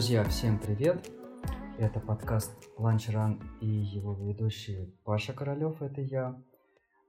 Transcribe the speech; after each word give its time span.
Друзья, 0.00 0.24
всем 0.24 0.58
привет! 0.58 1.10
Это 1.76 2.00
подкаст 2.00 2.50
Ланчран 2.78 3.38
и 3.60 3.66
его 3.66 4.14
ведущий 4.14 4.98
Паша 5.04 5.34
Королев, 5.34 5.82
это 5.82 6.00
я, 6.00 6.42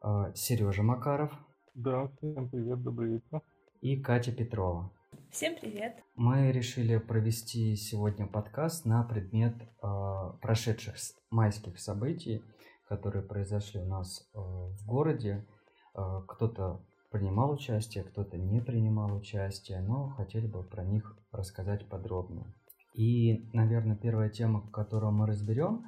а, 0.02 0.34
Сережа 0.36 0.84
Макаров. 0.84 1.32
Да, 1.74 2.10
всем 2.18 2.50
привет, 2.50 2.84
добрый 2.84 3.14
вечер. 3.14 3.42
И 3.80 3.96
Катя 3.96 4.34
Петрова. 4.34 4.92
Всем 5.30 5.56
привет! 5.56 6.04
Мы 6.16 6.52
решили 6.52 6.98
провести 6.98 7.78
сегодня 7.78 8.28
подкаст 8.28 8.84
на 8.84 9.04
предмет 9.04 9.56
э, 9.62 10.32
прошедших 10.42 10.96
майских 11.30 11.80
событий, 11.80 12.44
которые 12.90 13.24
произошли 13.24 13.80
у 13.80 13.86
нас 13.86 14.30
э, 14.34 14.38
в 14.38 14.86
городе. 14.86 15.48
Э, 15.96 16.24
кто-то 16.28 16.86
принимал 17.10 17.52
участие, 17.52 18.04
кто-то 18.04 18.38
не 18.38 18.60
принимал 18.60 19.16
участие, 19.16 19.80
но 19.80 20.10
хотели 20.10 20.46
бы 20.46 20.62
про 20.62 20.84
них 20.84 21.16
рассказать 21.32 21.88
подробно. 21.88 22.54
И, 22.94 23.50
наверное, 23.54 23.96
первая 23.96 24.30
тема, 24.30 24.70
которую 24.72 25.12
мы 25.14 25.26
разберем, 25.26 25.86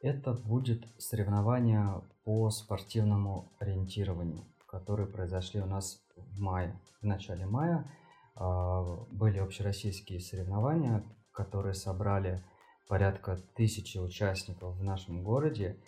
это 0.00 0.34
будет 0.34 0.86
соревнования 0.98 2.02
по 2.24 2.50
спортивному 2.50 3.52
ориентированию, 3.58 4.44
которые 4.66 5.06
произошли 5.06 5.60
у 5.60 5.66
нас 5.66 6.02
в 6.16 6.40
мае, 6.40 6.78
в 7.00 7.06
начале 7.06 7.46
мая. 7.46 7.90
А, 8.34 8.82
были 9.10 9.38
общероссийские 9.38 10.20
соревнования, 10.20 11.04
которые 11.32 11.74
собрали 11.74 12.42
порядка 12.88 13.38
тысячи 13.54 13.98
участников 13.98 14.76
в 14.76 14.82
нашем 14.82 15.22
городе. 15.22 15.78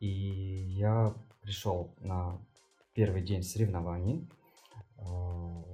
И 0.00 0.06
я 0.06 1.14
пришел 1.40 1.94
на 2.00 2.38
первый 2.94 3.22
день 3.22 3.42
соревнований. 3.42 4.28
А, 4.98 5.64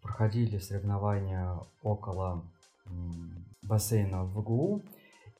проходили 0.00 0.58
соревнования 0.58 1.60
около 1.82 2.44
бассейна 3.70 4.24
в 4.24 4.32
ВГУ 4.32 4.82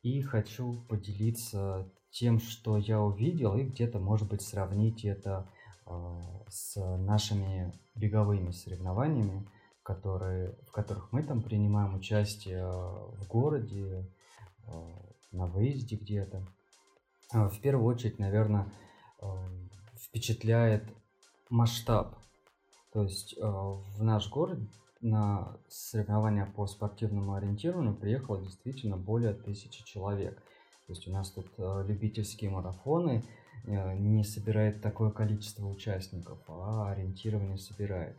и 0.03 0.23
хочу 0.23 0.81
поделиться 0.89 1.91
тем, 2.11 2.39
что 2.39 2.79
я 2.79 3.01
увидел 3.03 3.57
и 3.57 3.65
где-то, 3.65 3.99
может 3.99 4.29
быть, 4.29 4.41
сравнить 4.41 5.05
это 5.05 5.51
э, 5.87 6.21
с 6.49 6.81
нашими 6.99 7.75
беговыми 7.97 8.53
соревнованиями, 8.53 9.49
которые, 9.83 10.57
в 10.69 10.71
которых 10.71 11.13
мы 11.13 11.25
там 11.25 11.43
принимаем 11.43 11.97
участие 11.97 12.65
в 12.65 13.27
городе, 13.27 14.09
э, 14.67 14.73
на 15.33 15.47
выезде 15.47 15.97
где-то. 15.97 16.47
В 17.33 17.61
первую 17.61 17.87
очередь, 17.87 18.19
наверное, 18.19 18.73
впечатляет 19.97 20.85
масштаб. 21.49 22.19
То 22.93 23.05
есть 23.05 23.37
в 23.39 24.03
наш 24.03 24.29
город 24.29 24.59
на 25.01 25.57
соревнования 25.69 26.47
по 26.47 26.67
спортивному 26.67 27.35
ориентированию 27.35 27.95
приехало 27.95 28.41
действительно 28.43 28.97
более 28.97 29.33
тысячи 29.33 29.85
человек. 29.85 30.37
То 30.87 30.93
есть 30.93 31.09
у 31.09 31.13
нас 31.13 31.31
тут 31.31 31.47
э, 31.57 31.85
любительские 31.87 32.51
марафоны 32.51 33.25
э, 33.65 33.95
не 33.97 34.25
собирает 34.25 34.83
такое 34.83 35.11
количество 35.11 35.67
участников, 35.67 36.39
а 36.49 36.91
ориентирование 36.91 37.59
собирает. 37.59 38.17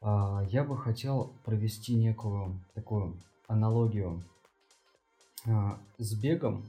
Э, 0.00 0.46
я 0.50 0.64
бы 0.64 0.76
хотел 0.76 1.32
провести 1.44 1.94
некую 1.94 2.60
такую 2.74 3.18
аналогию 3.48 4.22
э, 5.46 5.50
с 5.98 6.14
бегом 6.14 6.68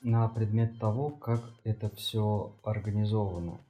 на 0.00 0.28
предмет 0.28 0.78
того, 0.80 1.10
как 1.10 1.42
это 1.62 1.88
все 1.90 2.56
организовано. 2.64 3.60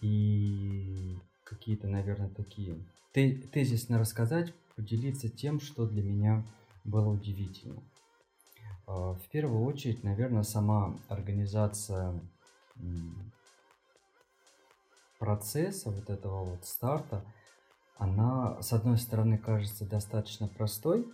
И 0.00 1.16
какие-то, 1.44 1.86
наверное, 1.86 2.28
такие 2.28 2.76
тезисно 3.14 3.98
рассказать, 3.98 4.52
поделиться 4.76 5.28
тем, 5.28 5.60
что 5.60 5.86
для 5.86 6.02
меня 6.02 6.44
было 6.84 7.08
удивительно. 7.08 7.82
А, 8.86 9.14
в 9.14 9.28
первую 9.30 9.64
очередь, 9.64 10.02
наверное, 10.02 10.42
сама 10.42 10.98
организация 11.08 12.20
процесса 15.18 15.90
вот 15.90 16.10
этого 16.10 16.44
вот 16.44 16.66
старта, 16.66 17.24
она, 17.96 18.60
с 18.60 18.72
одной 18.72 18.98
стороны, 18.98 19.38
кажется 19.38 19.88
достаточно 19.88 20.48
простой, 20.48 21.06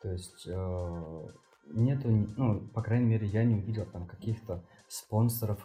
то 0.00 0.10
есть 0.10 0.46
э, 0.48 1.28
нету, 1.66 2.08
ну, 2.08 2.66
по 2.68 2.82
крайней 2.82 3.06
мере, 3.06 3.26
я 3.26 3.44
не 3.44 3.56
увидел 3.56 3.84
там 3.84 4.06
каких-то 4.06 4.64
спонсоров, 4.88 5.62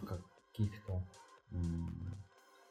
каких-то 0.52 1.08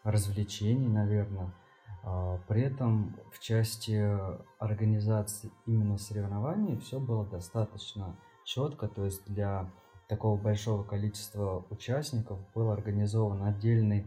развлечений, 0.03 0.89
наверное. 0.89 1.55
А, 2.03 2.39
при 2.49 2.63
этом 2.63 3.17
в 3.33 3.41
части 3.41 4.19
организации 4.59 5.51
именно 5.67 5.99
соревнований 5.99 6.79
все 6.79 6.99
было 6.99 7.27
достаточно 7.27 8.17
четко, 8.45 8.89
то 8.89 9.05
есть 9.05 9.25
для 9.27 9.71
такого 10.09 10.37
большого 10.37 10.83
количества 10.83 11.65
участников 11.71 12.41
был 12.55 12.71
организован 12.71 13.45
отдельный, 13.45 14.07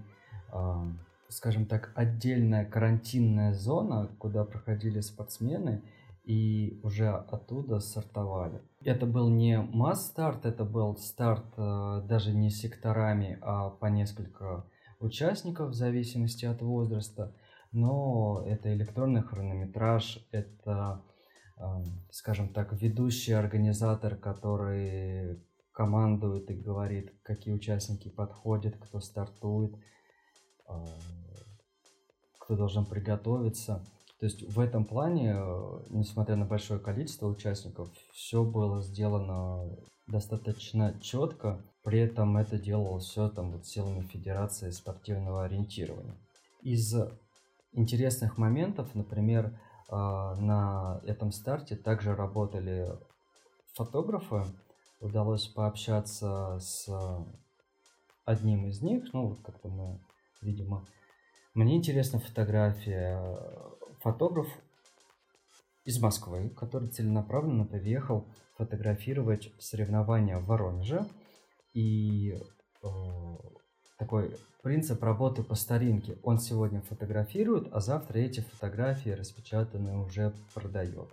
а, 0.52 0.86
скажем 1.30 1.66
так, 1.66 1.92
отдельная 1.96 2.66
карантинная 2.66 3.54
зона, 3.54 4.10
куда 4.20 4.44
проходили 4.44 5.00
спортсмены 5.00 5.82
и 6.26 6.80
уже 6.84 7.10
оттуда 7.10 7.80
стартовали. 7.80 8.62
Это 8.82 9.06
был 9.06 9.30
не 9.30 9.60
масс-старт, 9.62 10.46
это 10.46 10.66
был 10.66 10.98
старт 10.98 11.46
а, 11.58 12.02
даже 12.02 12.34
не 12.34 12.50
секторами, 12.50 13.38
а 13.42 13.70
по 13.70 13.86
несколько 13.86 14.66
участников 15.00 15.70
в 15.70 15.74
зависимости 15.74 16.46
от 16.46 16.62
возраста 16.62 17.34
но 17.74 18.44
это 18.46 18.74
электронный 18.74 19.22
хронометраж, 19.22 20.20
это, 20.32 21.02
скажем 22.12 22.54
так, 22.54 22.72
ведущий 22.74 23.34
организатор, 23.34 24.16
который 24.16 25.40
командует 25.74 26.50
и 26.52 26.54
говорит, 26.54 27.12
какие 27.24 27.54
участники 27.54 28.08
подходят, 28.08 28.78
кто 28.78 29.00
стартует, 29.00 29.76
а, 30.68 30.86
кто 32.40 32.56
должен 32.56 32.86
приготовиться. 32.86 33.84
То 34.20 34.26
есть 34.28 34.44
в 34.48 34.60
этом 34.60 34.86
плане, 34.86 35.36
несмотря 35.90 36.36
на 36.36 36.46
большое 36.46 36.80
количество 36.80 37.28
участников, 37.28 37.90
все 38.14 38.44
было 38.44 38.82
сделано 38.82 39.76
достаточно 40.08 40.98
четко. 41.02 41.62
При 41.84 42.00
этом 42.00 42.38
это 42.38 42.58
делалось 42.58 43.06
все 43.06 43.30
там 43.30 43.52
вот 43.52 43.66
силами 43.66 44.06
Федерации 44.06 44.70
спортивного 44.70 45.44
ориентирования. 45.44 46.16
Из 46.62 46.96
интересных 47.74 48.38
моментов, 48.38 48.94
например, 48.96 49.60
а, 49.90 50.36
на 50.36 51.02
этом 51.06 51.32
старте 51.32 51.76
также 51.76 52.16
работали 52.16 52.98
фотографы. 53.74 54.46
Удалось 55.00 55.48
пообщаться 55.48 56.58
с 56.60 56.88
одним 58.26 58.68
из 58.68 58.82
них. 58.82 59.14
Ну, 59.14 59.36
как-то 59.44 59.68
мы, 59.68 60.00
видимо, 60.42 60.86
мне 61.54 61.76
интересна 61.76 62.20
фотография. 62.20 63.38
Фотограф 64.02 64.48
из 65.86 66.02
Москвы, 66.02 66.50
который 66.50 66.90
целенаправленно 66.90 67.66
приехал 67.66 68.28
фотографировать 68.58 69.52
соревнования 69.60 70.40
в 70.40 70.46
Воронеже. 70.46 71.06
И 71.74 72.34
э, 72.82 72.88
такой 73.98 74.36
принцип 74.62 75.04
работы 75.04 75.44
по 75.44 75.56
старинке. 75.56 76.18
Он 76.24 76.40
сегодня 76.40 76.82
фотографирует, 76.82 77.72
а 77.74 77.80
завтра 77.80 78.20
эти 78.20 78.40
фотографии 78.40 79.10
распечатанные 79.10 79.98
уже 79.98 80.34
продает. 80.54 81.10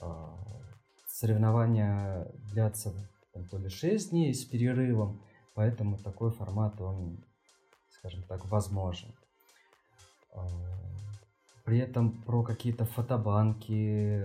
А, 0.00 0.36
соревнования 1.06 2.30
длятся 2.52 2.92
там, 3.32 3.46
то 3.46 3.58
ли 3.58 3.68
6 3.68 4.10
дней 4.10 4.34
с 4.34 4.44
перерывом, 4.44 5.22
поэтому 5.54 5.98
такой 5.98 6.30
формат, 6.30 6.80
он, 6.80 7.24
скажем 7.90 8.22
так, 8.24 8.44
возможен. 8.46 9.14
А, 10.32 10.46
при 11.64 11.78
этом 11.78 12.22
про 12.22 12.42
какие-то 12.42 12.84
фотобанки, 12.84 14.22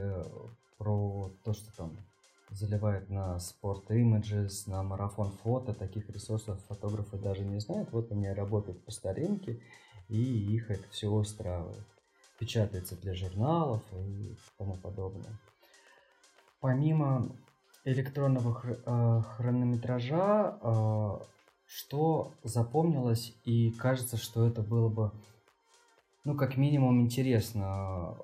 про 0.78 1.32
то, 1.44 1.54
что 1.54 1.76
там 1.76 1.98
заливает 2.52 3.10
на 3.10 3.40
спорт 3.40 3.90
Images, 3.90 4.64
на 4.68 4.84
марафон 4.84 5.32
фото, 5.32 5.74
таких 5.74 6.10
ресурсов 6.10 6.60
фотографы 6.68 7.18
даже 7.18 7.44
не 7.44 7.60
знают. 7.60 7.92
Вот 7.92 8.12
они 8.12 8.30
работают 8.30 8.84
по 8.86 8.92
старинке, 8.92 9.60
и 10.10 10.22
их 10.56 10.70
это 10.70 10.88
все 10.90 11.10
устраивает. 11.10 11.86
Печатается 12.40 12.96
для 12.98 13.14
журналов 13.14 13.82
и 13.94 14.36
тому 14.58 14.76
подобное. 14.76 15.40
Помимо 16.60 17.36
электронного 17.86 18.62
э, 18.64 19.22
хронометража, 19.36 20.58
э, 20.62 21.20
что 21.66 22.34
запомнилось 22.44 23.34
и 23.46 23.72
кажется, 23.72 24.18
что 24.18 24.46
это 24.46 24.62
было 24.62 24.90
бы, 24.90 25.12
ну, 26.26 26.36
как 26.36 26.58
минимум 26.58 27.02
интересно 27.02 28.18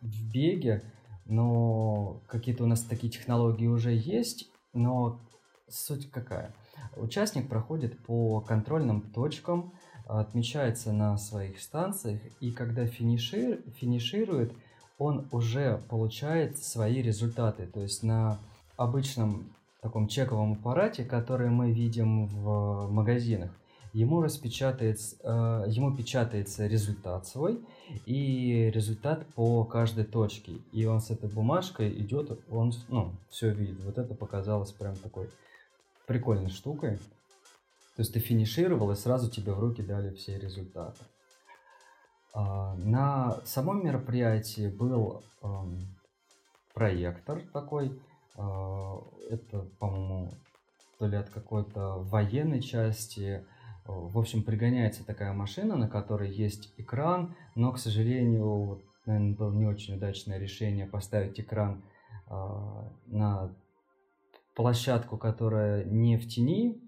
в 0.00 0.32
беге, 0.32 0.82
но 1.28 2.20
какие-то 2.26 2.64
у 2.64 2.66
нас 2.66 2.82
такие 2.82 3.12
технологии 3.12 3.66
уже 3.66 3.92
есть, 3.92 4.50
но 4.72 5.20
суть 5.68 6.10
какая? 6.10 6.54
Участник 6.96 7.48
проходит 7.48 8.02
по 8.04 8.40
контрольным 8.40 9.02
точкам, 9.02 9.72
отмечается 10.06 10.92
на 10.92 11.16
своих 11.18 11.60
станциях, 11.60 12.20
и 12.40 12.50
когда 12.50 12.86
финишир, 12.86 13.62
финиширует, 13.76 14.52
он 14.96 15.28
уже 15.30 15.80
получает 15.88 16.58
свои 16.58 17.02
результаты. 17.02 17.66
То 17.66 17.80
есть 17.80 18.02
на 18.02 18.38
обычном 18.76 19.54
таком 19.80 20.08
чековом 20.08 20.54
аппарате, 20.54 21.04
который 21.04 21.50
мы 21.50 21.72
видим 21.72 22.26
в 22.26 22.88
магазинах, 22.90 23.52
ему 23.98 24.22
распечатается, 24.22 25.16
э, 25.22 25.64
ему 25.68 25.96
печатается 25.96 26.66
результат 26.68 27.26
свой 27.26 27.60
и 28.06 28.70
результат 28.72 29.26
по 29.34 29.64
каждой 29.64 30.04
точке. 30.04 30.52
И 30.72 30.84
он 30.84 31.00
с 31.00 31.10
этой 31.10 31.28
бумажкой 31.28 31.90
идет, 32.00 32.38
он 32.48 32.72
ну, 32.88 33.12
все 33.28 33.50
видит. 33.50 33.82
Вот 33.84 33.98
это 33.98 34.14
показалось 34.14 34.70
прям 34.70 34.94
такой 34.94 35.28
прикольной 36.06 36.50
штукой. 36.50 36.98
То 37.96 38.02
есть 38.02 38.12
ты 38.12 38.20
финишировал, 38.20 38.92
и 38.92 38.94
сразу 38.94 39.28
тебе 39.28 39.52
в 39.52 39.58
руки 39.58 39.82
дали 39.82 40.14
все 40.14 40.38
результаты. 40.38 41.04
А, 42.32 42.74
на 42.76 43.40
самом 43.44 43.84
мероприятии 43.84 44.68
был 44.68 45.24
проектор 46.72 47.42
такой. 47.52 48.00
А, 48.36 49.02
это, 49.28 49.62
по-моему, 49.80 50.30
то 51.00 51.06
ли 51.08 51.16
от 51.16 51.30
какой-то 51.30 51.98
военной 51.98 52.62
части. 52.62 53.44
В 53.88 54.18
общем, 54.18 54.42
пригоняется 54.42 55.04
такая 55.04 55.32
машина, 55.32 55.74
на 55.74 55.88
которой 55.88 56.30
есть 56.30 56.74
экран, 56.76 57.34
но, 57.54 57.72
к 57.72 57.78
сожалению, 57.78 58.82
наверное, 59.06 59.34
было 59.34 59.52
не 59.52 59.66
очень 59.66 59.94
удачное 59.96 60.38
решение 60.38 60.86
поставить 60.86 61.40
экран 61.40 61.82
а, 62.26 62.92
на 63.06 63.56
площадку, 64.54 65.16
которая 65.16 65.84
не 65.84 66.18
в 66.18 66.28
тени, 66.28 66.82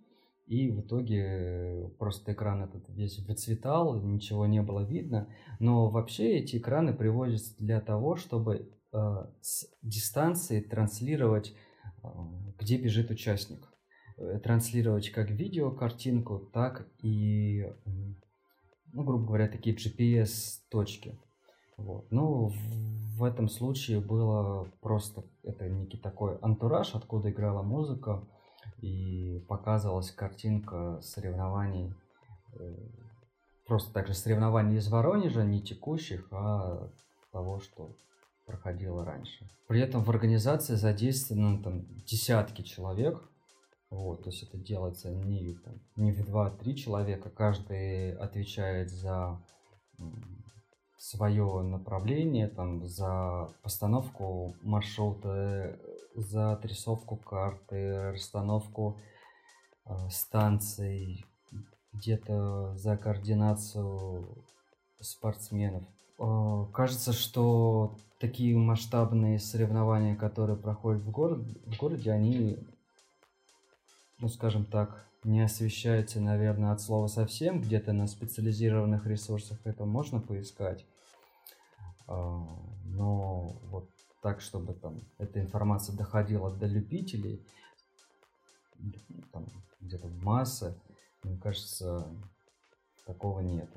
и 0.46 0.68
в 0.68 0.80
итоге 0.80 1.90
просто 1.98 2.32
экран 2.32 2.64
этот 2.64 2.88
весь 2.88 3.20
выцветал, 3.20 3.94
ничего 4.02 4.46
не 4.46 4.60
было 4.60 4.80
видно. 4.80 5.28
Но 5.60 5.88
вообще 5.88 6.38
эти 6.38 6.56
экраны 6.56 6.92
приводятся 6.92 7.54
для 7.58 7.80
того, 7.80 8.16
чтобы 8.16 8.68
э, 8.92 9.26
с 9.40 9.72
дистанции 9.80 10.60
транслировать, 10.60 11.54
э, 12.02 12.08
где 12.58 12.78
бежит 12.78 13.12
участник. 13.12 13.69
Э, 14.20 14.38
транслировать 14.38 15.10
как 15.10 15.30
видео, 15.30 15.70
картинку, 15.70 16.38
так 16.52 16.86
и, 17.02 17.72
ну, 18.92 19.02
грубо 19.02 19.24
говоря, 19.24 19.48
такие 19.48 19.74
GPS-точки. 19.74 21.18
Вот. 21.78 22.06
Ну, 22.10 22.52
в, 23.16 23.24
этом 23.24 23.48
случае 23.48 24.00
было 24.00 24.70
просто, 24.82 25.24
это 25.42 25.70
некий 25.70 25.96
такой 25.96 26.36
антураж, 26.42 26.94
откуда 26.94 27.30
играла 27.30 27.62
музыка 27.62 28.22
и 28.82 29.42
показывалась 29.48 30.10
картинка 30.10 31.00
соревнований, 31.00 31.94
э, 32.58 32.76
просто 33.66 33.90
также 33.94 34.12
соревнований 34.12 34.76
из 34.76 34.88
Воронежа, 34.88 35.44
не 35.44 35.62
текущих, 35.62 36.28
а 36.30 36.90
того, 37.32 37.60
что 37.60 37.96
проходило 38.44 39.02
раньше. 39.02 39.48
При 39.66 39.80
этом 39.80 40.04
в 40.04 40.10
организации 40.10 40.74
задействовано 40.74 41.62
там 41.62 41.86
десятки 42.04 42.60
человек, 42.60 43.29
вот, 43.90 44.22
то 44.22 44.30
есть 44.30 44.44
это 44.44 44.56
делается 44.56 45.10
не, 45.10 45.54
там, 45.54 45.74
не 45.96 46.12
в 46.12 46.20
2-3 46.20 46.74
человека, 46.74 47.28
каждый 47.28 48.14
отвечает 48.16 48.90
за 48.90 49.40
свое 50.96 51.62
направление, 51.62 52.46
там, 52.46 52.86
за 52.86 53.48
постановку 53.62 54.54
маршрута, 54.62 55.78
за 56.14 56.52
отрисовку 56.52 57.16
карты, 57.16 58.12
расстановку 58.12 59.00
э, 59.86 59.94
станций, 60.10 61.24
где-то 61.92 62.76
за 62.76 62.96
координацию 62.96 64.44
спортсменов. 65.00 65.84
Э, 66.18 66.66
кажется, 66.72 67.12
что 67.12 67.96
такие 68.20 68.56
масштабные 68.56 69.38
соревнования, 69.38 70.14
которые 70.14 70.58
проходят 70.58 71.02
в, 71.02 71.10
город, 71.10 71.40
в 71.66 71.76
городе, 71.78 72.12
они, 72.12 72.58
ну 74.20 74.28
скажем 74.28 74.64
так, 74.64 75.06
не 75.24 75.42
освещаются, 75.42 76.20
наверное, 76.20 76.72
от 76.72 76.80
слова 76.80 77.06
совсем. 77.06 77.60
Где-то 77.60 77.92
на 77.92 78.06
специализированных 78.06 79.06
ресурсах 79.06 79.58
это 79.64 79.84
можно 79.84 80.20
поискать. 80.20 80.86
А, 82.06 82.46
но 82.84 83.58
вот 83.64 83.90
так, 84.22 84.40
чтобы 84.40 84.74
там 84.74 85.00
эта 85.18 85.40
информация 85.40 85.96
доходила 85.96 86.50
до 86.50 86.66
любителей, 86.66 87.46
там, 89.32 89.46
где-то 89.80 90.06
в 90.06 90.22
массы, 90.22 90.74
мне 91.22 91.36
кажется, 91.38 92.06
такого 93.06 93.40
нет. 93.40 93.70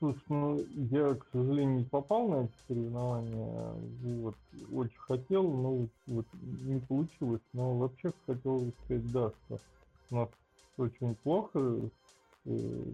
Слушай, 0.00 0.22
ну 0.30 0.64
я, 0.90 1.14
к 1.14 1.26
сожалению, 1.30 1.80
не 1.80 1.84
попал 1.84 2.26
на 2.26 2.44
эти 2.44 2.52
соревнования. 2.66 3.74
Вот, 4.02 4.34
очень 4.72 4.96
хотел, 4.96 5.42
но 5.42 5.86
вот 6.06 6.26
не 6.62 6.80
получилось. 6.80 7.42
Но 7.52 7.76
вообще 7.76 8.10
хотел 8.26 8.72
сказать, 8.84 9.12
да, 9.12 9.30
что 9.44 9.58
у 10.10 10.14
нас 10.16 10.28
очень 10.78 11.14
плохо 11.16 11.76
э, 12.46 12.84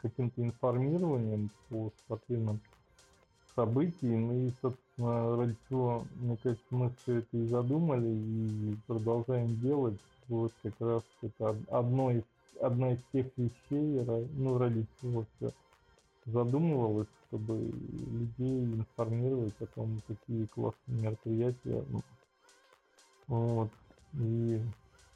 каким-то 0.00 0.42
информированием 0.42 1.50
по 1.68 1.92
спортивным 2.06 2.58
событиям. 3.54 4.32
И, 4.32 4.50
собственно, 4.62 5.36
ради 5.36 5.56
чего, 5.68 6.04
мне 6.16 6.38
кажется, 6.42 6.64
мы 6.70 6.90
все 7.02 7.16
это 7.16 7.36
и 7.36 7.46
задумали, 7.48 8.08
и 8.08 8.76
продолжаем 8.86 9.60
делать. 9.60 10.00
Вот 10.28 10.52
как 10.62 10.72
раз 10.80 11.02
это 11.20 11.54
одно 11.70 12.12
из, 12.12 12.22
одна 12.62 12.94
из 12.94 13.00
тех 13.12 13.26
вещей, 13.36 14.06
ну, 14.38 14.56
ради 14.56 14.86
чего 15.02 15.26
все 15.36 15.52
задумывалось, 16.26 17.08
чтобы 17.28 17.56
людей 17.58 18.64
информировать 18.64 19.60
о 19.60 19.66
том, 19.66 20.00
какие 20.06 20.46
классные 20.46 21.02
мероприятия. 21.02 21.84
Вот. 23.26 23.70
И 24.14 24.60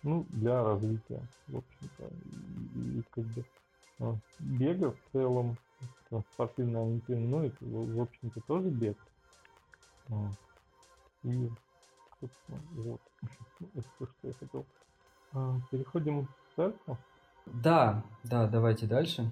ну, 0.02 0.24
для 0.30 0.62
развития, 0.62 1.20
в 1.48 1.56
общем-то. 1.56 2.10
И, 2.74 2.98
и 2.98 3.02
как 3.14 3.24
бы 3.24 3.44
а, 4.00 4.16
бега 4.38 4.92
в 4.92 5.12
целом, 5.12 5.56
спортивное 6.34 6.82
ориентирование, 6.82 7.28
ну, 7.28 7.42
это, 7.42 7.56
в 7.64 8.00
общем-то, 8.00 8.40
тоже 8.42 8.68
бег. 8.68 8.96
А, 10.10 10.30
и, 11.24 11.48
собственно, 12.20 12.60
вот, 12.76 13.00
это 13.74 13.88
то, 13.98 14.06
что 14.06 14.28
я 14.28 14.32
хотел. 14.34 14.64
А, 15.32 15.56
переходим 15.70 16.28
дальше. 16.56 16.78
Да, 17.46 18.04
да, 18.24 18.46
давайте 18.46 18.86
дальше. 18.86 19.30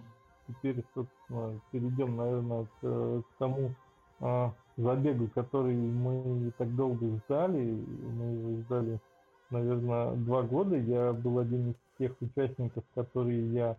Теперь, 0.48 0.84
собственно, 0.94 1.60
перейдем, 1.70 2.16
наверное, 2.16 2.66
к, 2.80 3.22
к 3.22 3.38
тому 3.38 3.74
а, 4.20 4.52
забегу, 4.76 5.28
который 5.34 5.74
мы 5.74 6.52
так 6.58 6.74
долго 6.74 7.06
ждали. 7.18 7.84
Мы 8.12 8.24
его 8.24 8.60
ждали 8.62 9.00
наверное, 9.52 10.14
два 10.16 10.42
года. 10.42 10.76
Я 10.76 11.12
был 11.12 11.38
один 11.38 11.70
из 11.70 11.74
тех 11.98 12.12
участников, 12.20 12.82
которые 12.94 13.52
я 13.52 13.76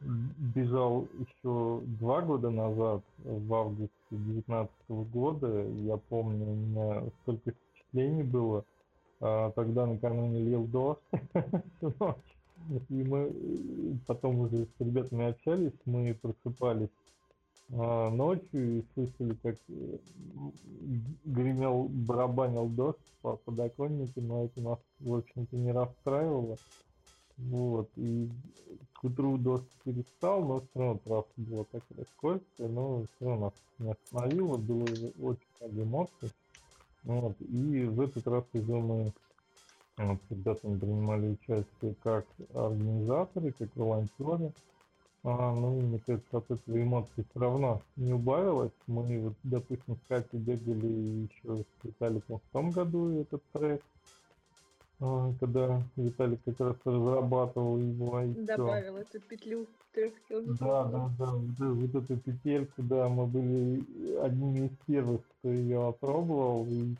бежал 0.00 1.08
еще 1.18 1.80
два 1.98 2.20
года 2.20 2.50
назад, 2.50 3.02
в 3.24 3.54
августе 3.54 3.90
2019 4.10 4.72
года. 5.12 5.64
Я 5.64 5.96
помню, 5.96 6.46
у 6.46 6.54
меня 6.54 7.02
столько 7.22 7.50
впечатлений 7.50 8.22
было. 8.22 8.64
А, 9.20 9.50
тогда 9.52 9.86
накануне 9.86 10.40
лил 10.40 10.64
дождь. 10.64 11.00
И 12.88 13.02
мы 13.02 13.98
потом 14.06 14.40
уже 14.40 14.64
с 14.64 14.80
ребятами 14.80 15.30
общались, 15.30 15.72
мы 15.84 16.14
просыпались 16.14 16.90
а, 17.72 18.10
ночью 18.10 18.78
и 18.78 18.84
слышали, 18.94 19.34
как 19.42 19.56
э, 19.68 19.98
гремел, 21.24 21.84
барабанил 21.88 22.66
дождь 22.66 22.98
по 23.20 23.36
подоконнику, 23.36 24.20
но 24.22 24.44
это 24.44 24.60
нас, 24.62 24.78
в 25.00 25.14
общем-то, 25.14 25.56
не 25.56 25.72
расстраивало. 25.72 26.56
Вот, 27.36 27.88
и 27.96 28.28
к 28.94 29.04
утру 29.04 29.36
дождь 29.38 29.68
перестал, 29.84 30.44
но 30.44 30.60
все 30.60 30.68
равно 30.74 31.00
трасса 31.04 31.28
была 31.36 31.64
такая 31.64 32.04
скользкая, 32.16 32.68
но 32.68 33.02
все 33.02 33.28
равно 33.28 33.46
нас 33.46 33.52
не 33.78 33.90
остановило, 33.92 34.56
было 34.56 34.84
очень 35.22 35.46
много 35.60 35.82
эмоций. 35.82 36.32
Вот, 37.04 37.36
и 37.40 37.84
в 37.84 38.00
этот 38.00 38.26
раз 38.26 38.44
уже 38.54 38.72
мы 38.72 39.12
с 39.98 40.30
ребятами 40.30 40.78
принимали 40.78 41.28
участие 41.28 41.94
как 42.02 42.24
организаторы, 42.54 43.52
как 43.52 43.68
волонтеры. 43.74 44.52
А, 45.24 45.52
ну, 45.52 45.80
мне 45.80 46.00
кажется, 46.06 46.38
от 46.38 46.50
этого 46.50 46.80
эмоций 46.80 47.24
все 47.28 47.40
равно 47.40 47.82
не 47.96 48.12
убавилось. 48.12 48.72
Мы, 48.86 49.20
вот, 49.20 49.34
допустим, 49.42 49.96
с 49.96 50.08
Катей 50.08 50.38
бегали 50.38 50.86
еще 51.26 51.64
с 51.64 51.84
Виталиком 51.84 52.38
в 52.38 52.52
том 52.52 52.70
году 52.70 53.20
этот 53.20 53.42
трек, 53.52 53.82
а, 55.00 55.32
когда 55.40 55.82
Виталик 55.96 56.40
как 56.44 56.60
раз 56.60 56.76
разрабатывал 56.84 57.78
его. 57.78 58.20
И 58.20 58.34
Добавил 58.44 58.94
все. 58.94 59.18
эту 59.18 59.20
петлю 59.20 59.66
Да, 60.60 60.84
да, 60.84 61.10
да, 61.18 61.32
вот, 61.32 61.58
вот 61.58 61.94
эту 61.96 62.16
петельку, 62.16 62.82
да, 62.82 63.08
мы 63.08 63.26
были 63.26 63.84
одними 64.20 64.66
из 64.66 64.72
первых, 64.86 65.22
кто 65.40 65.50
ее 65.50 65.88
опробовал. 65.88 66.64
И 66.68 66.94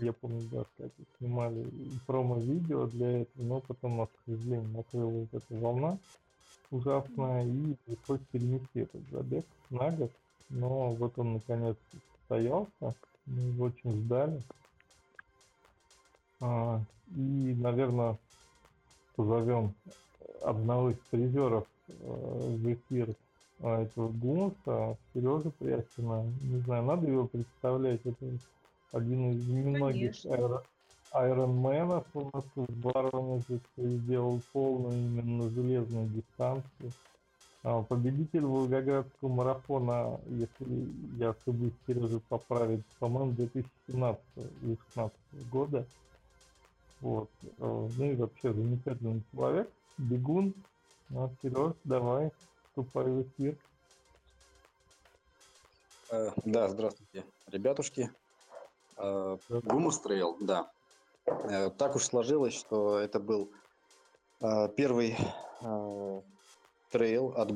я 0.00 0.12
помню, 0.12 0.48
да, 0.50 0.64
кстати, 0.64 0.94
снимали 1.18 1.66
промо-видео 2.06 2.86
для 2.86 3.22
этого, 3.22 3.44
но 3.44 3.60
потом 3.60 3.98
нас, 3.98 4.08
к 4.08 4.30
сожалению, 4.30 4.68
накрыла 4.68 5.10
вот 5.10 5.28
эта 5.32 5.54
волна 5.54 5.98
ужасная, 6.70 7.46
и 7.46 7.76
пришлось 7.84 8.20
перенести 8.32 8.80
этот 8.80 9.02
забег 9.10 9.44
на 9.70 9.90
год. 9.90 10.10
Но 10.48 10.92
вот 10.92 11.18
он 11.18 11.34
наконец 11.34 11.76
состоялся. 12.18 12.94
Мы 13.26 13.42
его 13.42 13.66
очень 13.66 13.92
ждали. 14.04 14.42
А, 16.40 16.80
и, 17.14 17.54
наверное, 17.58 18.18
позовем 19.14 19.74
одного 20.42 20.90
из 20.90 20.96
призеров 21.10 21.66
э, 21.88 21.94
в 21.94 22.72
эфир 22.72 23.14
а, 23.60 23.82
этого 23.82 24.08
гумуса, 24.08 24.96
Сережа 25.14 25.50
Прястина. 25.50 26.24
Не 26.42 26.58
знаю, 26.60 26.84
надо 26.84 27.06
его 27.06 27.26
представлять. 27.26 28.00
Это 28.04 28.26
один 28.92 29.32
из 29.32 29.46
немногих 29.48 30.14
айронменов 31.10 32.06
у 32.14 32.30
нас 32.32 32.44
в 32.54 32.80
Воронеже, 32.80 33.58
кто 33.58 33.86
сделал 33.86 34.40
полную 34.52 34.94
именно 34.94 35.50
железную 35.50 36.08
дистанцию. 36.08 36.92
А, 37.64 37.82
победитель 37.82 38.44
Волгоградского 38.44 39.28
марафона, 39.28 40.20
если 40.26 40.88
я 41.18 41.30
ошибусь, 41.30 41.72
Сережа 41.86 42.20
поправить, 42.28 42.84
по-моему, 42.98 43.32
2017-2016 43.86 45.12
года. 45.50 45.86
Вот. 47.00 47.30
А, 47.60 47.88
ну 47.96 48.04
и 48.04 48.16
вообще 48.16 48.52
замечательный 48.52 49.22
человек, 49.32 49.70
бегун. 49.98 50.54
Ну, 51.10 51.30
Сереж, 51.42 51.74
давай, 51.84 52.30
вступай 52.68 53.04
в 53.04 53.22
эфир. 53.22 53.56
Э, 56.10 56.30
да, 56.44 56.68
здравствуйте, 56.68 57.24
ребятушки. 57.48 58.10
Э, 59.02 59.36
Гумус 59.48 59.98
Трейл, 60.00 60.36
да. 60.40 60.70
Э, 61.26 61.70
так 61.70 61.96
уж 61.96 62.04
сложилось, 62.04 62.54
что 62.54 62.98
это 62.98 63.18
был 63.20 63.50
первый 64.76 65.16
трейл 66.90 67.28
от 67.36 67.52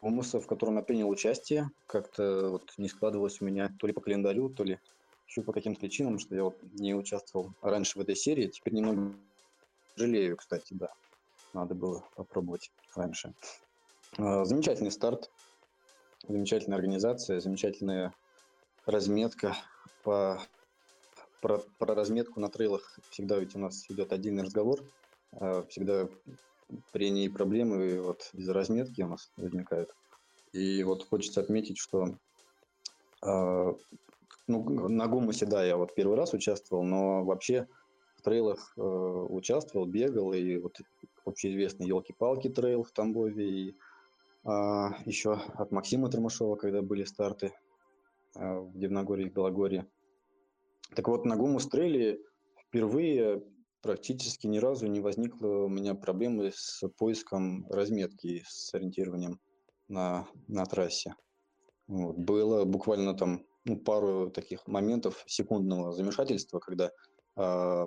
Гумуса, 0.00 0.38
в 0.40 0.46
котором 0.46 0.76
я 0.76 0.82
принял 0.82 1.08
участие. 1.08 1.68
Как-то 1.88 2.50
вот 2.50 2.72
не 2.78 2.88
складывалось 2.88 3.40
у 3.40 3.44
меня 3.44 3.74
то 3.76 3.88
ли 3.88 3.92
по 3.92 4.00
календарю, 4.00 4.50
то 4.50 4.62
ли 4.62 4.78
еще 5.26 5.42
по 5.42 5.52
каким-то 5.52 5.80
причинам, 5.80 6.20
что 6.20 6.36
я 6.36 6.44
вот 6.44 6.56
не 6.74 6.94
участвовал 6.94 7.52
раньше 7.60 7.98
в 7.98 8.02
этой 8.02 8.14
серии. 8.14 8.46
Теперь 8.46 8.74
немного 8.74 9.12
жалею, 9.96 10.36
кстати, 10.36 10.74
да. 10.74 10.92
Надо 11.54 11.74
было 11.74 12.04
попробовать 12.14 12.70
раньше. 12.94 13.34
Замечательный 14.16 14.92
старт, 14.92 15.28
замечательная 16.28 16.78
организация, 16.78 17.40
замечательная 17.40 18.12
разметка. 18.86 19.56
По, 20.02 20.40
про, 21.40 21.58
про 21.78 21.94
разметку 21.94 22.40
на 22.40 22.48
трейлах 22.48 22.98
всегда 23.10 23.38
ведь 23.38 23.54
у 23.54 23.58
нас 23.58 23.84
идет 23.90 24.12
отдельный 24.12 24.44
разговор. 24.44 24.80
А, 25.32 25.62
всегда 25.68 26.08
при 26.92 27.10
ней 27.10 27.28
проблемы 27.28 28.00
вот 28.00 28.30
из-за 28.32 28.52
разметки 28.52 29.02
у 29.02 29.08
нас 29.08 29.32
возникают. 29.36 29.90
И 30.52 30.82
вот 30.82 31.08
хочется 31.08 31.40
отметить, 31.40 31.78
что 31.78 32.16
э, 33.22 33.74
ну, 34.46 34.88
на 34.88 35.06
Гумусе, 35.06 35.46
да, 35.46 35.64
я 35.64 35.76
вот 35.76 35.94
первый 35.94 36.16
раз 36.16 36.32
участвовал, 36.32 36.84
но 36.84 37.24
вообще 37.24 37.68
в 38.16 38.22
трейлах 38.22 38.72
э, 38.76 38.80
участвовал, 38.80 39.86
бегал, 39.86 40.32
и 40.32 40.58
вот 40.58 40.78
общеизвестный 41.24 41.86
елки-палки 41.86 42.48
трейл 42.48 42.82
в 42.82 42.90
Тамбове, 42.92 43.48
и 43.48 43.76
а, 44.44 44.96
еще 45.04 45.34
от 45.34 45.70
Максима 45.70 46.10
Тормашова, 46.10 46.56
когда 46.56 46.82
были 46.82 47.04
старты 47.04 47.48
а, 47.48 47.69
в 48.40 48.78
Дивногорье 48.78 49.26
и 49.26 49.30
Белогорье. 49.30 49.86
Так 50.94 51.08
вот, 51.08 51.24
на 51.24 51.36
Гумус 51.36 51.68
трейле 51.68 52.20
впервые 52.66 53.44
практически 53.82 54.46
ни 54.46 54.58
разу 54.58 54.86
не 54.86 55.00
возникло 55.00 55.64
у 55.64 55.68
меня 55.68 55.94
проблемы 55.94 56.50
с 56.54 56.86
поиском 56.98 57.66
разметки, 57.68 58.42
с 58.46 58.74
ориентированием 58.74 59.40
на, 59.88 60.26
на 60.48 60.64
трассе. 60.66 61.14
Вот. 61.86 62.16
Было 62.16 62.64
буквально 62.64 63.14
там 63.14 63.44
ну, 63.64 63.76
пару 63.76 64.30
таких 64.30 64.66
моментов 64.66 65.22
секундного 65.26 65.92
замешательства, 65.92 66.58
когда 66.58 66.90
э, 67.36 67.86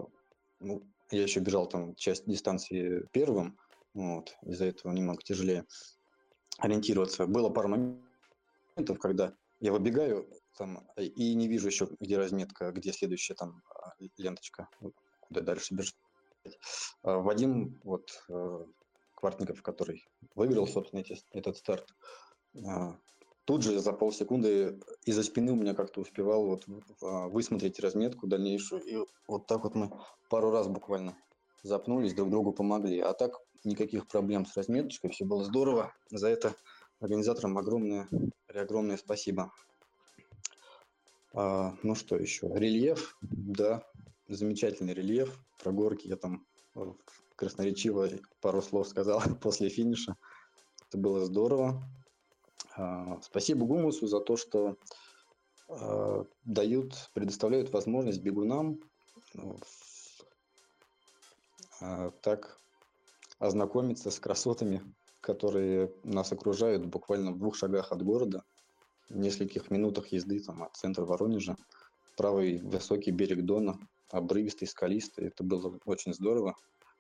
ну, 0.60 0.84
я 1.12 1.24
еще 1.24 1.40
бежал 1.40 1.68
там 1.68 1.96
часть 1.96 2.26
дистанции 2.26 3.08
первым, 3.12 3.58
вот, 3.94 4.36
из-за 4.44 4.66
этого 4.66 4.92
немного 4.92 5.22
тяжелее 5.24 5.66
ориентироваться. 6.58 7.28
Было 7.28 7.50
пару 7.50 7.70
моментов, 7.70 9.00
когда 9.00 9.34
я 9.60 9.72
выбегаю 9.72 10.28
там, 10.58 10.88
и 10.98 11.34
не 11.36 11.48
вижу 11.48 11.68
еще, 11.68 11.88
где 12.00 12.18
разметка, 12.18 12.72
где 12.72 12.92
следующая 12.92 13.36
там 13.36 13.62
а, 13.70 13.94
ленточка, 14.18 14.70
куда 15.22 15.42
дальше 15.42 15.74
бежать. 15.74 15.96
А, 17.04 17.20
Вадим, 17.20 17.80
вот, 17.84 18.24
э, 18.30 18.66
Квартников, 19.16 19.62
который 19.62 20.04
выиграл, 20.36 20.68
собственно, 20.68 21.04
этот 21.32 21.58
старт, 21.58 21.88
а, 22.68 22.98
тут 23.46 23.64
же 23.64 23.80
за 23.80 23.94
полсекунды 23.94 24.80
из-за 25.06 25.24
спины 25.24 25.52
у 25.52 25.56
меня 25.56 25.74
как-то 25.74 26.02
успевал 26.02 26.46
вот 26.46 26.66
высмотреть 27.00 27.80
разметку 27.80 28.28
дальнейшую. 28.28 28.82
И 28.84 28.98
вот 29.28 29.48
так 29.48 29.64
вот 29.64 29.76
мы 29.76 29.92
пару 30.30 30.52
раз 30.52 30.68
буквально 30.68 31.18
запнулись, 31.64 32.14
друг 32.14 32.30
другу 32.30 32.54
помогли. 32.54 33.00
А 33.00 33.14
так 33.14 33.40
никаких 33.64 34.08
проблем 34.08 34.46
с 34.46 34.56
разметочкой, 34.56 35.10
все 35.12 35.26
было 35.26 35.44
здорово. 35.44 35.94
За 36.10 36.28
это 36.28 36.56
организаторам 37.00 37.58
огромное, 37.58 38.08
огромное 38.48 38.98
спасибо. 38.98 39.52
А, 41.34 41.76
ну 41.82 41.96
что 41.96 42.16
еще? 42.16 42.48
Рельеф, 42.54 43.18
да, 43.22 43.84
замечательный 44.28 44.94
рельеф. 44.94 45.40
Про 45.64 45.72
горки 45.72 46.08
я 46.08 46.16
там 46.16 46.46
э, 46.76 46.94
красноречиво 47.36 48.10
пару 48.40 48.62
слов 48.62 48.88
сказал 48.88 49.22
после 49.42 49.70
финиша. 49.70 50.16
Это 50.88 50.98
было 50.98 51.26
здорово. 51.26 51.84
А, 52.76 53.20
спасибо 53.22 53.66
Гумусу 53.66 54.06
за 54.08 54.20
то, 54.20 54.38
что 54.38 54.78
а, 55.68 56.26
дают, 56.44 57.10
предоставляют 57.14 57.72
возможность 57.72 58.22
бегунам 58.22 58.80
ну, 59.34 59.58
а, 61.82 62.12
так 62.22 62.60
ознакомиться 63.40 64.12
с 64.12 64.20
красотами, 64.20 64.82
которые 65.22 65.92
нас 66.04 66.32
окружают 66.32 66.86
буквально 66.86 67.32
в 67.32 67.40
двух 67.40 67.56
шагах 67.56 67.92
от 67.92 68.04
города, 68.04 68.44
в 69.14 69.18
нескольких 69.18 69.72
минутах 69.72 70.08
езды 70.08 70.40
там, 70.40 70.64
от 70.64 70.76
центра 70.76 71.06
Воронежа. 71.06 71.56
Правый 72.18 72.60
высокий 72.60 73.12
берег 73.12 73.44
Дона, 73.46 73.80
обрывистый, 74.10 74.68
скалистый. 74.68 75.28
Это 75.28 75.44
было 75.44 75.80
очень 75.86 76.14
здорово. 76.14 76.56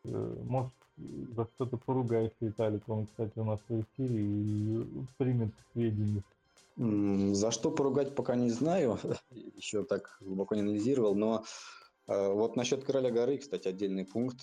Э, 0.05 0.35
может, 0.43 0.73
за 0.97 1.45
что-то 1.55 1.77
поругаешься, 1.77 2.35
Виталик, 2.41 2.87
он, 2.87 3.07
кстати, 3.07 3.37
у 3.37 3.43
нас 3.43 3.59
в 3.67 3.81
эфире 3.81 4.23
и 4.23 4.85
примет 5.17 5.53
сведения. 5.71 6.23
За 6.75 7.51
что 7.51 7.69
поругать, 7.69 8.15
пока 8.15 8.35
не 8.35 8.49
знаю. 8.49 8.99
Еще 9.55 9.83
так 9.83 10.17
глубоко 10.21 10.55
не 10.55 10.61
анализировал, 10.61 11.15
но 11.15 11.43
а, 12.07 12.29
вот 12.29 12.55
насчет 12.55 12.83
Короля 12.83 13.11
горы, 13.11 13.37
кстати, 13.37 13.67
отдельный 13.67 14.05
пункт. 14.05 14.37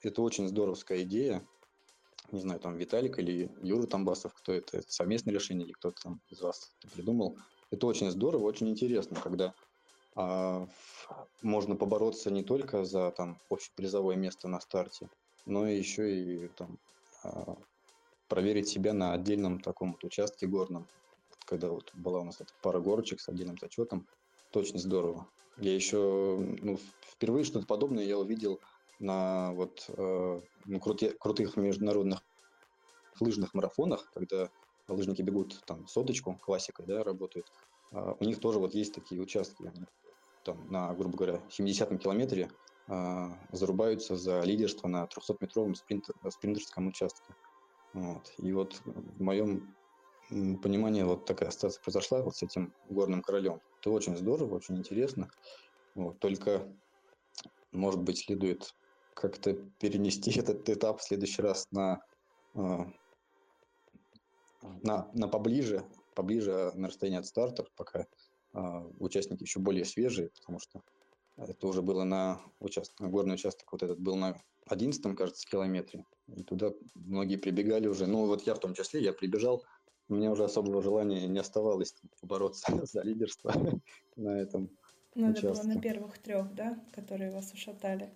Это 0.00 0.22
очень 0.22 0.48
здоровская 0.48 1.02
идея. 1.02 1.46
Не 2.34 2.40
знаю, 2.40 2.58
там 2.58 2.76
Виталик 2.76 3.20
или 3.20 3.48
Юра 3.62 3.86
Тамбасов, 3.86 4.34
кто 4.34 4.52
это, 4.52 4.78
это 4.78 4.90
совместное 4.90 5.32
решение 5.32 5.66
или 5.66 5.72
кто-то 5.72 6.02
там 6.02 6.20
из 6.30 6.40
вас 6.40 6.74
это 6.82 6.92
придумал. 6.92 7.38
Это 7.70 7.86
очень 7.86 8.10
здорово, 8.10 8.42
очень 8.42 8.68
интересно, 8.68 9.20
когда 9.22 9.54
а, 10.16 10.66
можно 11.42 11.76
побороться 11.76 12.32
не 12.32 12.42
только 12.42 12.84
за 12.84 13.12
там 13.12 13.38
общепризовое 13.50 14.16
место 14.16 14.48
на 14.48 14.60
старте, 14.60 15.08
но 15.46 15.68
еще 15.68 16.12
и 16.12 16.48
там 16.48 16.76
а, 17.22 17.56
проверить 18.26 18.68
себя 18.68 18.92
на 18.92 19.12
отдельном 19.12 19.60
таком 19.60 19.92
вот 19.92 20.02
участке 20.02 20.48
горном. 20.48 20.88
Когда 21.46 21.68
вот 21.68 21.92
была 21.94 22.18
у 22.18 22.24
нас 22.24 22.40
эта 22.40 22.52
пара 22.62 22.80
горочек 22.80 23.20
с 23.20 23.28
отдельным 23.28 23.58
зачетом, 23.60 24.08
очень 24.52 24.80
здорово. 24.80 25.28
Я 25.58 25.72
еще 25.72 26.36
ну, 26.62 26.80
впервые 27.00 27.44
что-то 27.44 27.66
подобное 27.66 28.02
я 28.02 28.18
увидел 28.18 28.60
на 28.98 29.52
вот 29.52 29.84
э, 29.88 30.40
крути, 30.80 31.10
крутых 31.18 31.56
международных 31.56 32.20
лыжных 33.20 33.54
марафонах, 33.54 34.10
когда 34.14 34.50
лыжники 34.88 35.22
бегут 35.22 35.62
там 35.66 35.86
соточку, 35.86 36.38
классикой, 36.40 36.86
да, 36.86 37.02
работают. 37.04 37.50
Э, 37.92 38.14
у 38.18 38.24
них 38.24 38.40
тоже 38.40 38.58
вот 38.58 38.74
есть 38.74 38.94
такие 38.94 39.20
участки, 39.20 39.72
там 40.44 40.70
на, 40.70 40.92
грубо 40.94 41.16
говоря, 41.16 41.42
70-м 41.48 41.98
километре 41.98 42.50
э, 42.88 43.26
зарубаются 43.52 44.16
за 44.16 44.40
лидерство 44.40 44.88
на 44.88 45.04
300-метровом 45.04 45.74
спринтер, 45.74 46.14
спринтерском 46.30 46.88
участке. 46.88 47.34
Вот. 47.92 48.32
И 48.38 48.52
вот 48.52 48.80
в 48.84 49.22
моем 49.22 49.74
понимании 50.28 51.02
вот 51.02 51.26
такая 51.26 51.50
ситуация 51.50 51.82
произошла 51.82 52.22
вот 52.22 52.36
с 52.36 52.42
этим 52.42 52.72
горным 52.88 53.22
королем. 53.22 53.60
Это 53.80 53.90
очень 53.90 54.16
здорово, 54.16 54.56
очень 54.56 54.76
интересно. 54.76 55.30
Вот, 55.94 56.18
только, 56.18 56.66
может 57.72 58.02
быть, 58.02 58.18
следует 58.18 58.74
как-то 59.14 59.54
перенести 59.78 60.38
этот 60.38 60.68
этап 60.68 61.00
в 61.00 61.04
следующий 61.04 61.42
раз 61.42 61.66
на, 61.70 62.00
а, 62.54 62.86
на, 64.82 65.10
на 65.12 65.28
поближе, 65.28 65.84
поближе 66.14 66.72
на 66.74 66.88
расстояние 66.88 67.20
от 67.20 67.26
старта, 67.26 67.64
пока 67.76 68.06
э, 68.54 68.58
участники 68.98 69.42
еще 69.42 69.60
более 69.60 69.84
свежие, 69.84 70.30
потому 70.40 70.58
что 70.58 70.82
это 71.36 71.66
уже 71.66 71.82
было 71.82 72.04
на 72.04 72.40
участок, 72.60 73.00
на 73.00 73.08
горный 73.08 73.34
участок, 73.34 73.72
вот 73.72 73.82
этот 73.82 73.98
был 73.98 74.16
на 74.16 74.40
11 74.66 75.16
кажется, 75.16 75.48
километре. 75.48 76.04
И 76.28 76.42
туда 76.42 76.72
многие 76.94 77.36
прибегали 77.36 77.88
уже. 77.88 78.06
Ну, 78.06 78.26
вот 78.26 78.46
я 78.46 78.54
в 78.54 78.60
том 78.60 78.74
числе, 78.74 79.02
я 79.02 79.12
прибежал 79.12 79.64
у 80.08 80.14
меня 80.14 80.30
уже 80.30 80.44
особого 80.44 80.82
желания 80.82 81.26
не 81.26 81.38
оставалось 81.38 81.94
побороться 82.20 82.66
за 82.86 83.02
лидерство 83.02 83.52
на 84.16 84.40
этом 84.40 84.70
Надо 85.14 85.40
было 85.40 85.62
на 85.62 85.80
первых 85.80 86.18
трех, 86.18 86.54
да, 86.54 86.78
которые 86.92 87.30
вас 87.30 87.52
ушатали? 87.52 88.12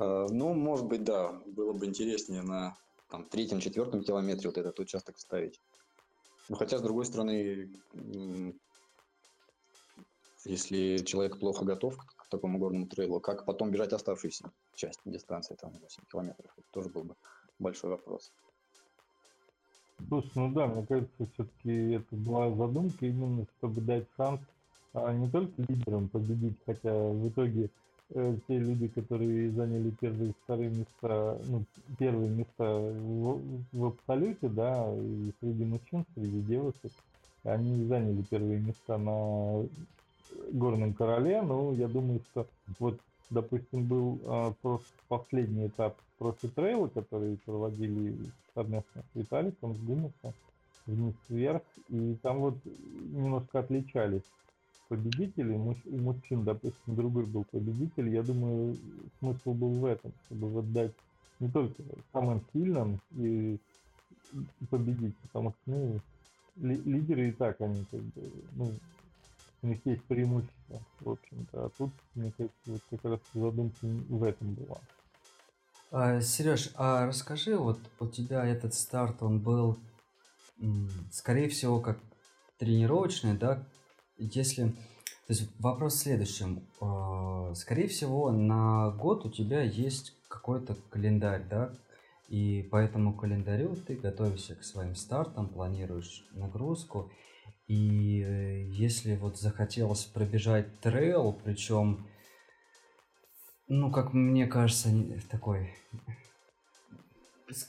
А, 0.00 0.26
ну, 0.30 0.54
может 0.54 0.86
быть, 0.86 1.04
да, 1.04 1.32
было 1.46 1.72
бы 1.74 1.84
интереснее 1.84 2.42
на 2.42 2.74
там, 3.10 3.26
третьем, 3.26 3.60
четвертом 3.60 4.02
километре 4.02 4.48
вот 4.48 4.56
этот 4.56 4.80
участок 4.80 5.18
ставить. 5.18 5.60
Ну, 6.48 6.56
хотя, 6.56 6.78
с 6.78 6.82
другой 6.82 7.04
стороны, 7.04 7.70
если 10.44 10.96
человек 11.04 11.38
плохо 11.38 11.66
готов 11.66 11.98
к 11.98 12.28
такому 12.30 12.58
горному 12.58 12.86
трейлу, 12.86 13.20
как 13.20 13.44
потом 13.44 13.70
бежать 13.70 13.92
оставшуюся 13.92 14.50
часть 14.74 15.00
дистанции, 15.04 15.54
там 15.60 15.70
8 15.72 16.04
километров, 16.10 16.50
это 16.56 16.66
тоже 16.70 16.88
был 16.88 17.04
бы 17.04 17.14
большой 17.58 17.90
вопрос. 17.90 18.32
Слушай, 20.08 20.32
ну 20.34 20.52
да, 20.52 20.66
мне 20.66 20.86
кажется, 20.86 21.26
все-таки 21.34 21.92
это 21.92 22.16
была 22.16 22.50
задумка 22.54 23.04
именно, 23.04 23.46
чтобы 23.58 23.82
дать 23.82 24.06
шанс 24.16 24.40
а 24.92 25.12
не 25.12 25.30
только 25.30 25.52
лидерам 25.68 26.08
победить, 26.08 26.56
хотя 26.66 26.92
в 26.92 27.28
итоге 27.28 27.70
э, 28.10 28.36
те 28.46 28.58
люди, 28.58 28.88
которые 28.88 29.50
заняли 29.50 29.90
первые 30.00 30.32
вторые 30.44 30.70
места, 30.70 31.38
ну, 31.46 31.64
первые 31.98 32.30
места 32.30 32.64
в, 32.64 33.40
в 33.72 33.84
абсолюте, 33.84 34.48
да, 34.48 34.92
и 34.94 35.32
среди 35.40 35.64
мужчин, 35.64 36.04
среди 36.14 36.40
девушек, 36.42 36.92
они 37.44 37.86
заняли 37.86 38.22
первые 38.22 38.60
места 38.60 38.98
на 38.98 39.66
горном 40.52 40.94
короле, 40.94 41.42
но 41.42 41.72
я 41.72 41.88
думаю, 41.88 42.20
что 42.30 42.46
вот, 42.78 42.98
допустим, 43.30 43.86
был 43.86 44.18
а, 44.26 44.52
последний 45.08 45.68
этап 45.68 45.96
профи 46.18 46.48
трейла, 46.48 46.88
который 46.88 47.38
проводили 47.44 48.14
совместно 48.54 49.02
с 49.02 49.16
Виталиком, 49.16 49.74
с 49.74 49.78
Гумисом, 49.78 50.34
вниз-вверх, 50.86 51.62
и 51.88 52.16
там 52.22 52.40
вот 52.40 52.54
немножко 53.12 53.60
отличались 53.60 54.22
победители, 54.90 55.52
у 55.52 55.98
мужчин, 55.98 56.42
допустим, 56.42 56.96
другой 56.96 57.24
был 57.24 57.44
победитель, 57.44 58.08
я 58.08 58.24
думаю, 58.24 58.76
смысл 59.20 59.54
был 59.54 59.70
в 59.70 59.84
этом, 59.84 60.12
чтобы 60.26 60.48
вот 60.48 60.72
дать 60.72 60.92
не 61.38 61.48
только 61.48 61.80
самым 62.12 62.44
сильным 62.52 63.00
и 63.12 63.56
победить, 64.68 65.16
потому 65.18 65.52
что, 65.52 65.60
ну, 65.66 66.00
ли, 66.56 66.76
лидеры 66.84 67.28
и 67.28 67.32
так, 67.32 67.60
они 67.60 67.84
как 67.88 68.00
бы, 68.00 68.32
ну, 68.56 68.72
у 69.62 69.66
них 69.68 69.78
есть 69.84 70.02
преимущество, 70.04 70.80
в 71.00 71.10
общем-то, 71.10 71.66
а 71.66 71.70
тут, 71.78 71.92
мне 72.16 72.32
кажется, 72.36 72.56
вот 72.66 72.80
как 72.90 73.04
раз 73.04 73.20
задумка 73.32 73.78
в 73.82 74.24
этом 74.24 74.54
была. 74.54 74.78
А, 75.92 76.20
Сереж, 76.20 76.70
а 76.74 77.06
расскажи, 77.06 77.56
вот 77.56 77.78
у 78.00 78.08
тебя 78.08 78.44
этот 78.44 78.74
старт, 78.74 79.22
он 79.22 79.38
был, 79.38 79.78
скорее 81.12 81.48
всего, 81.48 81.78
как 81.78 82.00
тренировочный, 82.58 83.36
да, 83.36 83.64
если... 84.20 84.68
То 85.26 85.34
есть 85.34 85.48
вопрос 85.58 85.94
в 85.94 85.98
следующем. 85.98 86.62
А, 86.80 87.54
скорее 87.54 87.88
всего, 87.88 88.30
на 88.30 88.90
год 88.90 89.24
у 89.24 89.30
тебя 89.30 89.62
есть 89.62 90.14
какой-то 90.28 90.76
календарь, 90.90 91.44
да? 91.48 91.72
И 92.28 92.62
по 92.70 92.76
этому 92.76 93.14
календарю 93.14 93.76
ты 93.76 93.96
готовишься 93.96 94.54
к 94.54 94.64
своим 94.64 94.94
стартам, 94.94 95.48
планируешь 95.48 96.26
нагрузку. 96.32 97.10
И 97.66 98.22
э, 98.22 98.64
если 98.70 99.16
вот 99.16 99.38
захотелось 99.38 100.04
пробежать 100.04 100.80
трейл, 100.80 101.32
причем, 101.44 102.06
ну, 103.68 103.90
как 103.92 104.12
мне 104.12 104.46
кажется, 104.46 104.90
такой, 105.30 105.72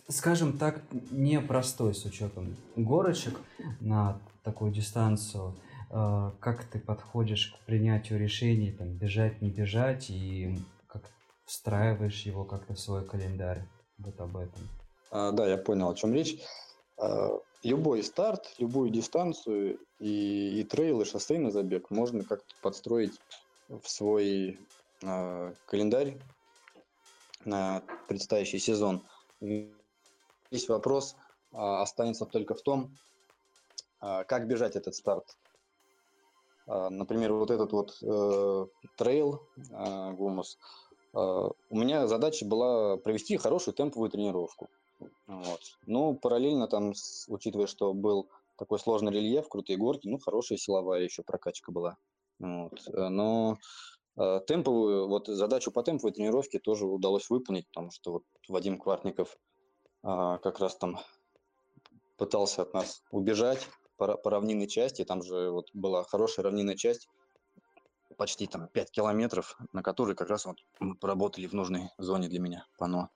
скажем 0.08 0.58
так, 0.58 0.84
непростой 1.12 1.94
с 1.94 2.06
учетом 2.06 2.56
горочек 2.76 3.40
на 3.80 4.20
такую 4.44 4.72
дистанцию– 4.72 5.56
как 5.92 6.64
ты 6.72 6.80
подходишь 6.80 7.54
к 7.54 7.66
принятию 7.66 8.18
решений, 8.18 8.72
там, 8.72 8.94
бежать, 8.94 9.42
не 9.42 9.50
бежать, 9.50 10.10
и 10.10 10.58
как 10.88 11.04
встраиваешь 11.46 12.22
его 12.22 12.46
как-то 12.46 12.74
в 12.74 12.80
свой 12.80 13.06
календарь. 13.06 13.68
Вот 13.98 14.20
об 14.22 14.38
этом. 14.38 14.62
А, 15.12 15.32
да, 15.32 15.48
я 15.48 15.58
понял, 15.58 15.90
о 15.90 15.96
чем 15.96 16.14
речь. 16.14 16.42
А, 16.98 17.38
любой 17.64 18.04
старт, 18.04 18.54
любую 18.58 18.90
дистанцию 18.90 19.80
и, 20.00 20.62
и 20.62 20.64
трейл, 20.64 21.02
и 21.02 21.06
шоссейный 21.06 21.52
забег 21.52 21.92
можно 21.92 22.24
как-то 22.24 22.56
подстроить 22.62 23.20
в 23.68 23.88
свой 23.88 24.60
а, 25.04 25.54
календарь 25.66 26.18
на 27.46 27.84
предстоящий 28.08 28.60
сезон. 28.60 29.06
Весь 29.42 30.70
вопрос 30.70 31.16
а, 31.52 31.82
останется 31.82 32.26
только 32.26 32.54
в 32.56 32.62
том, 32.62 32.96
а, 34.00 34.24
как 34.24 34.48
бежать 34.48 34.76
этот 34.76 34.96
старт. 34.96 35.38
А, 36.72 36.90
например, 36.90 37.34
вот 37.34 37.52
этот 37.52 37.74
вот 37.74 37.98
э, 38.02 38.66
трейл 38.96 39.42
э, 39.72 40.12
гумус, 40.14 40.58
э, 41.14 41.18
у 41.18 41.76
меня 41.76 42.08
задача 42.08 42.46
была 42.46 42.96
провести 42.96 43.36
хорошую 43.36 43.76
темповую 43.76 44.10
тренировку. 44.10 44.70
Вот. 45.28 45.60
Ну, 45.86 46.16
параллельно 46.16 46.68
там, 46.68 46.94
учитывая, 47.28 47.68
что 47.68 47.94
был 47.94 48.30
такой 48.58 48.80
сложный 48.80 49.12
рельеф, 49.12 49.50
крутые 49.50 49.78
горки, 49.78 50.08
ну, 50.08 50.18
хорошая 50.18 50.58
силовая 50.58 51.02
еще 51.02 51.24
прокачка 51.24 51.74
была. 51.74 51.98
Вот. 52.40 52.88
Э, 52.88 53.10
но 53.10 53.58
э, 54.16 54.40
темповую, 54.48 55.10
вот 55.10 55.28
задачу 55.28 55.72
по 55.72 55.84
темповой 55.84 56.14
тренировке 56.14 56.60
тоже 56.60 56.86
удалось 56.86 57.30
выполнить, 57.30 57.68
потому 57.68 57.92
что 57.92 58.12
вот 58.14 58.24
Вадим 58.48 58.78
Квартников 58.78 59.38
э, 60.04 60.38
как 60.42 60.60
раз 60.60 60.78
там 60.78 61.00
пытался 62.16 62.62
от 62.62 62.74
нас 62.74 63.04
убежать, 63.12 63.68
по, 64.02 64.18
по 64.18 64.32
равнинной 64.32 64.66
части, 64.66 65.06
там 65.06 65.22
же 65.22 65.52
вот 65.52 65.70
была 65.74 66.04
хорошая 66.04 66.44
равнинная 66.46 66.76
часть, 66.76 67.08
почти 68.18 68.48
там 68.48 68.68
5 68.68 68.90
километров, 68.90 69.56
на 69.74 69.84
которой 69.84 70.16
как 70.16 70.32
раз 70.32 70.46
вот 70.46 70.58
мы 70.80 70.96
поработали 70.96 71.46
в 71.46 71.54
нужной 71.54 71.92
зоне 72.00 72.28
для 72.28 72.40
меня, 72.40 72.66
пано. 72.80 73.12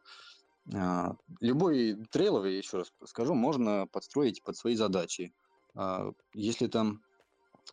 А, 0.75 1.15
любой 1.41 2.05
трейловый, 2.11 2.55
еще 2.57 2.77
раз 2.77 2.93
скажу, 3.03 3.33
можно 3.33 3.87
подстроить 3.87 4.43
под 4.43 4.57
свои 4.57 4.75
задачи. 4.75 5.33
А, 5.73 6.11
если 6.35 6.67
там 6.67 7.01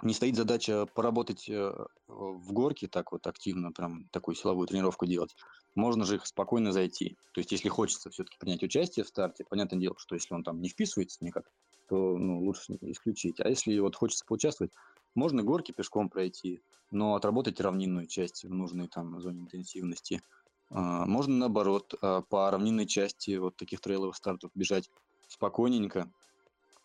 не 0.00 0.14
стоит 0.14 0.34
задача 0.34 0.86
поработать 0.86 1.50
э, 1.50 1.70
в 2.06 2.52
горке 2.54 2.88
так 2.88 3.12
вот 3.12 3.26
активно, 3.26 3.72
прям 3.72 4.08
такую 4.08 4.36
силовую 4.36 4.66
тренировку 4.66 5.04
делать, 5.04 5.36
можно 5.74 6.06
же 6.06 6.14
их 6.14 6.26
спокойно 6.26 6.72
зайти. 6.72 7.18
То 7.34 7.40
есть, 7.40 7.52
если 7.52 7.68
хочется 7.68 8.08
все-таки 8.08 8.38
принять 8.38 8.62
участие 8.62 9.04
в 9.04 9.08
старте, 9.08 9.44
понятное 9.44 9.78
дело, 9.78 9.96
что 9.98 10.14
если 10.14 10.32
он 10.32 10.44
там 10.44 10.62
не 10.62 10.70
вписывается 10.70 11.22
никак, 11.22 11.44
то 11.92 12.16
ну, 12.16 12.40
лучше 12.40 12.78
исключить. 12.80 13.38
А 13.40 13.50
если 13.50 13.78
вот 13.78 13.96
хочется 13.96 14.24
поучаствовать, 14.26 14.72
можно 15.14 15.42
горки 15.42 15.72
пешком 15.72 16.08
пройти, 16.08 16.62
но 16.90 17.16
отработать 17.16 17.60
равнинную 17.60 18.06
часть 18.06 18.44
в 18.44 18.50
нужной 18.50 18.88
там 18.88 19.20
зоне 19.20 19.42
интенсивности. 19.42 20.22
А, 20.70 21.04
можно 21.04 21.34
наоборот 21.36 21.94
а, 22.00 22.22
по 22.22 22.50
равнинной 22.50 22.86
части 22.86 23.36
вот 23.36 23.56
таких 23.56 23.82
трейловых 23.82 24.16
стартов 24.16 24.50
бежать 24.54 24.88
спокойненько 25.28 26.10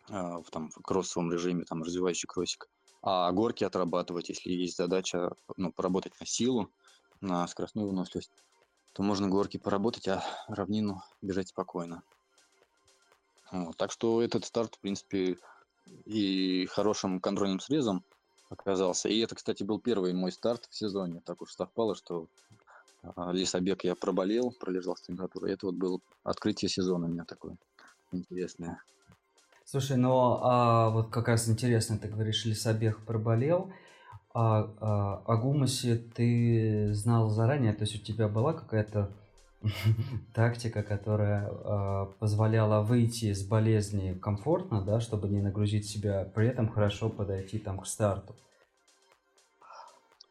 а, 0.10 0.42
в 0.42 0.50
там 0.50 0.72
в 0.72 0.82
кроссовом 0.82 1.32
режиме, 1.32 1.64
там 1.64 1.84
развивающий 1.84 2.28
кроссик, 2.28 2.68
а 3.02 3.32
горки 3.32 3.64
отрабатывать, 3.64 4.28
если 4.28 4.52
есть 4.52 4.76
задача 4.76 5.32
ну, 5.56 5.72
поработать 5.72 6.20
на 6.20 6.26
силу, 6.26 6.70
на 7.22 7.48
скоростную 7.48 7.88
выносливость, 7.88 8.34
то 8.92 9.04
можно 9.04 9.30
горки 9.30 9.56
поработать, 9.56 10.10
а 10.10 10.22
равнину 10.50 11.02
бежать 11.22 11.48
спокойно. 11.48 12.04
Вот, 13.52 13.78
так 13.78 13.92
что 13.92 14.22
этот 14.22 14.46
старт, 14.46 14.76
в 14.76 14.80
принципе, 14.80 15.38
и 16.06 16.66
хорошим 16.68 17.20
контрольным 17.20 17.60
срезом 17.60 18.04
оказался. 18.50 19.10
И 19.10 19.20
это, 19.20 19.36
кстати, 19.36 19.64
был 19.64 19.80
первый 19.80 20.14
мой 20.14 20.32
старт 20.32 20.68
в 20.70 20.76
сезоне. 20.76 21.22
Так 21.26 21.42
уж 21.42 21.54
совпало, 21.54 21.96
что 21.96 22.28
а, 23.16 23.32
лесобег 23.32 23.84
я 23.84 23.96
проболел, 23.96 24.52
пролежал 24.60 24.96
с 24.96 25.02
температурой. 25.02 25.54
Это 25.54 25.68
вот 25.68 25.76
было 25.76 26.00
открытие 26.24 26.70
сезона 26.70 27.08
у 27.08 27.10
меня 27.10 27.26
такое 27.26 27.58
интересное. 28.12 28.82
Слушай, 29.66 29.98
ну 29.98 30.40
а 30.42 30.90
вот 30.90 31.10
как 31.10 31.28
раз 31.28 31.50
интересно, 31.50 32.00
ты 32.00 32.08
говоришь, 32.08 32.46
лесобег 32.46 33.06
проболел, 33.06 33.72
а, 34.34 34.74
а 34.80 35.24
о 35.26 35.36
гумусе 35.36 35.98
ты 35.98 36.94
знал 36.94 37.30
заранее, 37.30 37.74
то 37.74 37.82
есть 37.84 37.96
у 37.96 38.00
тебя 38.00 38.30
была 38.30 38.54
какая-то 38.54 39.12
тактика, 40.34 40.84
которая 40.84 41.50
э, 41.50 42.06
позволяла 42.20 42.82
выйти 42.84 43.26
из 43.26 43.44
болезни 43.44 44.14
комфортно, 44.14 44.82
да, 44.82 45.00
чтобы 45.00 45.30
не 45.30 45.42
нагрузить 45.42 45.88
себя, 45.88 46.26
при 46.36 46.48
этом 46.48 46.70
хорошо 46.70 47.10
подойти 47.10 47.60
там 47.60 47.80
к 47.80 47.88
старту. 47.88 48.36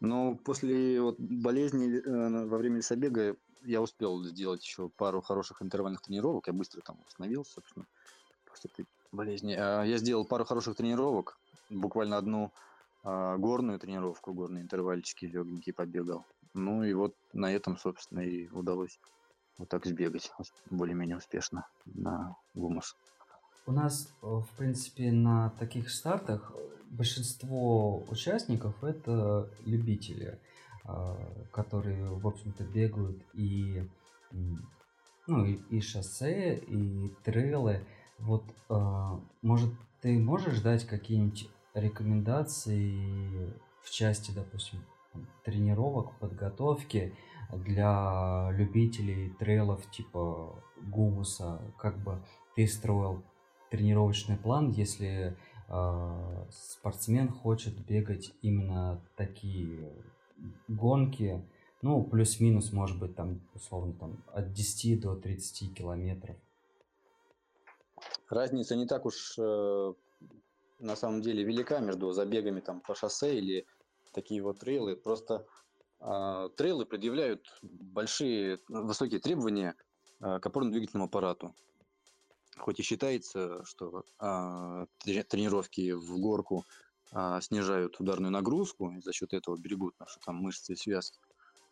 Ну, 0.00 0.36
после 0.44 1.00
вот 1.00 1.18
болезни 1.18 1.98
э, 1.98 2.46
во 2.46 2.58
время 2.58 2.76
лесобега 2.76 3.36
я 3.64 3.80
успел 3.80 4.22
сделать 4.24 4.64
еще 4.64 4.88
пару 4.88 5.20
хороших 5.20 5.62
интервальных 5.62 6.02
тренировок. 6.02 6.46
Я 6.46 6.52
быстро 6.52 6.80
там 6.82 6.98
восстановился, 7.04 7.54
собственно, 7.54 7.86
после 8.48 8.70
этой 8.72 8.86
болезни. 9.10 9.54
А 9.54 9.82
я 9.82 9.96
сделал 9.98 10.24
пару 10.24 10.44
хороших 10.44 10.76
тренировок, 10.76 11.38
буквально 11.70 12.18
одну 12.18 12.52
э, 13.02 13.36
горную 13.38 13.78
тренировку, 13.78 14.32
горные 14.32 14.62
интервальчики 14.62 15.24
легенькие 15.24 15.72
побегал. 15.72 16.24
Ну 16.54 16.84
и 16.84 16.92
вот 16.94 17.14
на 17.32 17.52
этом, 17.52 17.76
собственно, 17.76 18.20
и 18.20 18.48
удалось 18.48 18.98
вот 19.58 19.68
так 19.68 19.86
сбегать 19.86 20.30
более-менее 20.70 21.16
успешно 21.16 21.66
на 21.86 22.36
гумус. 22.54 22.96
у 23.66 23.72
нас, 23.72 24.08
э, 24.22 24.26
в 24.26 24.48
принципе, 24.56 25.10
на 25.10 25.50
таких 25.50 25.90
стартах 25.90 26.52
большинство 26.90 28.04
участников 28.08 28.82
это 28.84 29.50
любители, 29.64 30.38
а, 30.84 31.16
которые, 31.52 32.10
в 32.10 32.26
общем-то, 32.26 32.64
бегают 32.64 33.20
и, 33.34 33.82
ну, 35.26 35.44
и, 35.44 35.54
и 35.70 35.80
шоссе, 35.80 36.56
и 36.56 37.08
трейлы. 37.24 37.84
Вот, 38.18 38.44
а, 38.68 39.20
может, 39.42 39.72
ты 40.00 40.18
можешь 40.18 40.60
дать 40.60 40.86
какие-нибудь 40.86 41.50
рекомендации 41.74 43.52
в 43.82 43.90
части, 43.90 44.30
допустим, 44.30 44.80
тренировок, 45.44 46.16
подготовки 46.18 47.14
для 47.52 48.50
любителей 48.52 49.30
трейлов 49.38 49.88
типа 49.90 50.62
Гумуса, 50.80 51.60
как 51.78 51.98
бы 52.02 52.22
ты 52.54 52.66
строил 52.66 53.22
тренировочный 53.70 54.36
план, 54.36 54.70
если 54.70 55.36
э, 55.68 56.46
спортсмен 56.50 57.28
хочет 57.28 57.78
бегать 57.86 58.32
именно 58.42 59.00
такие 59.16 59.92
гонки, 60.68 61.42
ну, 61.82 62.02
плюс-минус, 62.02 62.72
может 62.72 62.98
быть, 62.98 63.14
там, 63.14 63.40
условно, 63.54 63.92
там, 63.94 64.24
от 64.32 64.52
10 64.52 65.00
до 65.00 65.14
30 65.14 65.74
километров. 65.74 66.36
Разница 68.28 68.76
не 68.76 68.86
так 68.86 69.06
уж 69.06 69.38
э, 69.38 69.92
на 70.80 70.96
самом 70.96 71.22
деле 71.22 71.44
велика 71.44 71.78
между 71.80 72.12
забегами 72.12 72.60
там 72.60 72.80
по 72.80 72.94
шоссе 72.94 73.38
или 73.38 73.66
такие 74.12 74.42
вот 74.42 74.58
трейлы. 74.58 74.96
Просто 74.96 75.46
трейлы 75.98 76.84
предъявляют 76.84 77.46
большие, 77.62 78.58
высокие 78.68 79.20
требования 79.20 79.74
э, 80.20 80.38
к 80.38 80.46
опорно-двигательному 80.46 81.06
аппарату 81.06 81.54
хоть 82.56 82.80
и 82.80 82.82
считается, 82.82 83.64
что 83.64 84.04
а, 84.18 84.86
тренировки 84.98 85.92
в 85.92 86.18
горку 86.18 86.64
а, 87.12 87.40
снижают 87.40 88.00
ударную 88.00 88.30
нагрузку, 88.30 88.90
и 88.90 89.00
за 89.00 89.12
счет 89.12 89.32
этого 89.32 89.56
берегут 89.56 89.94
наши 90.00 90.18
там 90.24 90.36
мышцы 90.36 90.72
и 90.72 90.76
связки, 90.76 91.18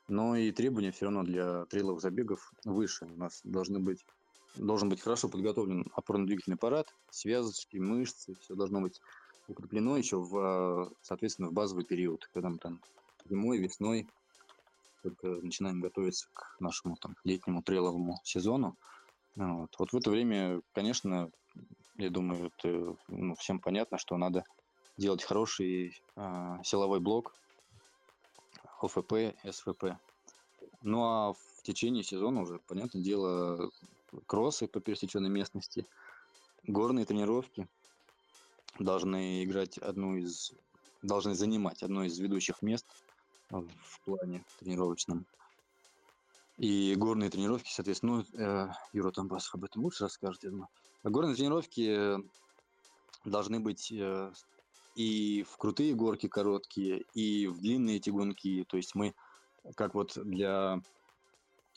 но 0.08 0.36
и 0.36 0.52
требования 0.52 0.92
все 0.92 1.06
равно 1.06 1.22
для 1.22 1.64
трейловых 1.66 2.00
забегов 2.00 2.52
выше. 2.64 3.06
У 3.06 3.16
нас 3.16 3.40
должны 3.44 3.80
быть, 3.80 4.04
должен 4.56 4.88
быть 4.88 5.00
хорошо 5.00 5.28
подготовлен 5.28 5.90
опорно-двигательный 5.94 6.56
аппарат, 6.56 6.94
связочки, 7.10 7.78
мышцы, 7.78 8.34
все 8.40 8.54
должно 8.54 8.80
быть 8.80 9.00
укреплено 9.48 9.96
еще 9.96 10.18
в, 10.18 10.92
соответственно, 11.02 11.48
в 11.48 11.52
базовый 11.52 11.84
период, 11.84 12.28
когда 12.32 12.50
мы 12.50 12.58
там 12.58 12.80
зимой, 13.24 13.58
весной 13.58 14.08
только 15.02 15.26
начинаем 15.26 15.80
готовиться 15.80 16.28
к 16.32 16.56
нашему 16.60 16.96
там 16.96 17.14
летнему 17.24 17.62
трейловому 17.62 18.18
сезону. 18.24 18.76
Вот. 19.36 19.70
вот 19.78 19.92
в 19.92 19.96
это 19.96 20.10
время, 20.10 20.62
конечно, 20.72 21.30
я 21.96 22.10
думаю, 22.10 22.50
это 22.56 22.96
ну, 23.08 23.34
всем 23.34 23.60
понятно, 23.60 23.98
что 23.98 24.16
надо 24.16 24.44
делать 24.96 25.22
хороший 25.22 26.00
э, 26.16 26.56
силовой 26.64 27.00
блок 27.00 27.34
ОФП, 28.80 29.36
СВП. 29.50 29.98
Ну 30.82 31.04
а 31.04 31.32
в 31.32 31.62
течение 31.62 32.02
сезона 32.02 32.42
уже, 32.42 32.58
понятное 32.60 33.02
дело, 33.02 33.70
кроссы 34.26 34.68
по 34.68 34.80
пересеченной 34.80 35.30
местности, 35.30 35.86
горные 36.66 37.04
тренировки 37.04 37.68
должны 38.78 39.44
играть 39.44 39.78
одну 39.78 40.16
из, 40.16 40.52
должны 41.02 41.34
занимать 41.34 41.82
одно 41.82 42.04
из 42.04 42.18
ведущих 42.18 42.62
мест 42.62 42.86
в 43.60 44.00
плане 44.04 44.44
тренировочном. 44.58 45.26
И 46.56 46.94
горные 46.94 47.30
тренировки, 47.30 47.70
соответственно, 47.72 48.24
ну, 48.32 48.40
э, 48.40 48.68
Юра 48.92 49.10
Тамбасов 49.10 49.54
об 49.54 49.64
этом 49.64 49.82
лучше 49.82 50.04
расскажет, 50.04 50.44
я 50.44 50.50
думаю. 50.50 50.68
Горные 51.02 51.34
тренировки 51.34 52.16
должны 53.24 53.58
быть 53.58 53.90
э, 53.90 54.32
и 54.94 55.44
в 55.50 55.56
крутые 55.56 55.94
горки 55.94 56.28
короткие, 56.28 57.04
и 57.14 57.48
в 57.48 57.60
длинные 57.60 57.96
эти 57.96 58.10
гонки. 58.10 58.64
То 58.68 58.76
есть 58.76 58.94
мы, 58.94 59.14
как 59.74 59.94
вот 59.94 60.16
для 60.16 60.80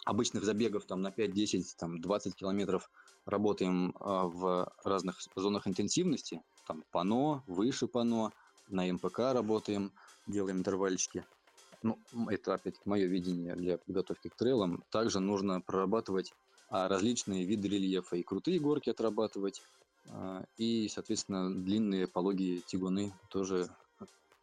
обычных 0.06 0.44
забегов 0.44 0.86
там 0.86 1.02
на 1.02 1.12
5, 1.12 1.34
10, 1.34 1.76
там 1.78 2.00
20 2.00 2.36
километров 2.36 2.92
работаем 3.26 3.90
э, 3.90 3.94
в 4.00 4.72
разных 4.84 5.20
зонах 5.36 5.68
интенсивности, 5.68 6.44
там 6.68 6.84
пано, 6.92 7.44
выше 7.48 7.88
пано, 7.88 8.32
на 8.68 8.92
МПК 8.92 9.34
работаем, 9.34 9.92
делаем 10.28 10.60
интервальчики– 10.60 11.26
ну, 11.84 12.00
это 12.30 12.54
опять 12.54 12.76
мое 12.86 13.06
видение 13.06 13.56
для 13.56 13.78
подготовки 13.78 14.30
к 14.30 14.36
трейлам, 14.36 14.84
также 14.90 15.20
нужно 15.20 15.62
прорабатывать 15.62 16.34
а, 16.70 16.88
различные 16.88 17.46
виды 17.46 17.68
рельефа. 17.68 18.16
И 18.16 18.24
крутые 18.24 18.60
горки 18.60 18.90
отрабатывать, 18.90 19.62
а, 20.10 20.44
и, 20.58 20.88
соответственно, 20.90 21.54
длинные 21.54 22.08
пологие 22.08 22.62
тягуны 22.62 23.14
тоже 23.30 23.70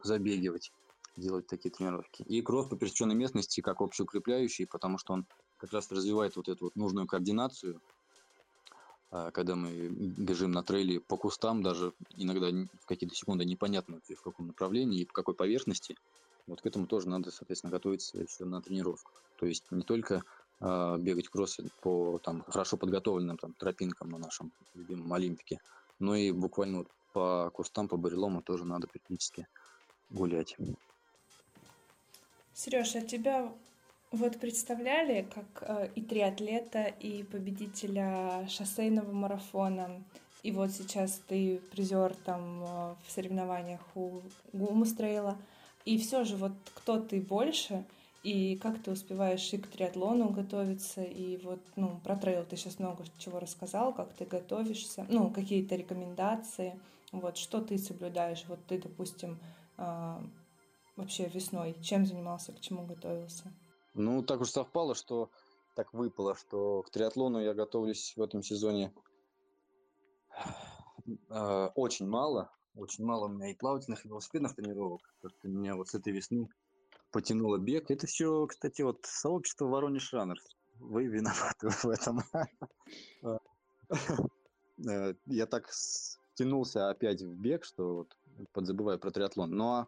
забегивать, 0.01 0.71
делать 1.17 1.47
такие 1.47 1.71
тренировки. 1.71 2.23
И 2.23 2.41
кросс 2.41 2.67
по 2.67 2.77
пересеченной 2.77 3.15
местности 3.15 3.61
как 3.61 3.81
общеукрепляющий, 3.81 4.67
потому 4.67 4.97
что 4.97 5.13
он 5.13 5.25
как 5.57 5.71
раз 5.73 5.91
развивает 5.91 6.35
вот 6.35 6.47
эту 6.47 6.65
вот 6.65 6.75
нужную 6.75 7.07
координацию, 7.07 7.81
а, 9.11 9.31
когда 9.31 9.55
мы 9.55 9.89
бежим 9.89 10.51
на 10.51 10.63
трейле 10.63 10.99
по 11.01 11.17
кустам, 11.17 11.63
даже 11.63 11.93
иногда 12.15 12.47
в 12.81 12.85
какие-то 12.85 13.15
секунды 13.15 13.45
непонятно 13.45 13.99
в 14.07 14.21
каком 14.21 14.47
направлении 14.47 15.01
и 15.01 15.05
по 15.05 15.13
какой 15.13 15.35
поверхности– 15.35 15.97
вот 16.47 16.61
к 16.61 16.65
этому 16.65 16.87
тоже 16.87 17.09
надо, 17.09 17.31
соответственно, 17.31 17.71
готовиться 17.71 18.17
еще 18.17 18.45
на 18.45 18.61
тренировку. 18.61 19.11
То 19.37 19.45
есть 19.45 19.63
не 19.71 19.83
только 19.83 20.23
э, 20.61 20.97
бегать 20.99 21.27
кроссы 21.29 21.69
по 21.81 22.19
там, 22.19 22.43
хорошо 22.47 22.77
подготовленным 22.77 23.37
там, 23.37 23.53
тропинкам 23.53 24.11
на 24.11 24.17
нашем 24.17 24.51
любимом 24.73 25.11
Олимпике, 25.13 25.59
но 25.99 26.15
и 26.15 26.31
буквально 26.31 26.79
вот 26.79 26.87
по 27.13 27.49
кустам, 27.53 27.87
по 27.87 27.97
барелому 27.97 28.41
тоже 28.41 28.65
надо 28.65 28.87
периодически 28.87 29.47
гулять. 30.09 30.57
Сереж, 32.53 32.95
а 32.95 33.01
тебя 33.01 33.51
вот 34.11 34.39
представляли 34.39 35.27
как 35.33 35.63
э, 35.67 35.89
и 35.95 36.01
триатлета, 36.01 36.85
и 36.85 37.23
победителя 37.23 38.47
шоссейного 38.49 39.11
марафона, 39.11 40.03
и 40.43 40.51
вот 40.51 40.71
сейчас 40.71 41.21
ты 41.27 41.59
призер 41.71 42.13
там 42.23 42.63
э, 42.63 42.95
в 43.05 43.11
соревнованиях 43.11 43.81
у 43.95 44.21
Гумустрейла. 44.53 45.37
И 45.85 45.97
все 45.99 46.23
же, 46.23 46.35
вот 46.35 46.51
кто 46.73 46.99
ты 46.99 47.21
больше, 47.21 47.85
и 48.23 48.57
как 48.57 48.81
ты 48.81 48.91
успеваешь 48.91 49.53
и 49.53 49.59
к 49.59 49.67
триатлону 49.67 50.29
готовиться, 50.29 51.03
и 51.03 51.37
вот, 51.37 51.59
ну, 51.75 51.99
про 52.03 52.15
трейл 52.15 52.43
ты 52.43 52.57
сейчас 52.57 52.79
много 52.79 53.05
чего 53.19 53.39
рассказал, 53.39 53.93
как 53.93 54.11
ты 54.13 54.25
готовишься, 54.25 55.05
ну, 55.09 55.29
какие-то 55.29 55.75
рекомендации, 55.75 56.79
вот, 57.11 57.37
что 57.37 57.61
ты 57.61 57.77
соблюдаешь, 57.77 58.43
вот 58.47 58.59
ты, 58.67 58.81
допустим, 58.81 59.37
э, 59.77 60.17
вообще 60.95 61.27
весной, 61.27 61.75
чем 61.83 62.07
занимался, 62.07 62.51
к 62.51 62.59
чему 62.61 62.87
готовился? 62.87 63.53
Ну, 63.93 64.23
так 64.23 64.41
уж 64.41 64.49
совпало, 64.49 64.95
что 64.95 65.29
так 65.75 65.93
выпало, 65.93 66.35
что 66.35 66.81
к 66.81 66.89
триатлону 66.89 67.39
я 67.39 67.53
готовлюсь 67.53 68.13
в 68.15 68.21
этом 68.23 68.41
сезоне 68.41 68.91
э, 71.29 71.69
очень 71.75 72.07
мало, 72.07 72.49
очень 72.75 73.05
мало 73.05 73.25
у 73.25 73.29
меня 73.29 73.49
и 73.49 73.55
плавательных, 73.55 74.05
и 74.05 74.07
велосипедных 74.07 74.55
тренировок. 74.55 75.01
Как-то 75.21 75.47
меня 75.47 75.75
вот 75.75 75.89
с 75.89 75.95
этой 75.95 76.13
весны 76.13 76.49
потянуло 77.11 77.57
бег. 77.57 77.89
Это 77.89 78.07
все, 78.07 78.45
кстати, 78.47 78.81
вот 78.81 78.99
сообщество 79.03 79.65
Воронеж 79.65 80.13
Раннерс. 80.13 80.55
Вы 80.79 81.05
виноваты 81.05 81.69
в 81.83 81.85
этом. 81.85 82.21
Э, 84.89 85.13
я 85.27 85.45
так 85.45 85.69
тянулся 86.33 86.89
опять 86.89 87.21
в 87.21 87.33
бег, 87.33 87.63
что 87.63 87.95
вот 87.95 88.17
подзабываю 88.51 88.99
про 88.99 89.09
триатлон. 89.09 89.51
Ну 89.51 89.69
а 89.69 89.87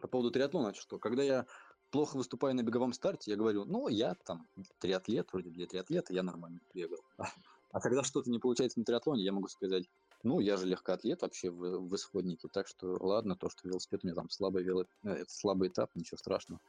по 0.00 0.08
поводу 0.08 0.30
триатлона, 0.30 0.72
что 0.72 0.98
когда 0.98 1.22
я 1.22 1.46
плохо 1.90 2.16
выступаю 2.16 2.54
на 2.54 2.62
беговом 2.62 2.92
старте, 2.92 3.32
я 3.32 3.36
говорю, 3.36 3.64
ну, 3.64 3.88
я 3.88 4.14
там 4.14 4.46
триатлет, 4.78 5.28
вроде 5.32 5.50
для 5.50 5.66
триатлета 5.66 6.14
я 6.14 6.22
нормально 6.22 6.60
бегал. 6.74 7.00
А 7.72 7.78
когда 7.78 8.02
что-то 8.02 8.28
не 8.30 8.40
получается 8.40 8.80
на 8.80 8.84
триатлоне, 8.84 9.22
я 9.22 9.30
могу 9.30 9.46
сказать, 9.46 9.88
ну, 10.22 10.40
я 10.40 10.56
же 10.56 10.66
легкоатлет 10.66 11.22
вообще 11.22 11.50
в, 11.50 11.88
в 11.88 11.94
исходнике, 11.94 12.48
так 12.48 12.66
что 12.66 12.96
ладно, 13.00 13.36
то, 13.36 13.48
что 13.48 13.68
велосипед 13.68 14.00
у 14.02 14.06
меня 14.06 14.14
там 14.14 14.30
слабый, 14.30 14.62
вело... 14.62 14.86
Э, 15.04 15.24
слабый 15.28 15.68
этап, 15.68 15.90
ничего 15.94 16.18
страшного. 16.18 16.60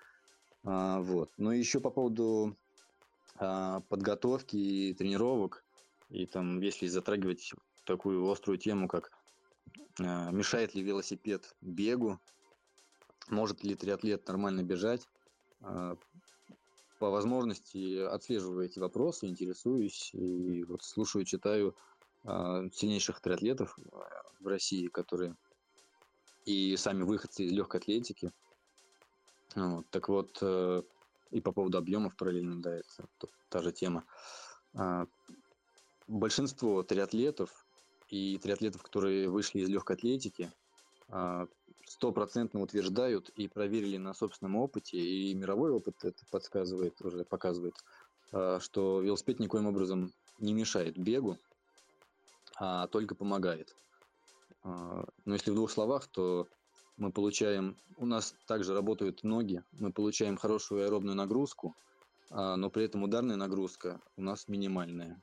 А, 0.64 1.02
вот. 1.02 1.32
Ну, 1.38 1.52
еще 1.52 1.80
по 1.80 1.90
поводу 1.90 2.56
а, 3.36 3.82
подготовки 3.82 4.56
и 4.56 4.94
тренировок, 4.94 5.64
и 6.10 6.26
там, 6.26 6.62
если 6.62 6.88
затрагивать 6.88 7.54
такую 7.86 8.30
острую 8.30 8.58
тему, 8.58 8.88
как 8.88 9.12
а, 10.00 10.32
мешает 10.32 10.76
ли 10.76 10.84
велосипед 10.84 11.56
бегу, 11.62 12.20
может 13.30 13.64
ли 13.64 13.76
триатлет 13.76 14.28
нормально 14.28 14.64
бежать, 14.64 15.08
а, 15.62 15.98
по 17.00 17.10
возможности 17.10 17.98
отслеживаю 17.98 18.66
эти 18.66 18.78
вопросы, 18.78 19.28
интересуюсь 19.28 20.12
и 20.14 20.64
вот 20.66 20.84
слушаю, 20.84 21.26
читаю 21.26 21.76
сильнейших 22.24 23.20
триатлетов 23.20 23.78
а, 23.92 23.98
в 24.40 24.48
России, 24.48 24.88
которые 24.88 25.36
и 26.46 26.76
сами 26.76 27.04
выходцы 27.04 27.44
из 27.46 27.52
легкой 27.52 27.82
атлетики. 27.82 28.32
Вот, 29.56 29.86
так 29.90 30.08
вот, 30.10 30.38
э, 30.42 30.82
и 31.32 31.42
по 31.42 31.52
поводу 31.52 31.78
объемов 31.78 32.16
параллельно, 32.16 32.62
да, 32.62 32.78
это 32.78 33.08
та 33.50 33.62
же 33.62 33.72
тема. 33.72 34.06
А, 34.74 35.06
большинство 36.08 36.84
триатлетов 36.84 37.66
и 38.10 38.38
триатлетов, 38.38 38.82
которые 38.84 39.30
вышли 39.30 39.60
из 39.60 39.70
легкой 39.70 39.98
атлетики, 39.98 40.52
а, 41.10 41.48
стопроцентно 41.86 42.62
утверждают 42.62 43.30
и 43.30 43.48
проверили 43.48 43.98
на 43.98 44.14
собственном 44.14 44.56
опыте, 44.56 44.98
и 44.98 45.34
мировой 45.34 45.72
опыт 45.72 46.04
это 46.04 46.24
подсказывает, 46.32 47.02
уже 47.02 47.26
показывает, 47.26 47.76
а, 48.32 48.60
что 48.60 49.02
велосипед 49.02 49.40
никоим 49.40 49.68
образом 49.68 50.14
не 50.40 50.54
мешает 50.54 50.98
бегу, 50.98 51.38
а 52.58 52.88
только 52.88 53.16
помогает. 53.16 53.76
А, 54.64 55.06
но 55.26 55.34
если 55.34 55.52
в 55.52 55.56
двух 55.56 55.72
словах, 55.72 56.08
то 56.08 56.48
мы 56.98 57.12
получаем, 57.12 57.78
у 57.98 58.06
нас 58.06 58.36
также 58.48 58.74
работают 58.74 59.24
ноги, 59.24 59.64
мы 59.72 59.92
получаем 59.92 60.38
хорошую 60.38 60.86
аэробную 60.86 61.16
нагрузку, 61.16 61.76
но 62.30 62.70
при 62.70 62.86
этом 62.86 63.04
ударная 63.04 63.36
нагрузка 63.36 64.00
у 64.16 64.22
нас 64.22 64.48
минимальная. 64.48 65.22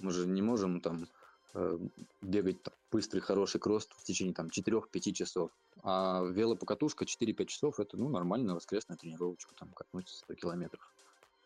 Мы 0.00 0.10
же 0.10 0.26
не 0.26 0.42
можем 0.42 0.80
там 0.80 1.06
Э, 1.54 1.78
бегать 2.22 2.62
так, 2.62 2.74
быстрый, 2.90 3.20
хороший 3.20 3.60
кросс 3.60 3.86
в 3.86 4.04
течение 4.04 4.32
там 4.32 4.48
4-5 4.48 5.12
часов. 5.12 5.50
А 5.82 6.24
велопокатушка 6.24 7.04
4-5 7.04 7.46
часов 7.46 7.78
это 7.78 7.98
ну, 7.98 8.08
нормальная 8.08 8.54
воскресная 8.54 8.96
тренировочка, 8.96 9.54
там 9.58 9.68
катнуть 9.72 10.08
100 10.08 10.34
километров. 10.34 10.80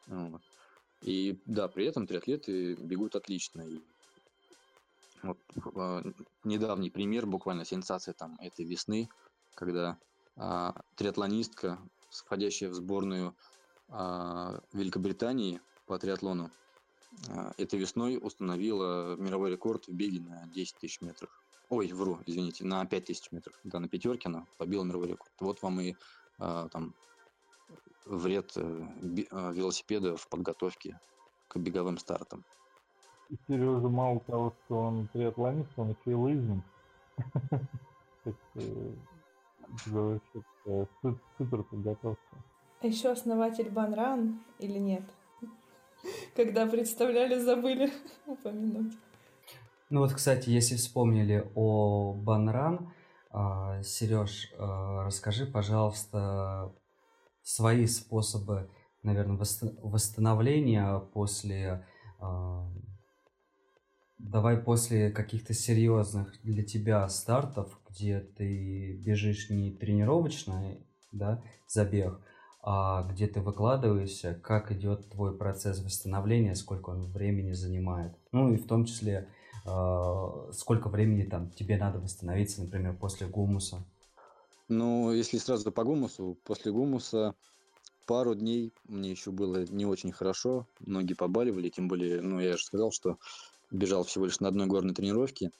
Вот. 0.06 0.42
И 1.02 1.40
да, 1.46 1.66
при 1.66 1.86
этом 1.86 2.06
триатлеты 2.06 2.74
бегут 2.74 3.16
отлично. 3.16 3.62
И 3.62 3.80
вот, 5.22 5.38
э, 5.74 6.12
недавний 6.44 6.90
пример, 6.90 7.26
буквально 7.26 7.64
сенсация 7.64 8.14
там 8.14 8.36
этой 8.40 8.64
весны, 8.64 9.08
когда 9.54 9.98
э, 10.36 10.72
триатлонистка, 10.96 11.78
входящая 12.10 12.70
в 12.70 12.74
сборную 12.74 13.36
э, 13.88 14.60
Великобритании 14.72 15.60
по 15.86 15.98
триатлону, 15.98 16.50
а, 17.28 17.52
этой 17.56 17.78
весной 17.78 18.18
установила 18.20 19.16
мировой 19.16 19.50
рекорд 19.50 19.86
в 19.86 19.92
беге 19.92 20.20
на 20.20 20.46
10 20.48 20.76
тысяч 20.76 21.00
метров. 21.00 21.30
Ой, 21.68 21.92
вру, 21.92 22.20
извините, 22.26 22.64
на 22.64 22.84
5 22.84 23.04
тысяч 23.04 23.32
метров. 23.32 23.58
Да, 23.64 23.80
на 23.80 23.88
пятерке 23.88 24.28
она 24.28 24.46
побила 24.58 24.84
мировой 24.84 25.08
рекорд. 25.08 25.32
Вот 25.40 25.62
вам 25.62 25.80
и 25.80 25.94
а, 26.38 26.68
там 26.68 26.94
вред 28.04 28.52
э, 28.56 28.60
велосипеда 28.62 30.16
в 30.16 30.28
подготовке 30.28 31.00
к 31.48 31.56
беговым 31.56 31.98
стартам. 31.98 32.44
Сережа 33.46 33.88
мало 33.88 34.20
того, 34.20 34.54
что 34.64 34.78
он 34.78 35.08
триатлонист, 35.12 35.70
он 35.76 35.90
еще 35.90 36.10
и 36.10 36.14
лыжник. 36.14 36.64
Супер 41.38 41.62
подготовка. 41.64 42.36
А 42.82 42.86
еще 42.86 43.10
основатель 43.10 43.70
Банран 43.70 44.40
или 44.58 44.78
нет? 44.78 45.02
когда 46.36 46.66
представляли, 46.66 47.38
забыли 47.38 47.92
упомянуть. 48.26 48.94
Ну 49.88 50.00
вот, 50.00 50.12
кстати, 50.12 50.50
если 50.50 50.76
вспомнили 50.76 51.50
о 51.54 52.12
Банран, 52.12 52.92
а, 53.30 53.82
Сереж, 53.82 54.52
а, 54.58 55.04
расскажи, 55.04 55.46
пожалуйста, 55.46 56.72
свои 57.42 57.86
способы, 57.86 58.68
наверное, 59.02 59.38
восстановления 59.38 60.98
после 60.98 61.86
а, 62.18 62.68
давай 64.18 64.56
после 64.56 65.10
каких-то 65.10 65.54
серьезных 65.54 66.40
для 66.42 66.62
тебя 66.64 67.08
стартов, 67.08 67.78
где 67.88 68.20
ты 68.20 68.92
бежишь 68.94 69.50
не 69.50 69.72
тренировочный, 69.72 70.86
да, 71.12 71.42
забег, 71.68 72.20
а, 72.62 73.04
где 73.04 73.26
ты 73.26 73.40
выкладываешься, 73.40 74.34
как 74.42 74.72
идет 74.72 75.08
твой 75.10 75.36
процесс 75.36 75.82
восстановления, 75.82 76.54
сколько 76.54 76.90
он 76.90 77.04
времени 77.12 77.52
занимает. 77.52 78.12
Ну 78.32 78.52
и 78.52 78.56
в 78.56 78.66
том 78.66 78.84
числе, 78.84 79.28
а, 79.64 80.50
сколько 80.52 80.88
времени 80.88 81.22
там 81.22 81.50
тебе 81.50 81.76
надо 81.76 81.98
восстановиться, 81.98 82.62
например, 82.62 82.96
после 82.96 83.26
гумуса. 83.26 83.84
Ну, 84.68 85.12
если 85.12 85.38
сразу 85.38 85.70
по 85.70 85.84
гумусу, 85.84 86.36
после 86.42 86.72
гумуса 86.72 87.34
пару 88.06 88.34
дней 88.34 88.72
мне 88.88 89.10
еще 89.10 89.30
было 89.30 89.64
не 89.66 89.86
очень 89.86 90.10
хорошо, 90.10 90.66
ноги 90.80 91.14
побаливали, 91.14 91.68
тем 91.68 91.86
более, 91.86 92.20
ну, 92.20 92.40
я 92.40 92.56
же 92.56 92.64
сказал, 92.64 92.90
что 92.90 93.18
бежал 93.70 94.04
всего 94.04 94.26
лишь 94.26 94.40
на 94.40 94.48
одной 94.48 94.66
горной 94.66 94.94
тренировке, 94.94 95.50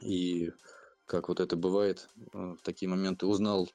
и 0.00 0.50
как 1.06 1.28
вот 1.28 1.40
это 1.40 1.56
бывает 1.56 2.08
э, 2.32 2.54
в 2.58 2.62
такие 2.62 2.88
моменты, 2.88 3.26
узнал 3.26 3.68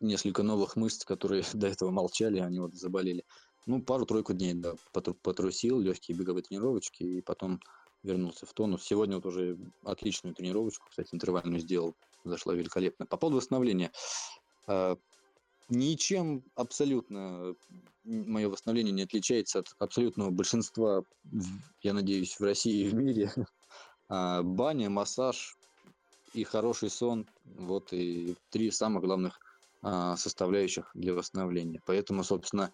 несколько 0.00 0.42
новых 0.42 0.76
мышц, 0.76 1.04
которые 1.04 1.42
до 1.54 1.66
этого 1.68 1.90
молчали, 1.90 2.38
они 2.38 2.60
вот 2.60 2.74
заболели. 2.74 3.24
Ну, 3.66 3.82
пару-тройку 3.82 4.32
дней, 4.32 4.54
да, 4.54 4.74
потрусил, 4.92 5.80
легкие 5.80 6.16
беговые 6.16 6.44
тренировочки, 6.44 7.02
и 7.02 7.20
потом 7.20 7.60
вернулся 8.04 8.46
в 8.46 8.52
тонус. 8.52 8.84
Сегодня 8.84 9.16
вот 9.16 9.26
уже 9.26 9.58
отличную 9.84 10.34
тренировочку, 10.34 10.86
кстати, 10.88 11.08
интервальную 11.12 11.58
сделал, 11.58 11.96
зашла 12.24 12.54
великолепно. 12.54 13.06
По 13.06 13.16
поводу 13.16 13.38
восстановления. 13.38 13.90
Ничем 15.68 16.44
абсолютно 16.54 17.54
мое 18.04 18.48
восстановление 18.48 18.92
не 18.92 19.02
отличается 19.02 19.60
от 19.60 19.74
абсолютного 19.78 20.30
большинства, 20.30 21.02
я 21.82 21.92
надеюсь, 21.92 22.38
в 22.38 22.42
России 22.42 22.86
и 22.86 22.88
в 22.88 22.94
мире. 22.94 23.32
А, 24.08 24.44
баня, 24.44 24.88
массаж 24.88 25.56
и 26.32 26.44
хороший 26.44 26.90
сон. 26.90 27.26
Вот 27.44 27.92
и 27.92 28.36
три 28.50 28.70
самых 28.70 29.02
главных 29.02 29.40
а, 29.82 30.16
составляющих 30.16 30.92
для 30.94 31.12
восстановления. 31.12 31.80
Поэтому, 31.86 32.22
собственно, 32.22 32.70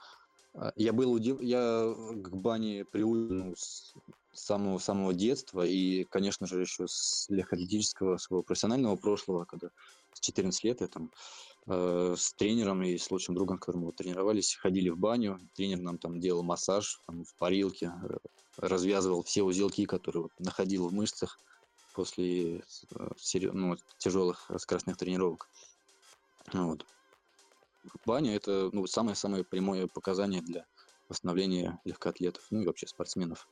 а, 0.52 0.72
я 0.76 0.92
был 0.92 1.10
удив... 1.10 1.40
я 1.40 1.94
к 2.14 2.36
бане 2.36 2.84
приучен 2.84 3.54
с 3.56 3.94
самого 4.34 4.78
самого 4.78 5.14
детства 5.14 5.64
и, 5.64 6.04
конечно 6.04 6.46
же, 6.46 6.60
еще 6.60 6.86
с 6.86 7.26
легкоатлетического 7.30 8.18
своего 8.18 8.42
профессионального 8.42 8.96
прошлого, 8.96 9.46
когда 9.46 9.70
с 10.12 10.20
14 10.20 10.64
лет 10.64 10.80
я 10.82 10.88
там 10.88 11.10
э, 11.66 12.14
с 12.16 12.32
тренером 12.34 12.82
и 12.82 12.96
с 12.96 13.10
лучшим 13.10 13.34
другом, 13.34 13.58
которым 13.58 13.82
мы 13.82 13.92
тренировались, 13.92 14.54
ходили 14.54 14.88
в 14.88 14.98
баню, 14.98 15.38
тренер 15.54 15.78
нам 15.78 15.98
там 15.98 16.20
делал 16.20 16.42
массаж 16.42 17.00
там, 17.06 17.24
в 17.24 17.34
парилке, 17.36 17.92
э, 18.02 18.16
развязывал 18.56 19.22
все 19.22 19.42
узелки, 19.42 19.86
которые 19.86 20.24
вот, 20.24 20.32
находил 20.38 20.88
в 20.88 20.92
мышцах 20.92 21.38
после 21.94 22.58
э, 22.58 22.60
ну, 23.52 23.76
тяжелых 23.98 24.50
скоростных 24.58 24.96
тренировок. 24.96 25.48
Вот 26.52 26.84
баня– 28.04 28.34
это 28.36 28.70
ну, 28.72 28.86
самое-самое 28.86 29.44
прямое 29.44 29.86
показание 29.86 30.40
для 30.42 30.66
восстановления 31.08 31.80
легкоатлетов, 31.84 32.44
ну 32.50 32.62
и 32.62 32.66
вообще 32.66 32.86
спортсменов. 32.86 33.48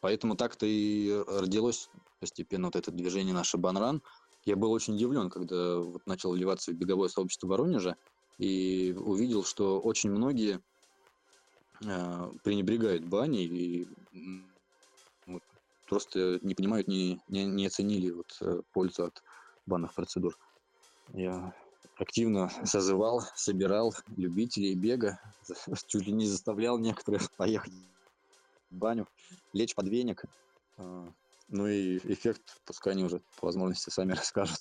Поэтому 0.00 0.36
так-то 0.36 0.66
и 0.66 1.12
родилось 1.28 1.90
постепенно 2.18 2.66
вот 2.68 2.76
это 2.76 2.90
движение 2.90 3.34
наше 3.34 3.56
Банран. 3.56 4.02
Я 4.46 4.54
был 4.54 4.70
очень 4.70 4.94
удивлен, 4.94 5.28
когда 5.28 5.78
вот 5.80 6.06
начал 6.06 6.32
вливаться 6.32 6.70
в 6.70 6.76
беговое 6.76 7.08
сообщество 7.08 7.48
Воронежа 7.48 7.96
и 8.38 8.92
увидел, 8.96 9.42
что 9.42 9.80
очень 9.80 10.10
многие 10.10 10.60
э, 11.84 12.30
пренебрегают 12.44 13.04
баней 13.04 13.46
и 13.46 13.88
вот, 15.26 15.42
просто 15.88 16.38
не 16.42 16.54
понимают, 16.54 16.86
не, 16.86 17.20
не, 17.26 17.44
не 17.44 17.66
оценили 17.66 18.10
вот, 18.10 18.36
э, 18.40 18.62
пользу 18.72 19.06
от 19.06 19.20
банных 19.66 19.92
процедур. 19.94 20.38
Я 21.12 21.52
активно 21.96 22.48
созывал, 22.64 23.22
собирал 23.34 23.94
любителей 24.16 24.76
бега, 24.76 25.18
чуть 25.88 26.06
ли 26.06 26.12
не 26.12 26.26
заставлял 26.26 26.78
некоторых 26.78 27.28
поехать 27.36 27.72
в 28.70 28.76
баню, 28.76 29.08
лечь 29.52 29.74
под 29.74 29.88
веник. 29.88 30.22
Ну 31.48 31.66
и 31.68 31.98
эффект, 32.12 32.60
пускай 32.64 32.94
они 32.94 33.04
уже 33.04 33.20
по 33.38 33.46
возможности 33.46 33.90
сами 33.90 34.12
расскажут. 34.14 34.58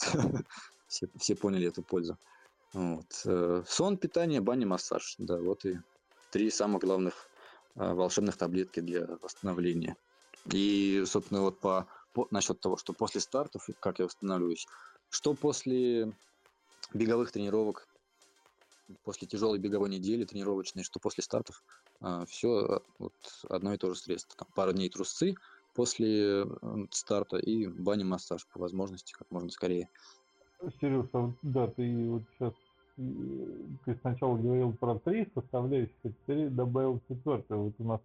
все, 0.87 1.07
все 1.17 1.35
поняли 1.35 1.67
эту 1.67 1.81
пользу. 1.81 2.17
Вот. 2.73 3.21
Э, 3.25 3.63
сон, 3.67 3.97
питание, 3.97 4.41
баня, 4.41 4.67
массаж. 4.67 5.15
Да, 5.17 5.37
вот 5.37 5.65
и 5.65 5.79
три 6.31 6.51
самых 6.51 6.81
главных 6.81 7.29
а, 7.75 7.93
волшебных 7.93 8.37
таблетки 8.37 8.79
для 8.79 9.07
восстановления. 9.21 9.95
И, 10.51 11.03
собственно, 11.05 11.41
вот 11.41 11.59
по, 11.59 11.87
по 12.13 12.27
насчет 12.31 12.59
того, 12.59 12.77
что 12.77 12.93
после 12.93 13.21
стартов, 13.21 13.67
как 13.79 13.99
я 13.99 14.05
восстанавливаюсь, 14.05 14.67
что 15.09 15.33
после 15.33 16.13
беговых 16.93 17.31
тренировок, 17.31 17.87
после 19.03 19.27
тяжелой 19.27 19.57
беговой 19.57 19.89
недели 19.89 20.25
тренировочной, 20.25 20.83
что 20.83 20.99
после 20.99 21.23
стартов, 21.23 21.63
а, 22.01 22.25
все 22.25 22.81
вот 22.99 23.13
одно 23.49 23.73
и 23.73 23.77
то 23.77 23.93
же 23.93 23.99
средство. 23.99 24.35
Там 24.37 24.47
пару 24.53 24.73
дней 24.73 24.89
трусцы 24.89 25.35
после 25.75 26.45
старта 26.91 27.37
и 27.37 27.67
баня 27.67 28.05
массаж 28.05 28.47
по 28.47 28.59
возможности 28.59 29.13
как 29.13 29.29
можно 29.29 29.49
скорее. 29.49 29.89
Сереж, 30.79 31.05
да, 31.41 31.67
ты 31.67 32.09
вот 32.09 32.23
сейчас 32.37 32.53
ты 32.95 33.95
сначала 33.99 34.37
говорил 34.37 34.71
про 34.73 34.97
три 34.99 35.29
составляющих, 35.35 35.97
а 36.05 36.09
теперь 36.09 36.49
добавил 36.49 37.01
четвертое. 37.09 37.57
Вот 37.57 37.73
у 37.77 37.83
нас 37.83 38.01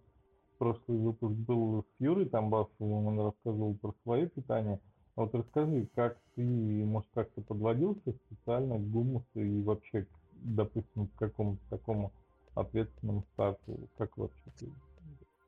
прошлый 0.57 0.97
выпуск 0.97 1.33
был 1.33 1.83
с 1.83 2.01
Юрой 2.03 2.25
Тамбасовым, 2.25 3.07
он 3.07 3.19
рассказывал 3.19 3.75
про 3.75 3.95
свое 4.03 4.27
питание– 4.27 4.79
а 5.15 5.21
вот 5.21 5.35
расскажи, 5.35 5.87
как 5.93 6.17
ты, 6.35 6.43
может, 6.43 7.09
как-то 7.13 7.41
подводился 7.41 8.13
специально 8.25 8.77
к 8.77 8.89
гумусу 8.89 9.39
и 9.39 9.61
вообще, 9.61 10.07
допустим, 10.33 11.07
к 11.07 11.19
какому-то 11.19 11.61
такому 11.69 12.13
ответственному 12.55 13.25
старту, 13.33 13.89
как 13.97 14.17
вообще 14.17 14.43
ты 14.57 14.69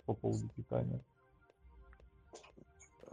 по 0.06 0.14
поводу 0.14 0.50
питания? 0.56 1.00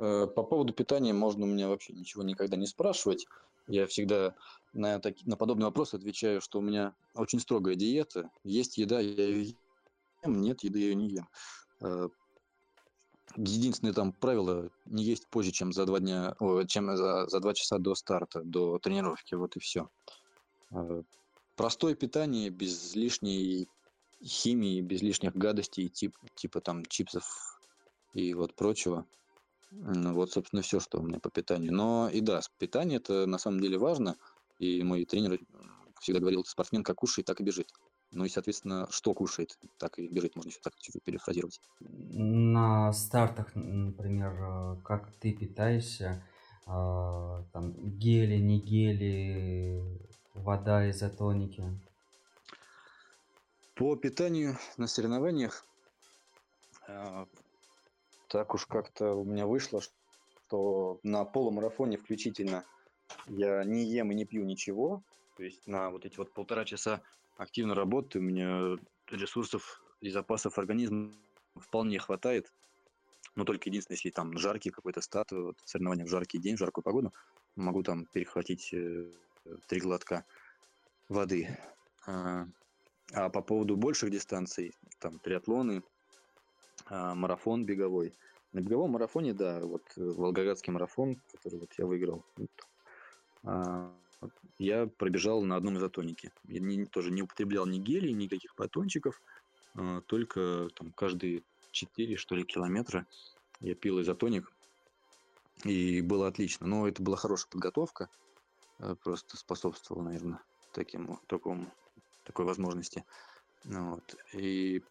Э, 0.01 0.27
по 0.27 0.43
поводу 0.43 0.73
питания 0.73 1.13
можно 1.13 1.45
у 1.45 1.49
меня 1.49 1.69
вообще 1.69 1.93
ничего 1.93 2.23
никогда 2.23 2.57
не 2.57 2.67
спрашивать. 2.67 3.27
Я 3.67 3.87
всегда 3.87 4.35
на, 4.73 4.99
таки, 4.99 5.29
на 5.29 5.37
подобный 5.37 5.67
вопрос 5.67 5.93
отвечаю, 5.93 6.41
что 6.41 6.59
у 6.59 6.63
меня 6.63 6.95
очень 7.15 7.39
строгая 7.39 7.75
диета. 7.75 8.31
Есть 8.43 8.79
еда, 8.79 8.99
я 8.99 9.27
ее 9.27 9.55
ем, 10.25 10.41
нет 10.41 10.65
еды, 10.65 10.79
я 10.79 10.85
ее 10.87 10.95
не 10.95 11.09
ем. 11.09 11.29
Э, 11.83 12.09
единственное 13.37 13.93
там 13.93 14.15
правило– 14.15 14.71
не 14.87 15.05
есть 15.05 15.29
позже, 15.29 15.51
чем 15.51 15.71
за 15.71 15.85
два 15.85 16.01
дня, 16.01 16.35
чем 16.67 16.97
за, 16.97 17.29
за 17.29 17.41
два 17.41 17.53
часа 17.53 17.79
до 17.79 17.95
старта, 17.95 18.41
до 18.43 18.79
тренировки, 18.79 19.35
вот 19.35 19.57
и 19.57 19.61
все. 19.61 19.91
Э, 20.73 21.03
простое 21.57 21.95
питание, 21.95 22.49
без 22.49 22.95
лишней 22.95 23.69
химии, 24.25 24.81
без 24.81 25.03
лишних 25.03 25.37
гадостей, 25.37 25.89
тип, 25.89 26.17
типа 26.37 26.63
там 26.63 26.87
чипсов 26.87 27.61
и 28.15 28.33
вот 28.33 28.55
прочего. 28.55 29.07
Ну, 29.71 30.15
вот, 30.15 30.33
собственно, 30.33 30.63
все, 30.63 30.81
что 30.81 30.99
у 30.99 31.03
меня 31.03 31.21
по 31.21 31.31
питанию. 31.31 31.73
Но 31.73 32.09
и 32.09 32.21
да, 32.21 32.41
питание 32.59 32.99
это 32.99 33.27
на 33.27 33.39
самом 33.39 33.61
деле 33.61 33.79
важно. 33.79 34.17
И 34.59 34.83
мой 34.83 35.05
тренер 35.05 35.39
всегда 36.01 36.21
говорил, 36.21 36.45
спортсмен 36.45 36.83
как 36.83 36.97
кушает, 36.97 37.27
так 37.27 37.41
и 37.41 37.45
бежит. 37.45 37.69
Ну 38.13 38.25
и, 38.25 38.29
соответственно, 38.29 38.89
что 38.91 39.15
кушает, 39.15 39.57
так 39.79 39.99
и 39.99 40.09
бежит, 40.09 40.35
можно 40.35 40.49
еще 40.49 40.59
так 40.63 40.75
чуть-чуть 40.77 41.05
перефразировать. 41.05 41.61
На 41.79 42.93
стартах, 42.93 43.55
например, 43.55 44.33
э, 44.33 44.77
как 44.83 45.13
ты 45.21 45.33
питаешься, 45.33 46.25
а, 46.67 47.45
там 47.53 47.73
гели, 47.99 48.37
не 48.37 48.61
гели, 48.61 49.81
вода, 50.35 50.91
изотоники? 50.91 51.65
По 53.77 53.95
питанию 53.97 54.59
на 54.77 54.89
соревнованиях 54.89 55.65
а, 56.89 57.27
так 58.31 58.55
уж 58.55 58.65
как-то 58.67 59.15
у 59.15 59.25
меня 59.25 59.47
вышло, 59.47 59.83
что 59.83 61.01
на 61.03 61.25
полумарафоне 61.25 61.99
включительно 61.99 62.65
я 63.27 63.65
не 63.65 63.85
ем 63.85 64.13
и 64.13 64.15
не 64.15 64.25
пью 64.25 64.45
ничего. 64.45 65.03
То 65.37 65.43
есть 65.43 65.67
на 65.67 65.91
вот 65.91 66.05
эти 66.05 66.17
вот 66.17 66.33
полтора 66.33 66.65
часа 66.65 67.03
активной 67.37 67.75
работы 67.75 68.21
у 68.21 68.23
меня 68.23 68.77
ресурсов 69.09 69.83
и 70.01 70.11
запасов 70.11 70.59
организма 70.59 71.13
вполне 71.57 71.99
хватает. 71.99 72.53
Но 73.35 73.45
только 73.45 73.69
единственное, 73.69 73.97
если 73.97 74.11
там 74.11 74.39
жаркий 74.39 74.71
какой-то 74.71 75.01
стат, 75.01 75.33
вот, 75.33 75.57
соревнования 75.65 76.05
в 76.05 76.09
жаркий 76.09 76.39
день, 76.39 76.55
в 76.55 76.59
жаркую 76.61 76.85
погоду, 76.85 77.13
могу 77.57 77.83
там 77.83 78.07
перехватить 78.07 78.73
э, 78.73 79.11
три 79.67 79.81
глотка 79.81 80.25
воды. 81.09 81.59
А, 82.07 82.47
а 83.13 83.29
по 83.29 83.43
поводу 83.43 83.77
больших 83.77 84.11
дистанций, 84.11 84.73
там 85.01 85.19
триатлоны, 85.19 85.83
марафон 86.91 87.65
беговой. 87.65 88.13
На 88.53 88.61
беговом 88.61 88.91
марафоне, 88.93 89.33
да, 89.33 89.61
вот 89.61 89.83
э, 89.97 90.01
Волгоградский 90.03 90.73
марафон, 90.73 91.21
который 91.31 91.61
вот 91.61 91.73
я 91.79 91.87
выиграл, 91.87 92.25
а, 93.45 93.95
я 94.59 94.89
пробежал 94.89 95.43
на 95.43 95.55
одном 95.55 95.79
изотонике. 95.79 96.33
Я 96.45 96.59
не, 96.59 96.85
тоже 96.85 97.13
не 97.13 97.23
употреблял 97.23 97.65
ни 97.67 97.79
гелей, 97.79 98.13
никаких 98.13 98.55
батончиков, 98.57 99.23
а, 99.77 100.01
только 100.03 100.69
там 100.75 100.91
каждые 100.93 101.45
4, 101.71 102.17
что 102.17 102.35
ли, 102.35 102.43
километра 102.43 103.07
я 103.61 103.77
пил 103.77 104.01
изотоник, 104.01 104.51
и 105.65 106.01
было 106.01 106.27
отлично. 106.27 106.67
Но 106.67 106.89
это 106.89 107.03
была 107.03 107.17
хорошая 107.17 107.51
подготовка, 107.51 108.09
э, 108.81 108.97
просто 109.03 109.37
способствовала, 109.37 110.03
наверное, 110.03 110.43
таким, 110.73 111.21
такому, 111.29 111.73
такой 112.25 112.47
возможности. 112.47 113.05
Вот. 113.65 114.17
И 114.33 114.83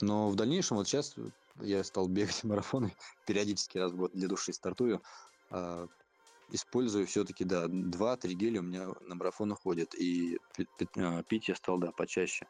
но 0.00 0.28
в 0.28 0.34
дальнейшем, 0.34 0.76
вот 0.76 0.88
сейчас 0.88 1.14
я 1.60 1.84
стал 1.84 2.08
бегать 2.08 2.42
марафоны, 2.44 2.94
периодически 3.26 3.78
раз 3.78 3.92
в 3.92 3.96
год 3.96 4.12
для 4.12 4.28
души 4.28 4.52
стартую. 4.52 5.02
А, 5.50 5.86
использую 6.50 7.06
все-таки, 7.06 7.44
да, 7.44 7.66
2-3 7.66 8.32
геля 8.32 8.60
у 8.60 8.64
меня 8.64 8.88
на 9.00 9.14
марафон 9.14 9.52
уходит. 9.52 9.94
И 9.94 10.38
а, 10.96 11.22
пить 11.22 11.48
я 11.48 11.54
стал, 11.54 11.78
да, 11.78 11.92
почаще. 11.92 12.46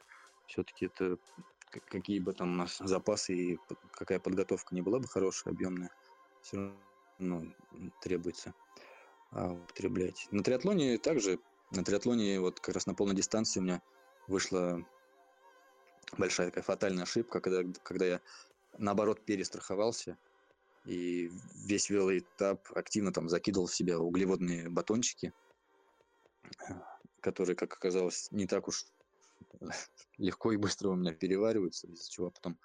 Все-таки 0.47 0.87
это 0.87 1.17
какие 1.81 2.21
бы 2.21 2.33
там 2.33 2.53
у 2.53 2.57
нас 2.57 2.79
запасы 2.79 3.35
и 3.35 3.59
какая 3.93 4.21
подготовка 4.21 4.75
не 4.75 4.83
была 4.83 5.01
бы 5.01 5.09
хорошая, 5.09 5.53
объемная, 5.53 5.91
все 6.43 6.73
равно 7.19 7.53
требуется 8.01 8.55
а, 9.31 9.53
употреблять. 9.53 10.29
На 10.31 10.43
триатлоне 10.43 10.99
также, 10.99 11.41
на 11.73 11.85
триатлоне 11.85 12.41
вот 12.41 12.61
как 12.61 12.75
раз 12.75 12.87
на 12.87 12.95
полной 12.95 13.17
дистанции 13.17 13.61
у 13.61 13.63
меня 13.65 13.83
вышла 14.29 14.85
большая 16.19 16.49
такая 16.49 16.65
фатальная 16.65 17.05
ошибка, 17.05 17.41
когда, 17.41 17.63
когда 17.83 18.07
я 18.07 18.21
наоборот 18.79 19.25
перестраховался 19.25 20.17
и 20.85 21.31
весь 21.67 21.89
велоэтап 21.89 22.61
активно 22.77 23.13
там 23.13 23.29
закидывал 23.29 23.67
в 23.67 23.75
себя 23.75 23.99
углеводные 23.99 24.69
батончики, 24.69 25.33
которые, 27.21 27.57
как 27.57 27.73
оказалось, 27.73 28.29
не 28.31 28.47
так 28.47 28.69
уж 28.69 28.85
легко 30.19 30.53
и 30.53 30.57
быстро 30.57 30.91
у 30.91 30.95
меня 30.95 31.13
перевариваются, 31.13 31.87
из-за 31.89 32.11
чего 32.11 32.31
потом 32.31 32.59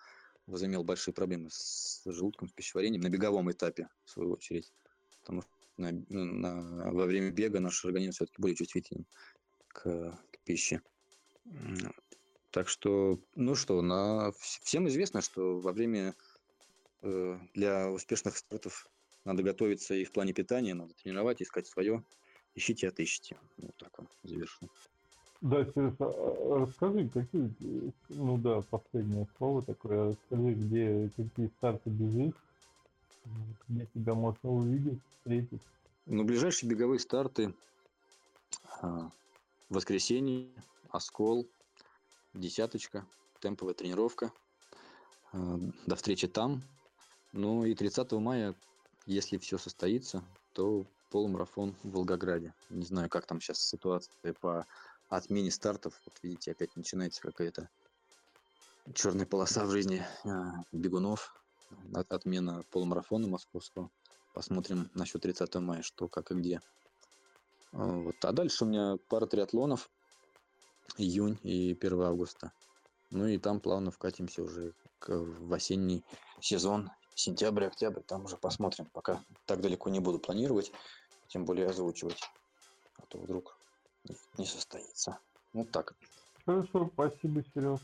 возымел 0.47 0.83
большие 0.83 1.13
проблемы 1.13 1.49
с 1.51 2.01
желудком, 2.05 2.49
с 2.49 2.53
пищеварением 2.53 3.01
на 3.01 3.09
беговом 3.09 3.51
этапе, 3.51 3.87
в 4.03 4.09
свою 4.09 4.31
очередь. 4.31 4.73
Потому 5.21 5.41
что 5.41 5.51
на, 5.77 5.91
на, 6.09 6.91
во 6.91 7.05
время 7.05 7.31
бега 7.31 7.59
наш 7.59 7.85
организм 7.85 8.11
все-таки 8.11 8.41
более 8.41 8.55
чувствителен 8.55 9.05
к, 9.69 9.83
к 9.83 10.39
пище. 10.43 10.81
Так 12.51 12.67
что, 12.67 13.19
ну 13.35 13.55
что, 13.55 13.81
на... 13.81 14.31
всем 14.39 14.87
известно, 14.87 15.21
что 15.21 15.59
во 15.59 15.71
время 15.71 16.15
э, 17.01 17.37
для 17.53 17.91
успешных 17.91 18.37
стартов 18.37 18.89
надо 19.23 19.43
готовиться 19.43 19.93
и 19.93 20.03
в 20.03 20.11
плане 20.11 20.33
питания, 20.33 20.73
надо 20.73 20.93
тренировать, 20.95 21.41
искать 21.41 21.67
свое. 21.67 22.03
Ищите, 22.55 22.87
отыщите. 22.87 23.37
Вот 23.57 23.75
так 23.77 23.91
вот 23.99 24.09
завершу. 24.23 24.69
Да, 25.41 25.63
Сереж, 25.63 25.93
а, 25.99 26.65
расскажи, 26.65 27.07
какие, 27.09 27.53
ну 28.09 28.37
да, 28.37 28.61
последнее 28.61 29.25
слово 29.37 29.61
такое, 29.61 30.09
расскажи, 30.09 30.53
где, 30.53 31.09
какие 31.15 31.47
старты 31.57 31.89
бежишь, 31.89 32.35
где 33.69 33.87
тебя 33.93 34.15
можно 34.15 34.49
увидеть, 34.49 34.99
встретить. 35.19 35.61
Ну, 36.07 36.25
ближайшие 36.25 36.69
беговые 36.69 36.99
старты 36.99 37.53
а, 38.81 39.09
воскресенье, 39.69 40.49
Оскол, 40.89 41.47
десяточка, 42.33 43.05
темповая 43.39 43.73
тренировка. 43.73 44.31
Э, 45.33 45.57
до 45.85 45.95
встречи 45.95 46.27
там. 46.27 46.63
Ну 47.31 47.65
и 47.65 47.75
30 47.75 48.11
мая, 48.13 48.55
если 49.05 49.37
все 49.37 49.57
состоится, 49.57 50.23
то 50.53 50.85
полумарафон 51.11 51.75
в 51.83 51.91
Волгограде. 51.91 52.53
Не 52.69 52.85
знаю, 52.85 53.09
как 53.09 53.25
там 53.25 53.39
сейчас 53.41 53.61
ситуация 53.61 54.33
по 54.33 54.65
отмене 55.09 55.51
стартов. 55.51 55.99
Вот 56.05 56.15
видите, 56.21 56.51
опять 56.51 56.75
начинается 56.75 57.21
какая-то 57.21 57.69
черная 58.93 59.25
полоса 59.25 59.65
в 59.65 59.71
жизни 59.71 60.05
э, 60.23 60.29
бегунов. 60.71 61.35
От, 61.93 62.11
отмена 62.11 62.63
полумарафона 62.71 63.27
московского. 63.27 63.91
Посмотрим 64.33 64.89
насчет 64.95 65.21
30 65.21 65.53
мая, 65.55 65.83
что, 65.83 66.07
как 66.07 66.31
и 66.31 66.35
где. 66.35 66.61
Э, 67.73 67.77
вот. 67.77 68.15
А 68.23 68.31
дальше 68.31 68.65
у 68.65 68.67
меня 68.67 68.97
пара 69.07 69.25
триатлонов 69.25 69.89
июнь 70.97 71.37
и 71.43 71.77
1 71.79 72.01
августа. 72.01 72.51
Ну 73.11 73.27
и 73.27 73.37
там 73.37 73.59
плавно 73.59 73.91
вкатимся 73.91 74.43
уже 74.43 74.73
к, 74.99 75.09
в 75.09 75.53
осенний 75.53 76.03
сезон, 76.39 76.91
сентябрь, 77.15 77.65
октябрь, 77.65 78.01
там 78.01 78.25
уже 78.25 78.37
посмотрим. 78.37 78.85
Пока 78.93 79.23
так 79.45 79.61
далеко 79.61 79.89
не 79.89 79.99
буду 79.99 80.19
планировать, 80.19 80.71
тем 81.27 81.45
более 81.45 81.67
озвучивать, 81.67 82.21
а 82.97 83.05
то 83.07 83.17
вдруг 83.19 83.57
не 84.37 84.45
состоится. 84.45 85.19
Вот 85.53 85.71
так. 85.71 85.95
Хорошо, 86.45 86.89
спасибо, 86.93 87.43
Серег. 87.53 87.79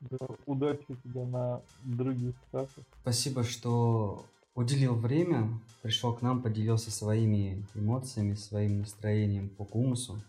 Да, 0.00 0.26
удачи 0.44 0.86
тебе 1.02 1.24
на 1.24 1.62
других 1.82 2.34
стартах. 2.48 2.84
Спасибо, 3.00 3.42
что 3.44 4.26
уделил 4.54 4.94
время, 4.94 5.58
пришел 5.82 6.14
к 6.14 6.22
нам, 6.22 6.42
поделился 6.42 6.90
своими 6.90 7.64
эмоциями, 7.74 8.34
своим 8.34 8.80
настроением 8.80 9.48
по 9.48 9.64
гумусу. 9.64 10.20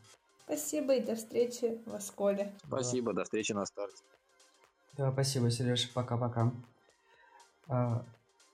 Спасибо 0.48 0.96
и 0.96 1.04
до 1.04 1.16
встречи 1.16 1.82
в 1.86 1.94
Осколе. 1.94 2.54
Спасибо, 2.66 3.12
до 3.12 3.26
встречи 3.26 3.52
на 3.52 3.66
старте. 3.66 4.02
Да, 4.94 5.12
спасибо, 5.12 5.52
Сереж, 5.52 5.92
пока-пока. 5.92 6.54
А, 7.68 8.06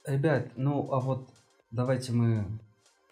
ребят, 0.03 0.53
ну 0.55 0.91
а 0.91 0.99
вот 0.99 1.29
давайте 1.69 2.11
мы 2.11 2.59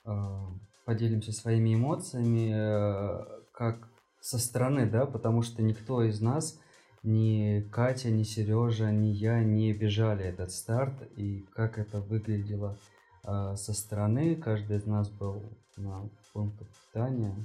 а, 0.03 0.47
поделимся 0.84 1.32
своими 1.32 1.75
эмоциями, 1.75 2.51
а, 2.55 3.43
как 3.53 3.88
со 4.19 4.39
стороны, 4.39 4.89
да, 4.89 5.05
потому 5.05 5.43
что 5.43 5.61
никто 5.61 6.01
из 6.01 6.19
нас, 6.19 6.59
ни 7.03 7.61
Катя, 7.71 8.09
ни 8.09 8.23
Сережа, 8.23 8.89
ни 8.89 9.09
я 9.09 9.43
не 9.43 9.73
бежали 9.73 10.25
этот 10.25 10.49
старт, 10.51 10.95
и 11.15 11.45
как 11.53 11.77
это 11.77 12.01
выглядело 12.01 12.79
а, 13.23 13.55
со 13.55 13.73
стороны, 13.73 14.36
каждый 14.36 14.77
из 14.77 14.88
нас 14.88 15.07
был 15.11 15.43
на 15.77 16.09
пункте 16.34 16.65
питания, 16.65 17.36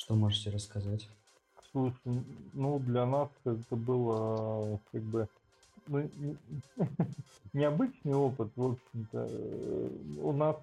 что 0.00 0.14
можете 0.14 0.50
рассказать? 0.50 1.08
Слушай, 1.70 2.24
ну 2.54 2.78
для 2.78 3.04
нас 3.04 3.28
это 3.44 3.76
было 3.76 4.80
как 4.90 5.02
бы 5.02 5.28
ну, 5.86 6.08
необычный 7.52 8.14
опыт, 8.14 8.50
в 8.56 8.64
общем-то. 8.72 9.28
У 10.22 10.32
нас 10.32 10.56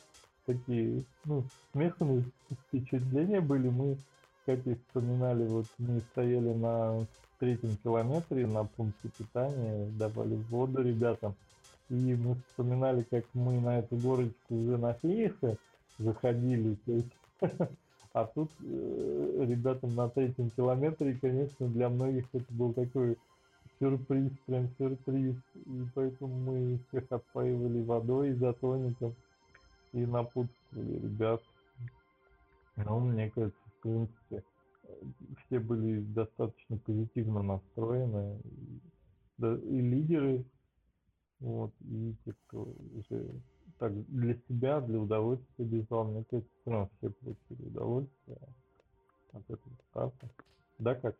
такие, 0.46 1.04
ну, 1.26 1.44
смешанные 1.72 2.24
впечатления 2.68 3.40
были. 3.40 3.70
Мы, 3.70 3.98
кстати, 4.40 4.80
вспоминали, 4.88 5.46
вот 5.46 5.68
мы 5.78 6.02
стояли 6.12 6.54
на 6.54 7.06
третьем 7.40 7.78
километре 7.78 8.48
на 8.48 8.64
пункте 8.64 9.10
питания, 9.18 9.86
давали 9.92 10.36
воду 10.50 10.82
ребятам. 10.82 11.36
И 11.90 12.16
мы 12.16 12.36
вспоминали, 12.48 13.04
как 13.04 13.24
мы 13.34 13.62
на 13.62 13.80
эту 13.80 13.96
горочку 13.98 14.56
уже 14.56 14.78
на 14.78 14.98
заходили. 16.00 16.76
То 16.86 16.92
есть, 16.92 17.12
а 18.22 18.26
тут 18.26 18.50
э, 18.62 19.46
ребятам 19.48 19.94
на 19.94 20.10
третьем 20.10 20.50
километре, 20.50 21.20
конечно, 21.22 21.68
для 21.68 21.88
многих 21.88 22.26
это 22.34 22.52
был 22.52 22.74
такой 22.74 23.16
сюрприз, 23.80 24.32
прям 24.48 24.70
сюрприз. 24.78 25.36
И 25.54 25.86
поэтому 25.94 26.36
мы 26.36 26.80
всех 26.88 27.12
отпаивали 27.12 27.84
водой 27.84 28.32
изотоником 28.32 29.14
и 29.94 30.04
напутствовали 30.06 30.94
ребят. 30.94 31.44
Но 32.76 33.00
мне 33.00 33.30
кажется, 33.30 33.60
в 33.78 33.82
принципе, 33.84 34.44
все 35.46 35.60
были 35.60 36.00
достаточно 36.00 36.78
позитивно 36.78 37.44
настроены. 37.44 38.40
И, 39.38 39.46
и 39.46 39.82
лидеры, 39.82 40.44
вот, 41.40 41.72
и 41.82 42.16
те, 42.26 42.34
кто 42.48 42.68
уже 42.96 43.30
так 43.80 43.94
для 44.08 44.36
себя, 44.48 44.82
для 44.82 45.00
удовольствия 45.00 45.66
бежал, 45.66 46.06
мне 46.06 46.24
кажется, 46.30 46.50
все 46.62 46.90
все 46.98 47.10
получили 47.10 47.68
удовольствие 47.68 48.38
от 49.34 49.44
этого 49.50 49.74
старта. 49.90 50.30
Да, 50.80 50.96
как? 50.96 51.16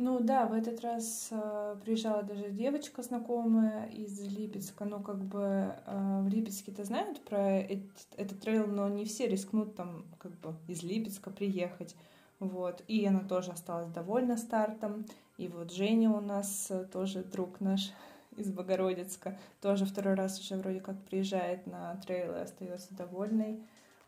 Ну 0.00 0.20
да, 0.20 0.46
в 0.46 0.52
этот 0.52 0.80
раз 0.80 1.28
э, 1.32 1.76
приезжала 1.84 2.22
даже 2.22 2.50
девочка 2.50 3.02
знакомая 3.02 3.88
из 3.88 4.20
Липецка. 4.20 4.84
Ну, 4.84 5.00
как 5.00 5.18
бы 5.24 5.74
э, 5.86 6.20
в 6.22 6.28
Липецке-то 6.28 6.84
знают 6.84 7.20
про 7.24 7.58
этот, 7.58 7.90
этот 8.16 8.40
трейл, 8.40 8.68
но 8.68 8.88
не 8.88 9.04
все 9.04 9.26
рискнут 9.26 9.74
там 9.74 10.04
как 10.18 10.32
бы 10.38 10.54
из 10.68 10.84
Липецка 10.84 11.30
приехать. 11.30 11.96
Вот. 12.38 12.84
И 12.86 13.04
она 13.06 13.20
тоже 13.20 13.50
осталась 13.50 13.90
довольна 13.90 14.36
стартом. 14.36 15.04
И 15.36 15.48
вот 15.48 15.72
Женя 15.72 16.10
у 16.10 16.20
нас 16.20 16.70
э, 16.70 16.84
тоже 16.84 17.24
друг 17.24 17.60
наш 17.60 17.90
из 18.38 18.50
Богородицка, 18.50 19.38
тоже 19.60 19.84
второй 19.84 20.14
раз 20.14 20.40
уже 20.40 20.56
вроде 20.56 20.80
как 20.80 21.02
приезжает 21.04 21.66
на 21.66 21.96
трейл 21.96 22.34
и 22.34 22.40
остается 22.40 22.94
довольной. 22.94 23.62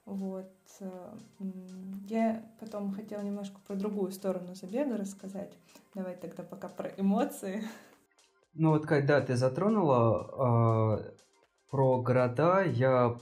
Вот. 0.07 0.51
Э, 0.81 1.15
я 2.09 2.45
потом 2.59 2.93
хотела 2.93 3.23
немножко 3.23 3.61
про 3.67 3.77
другую 3.77 4.13
сторону 4.13 4.55
забега 4.55 4.97
рассказать. 4.97 5.53
Давай 5.95 6.17
тогда 6.17 6.43
пока 6.43 6.69
про 6.69 6.89
эмоции. 6.97 7.63
Ну 8.55 8.71
вот, 8.71 8.87
когда 8.87 9.21
ты 9.21 9.37
затронула 9.37 10.99
э, 10.99 11.13
про 11.71 12.03
города, 12.03 12.63
я 12.63 13.17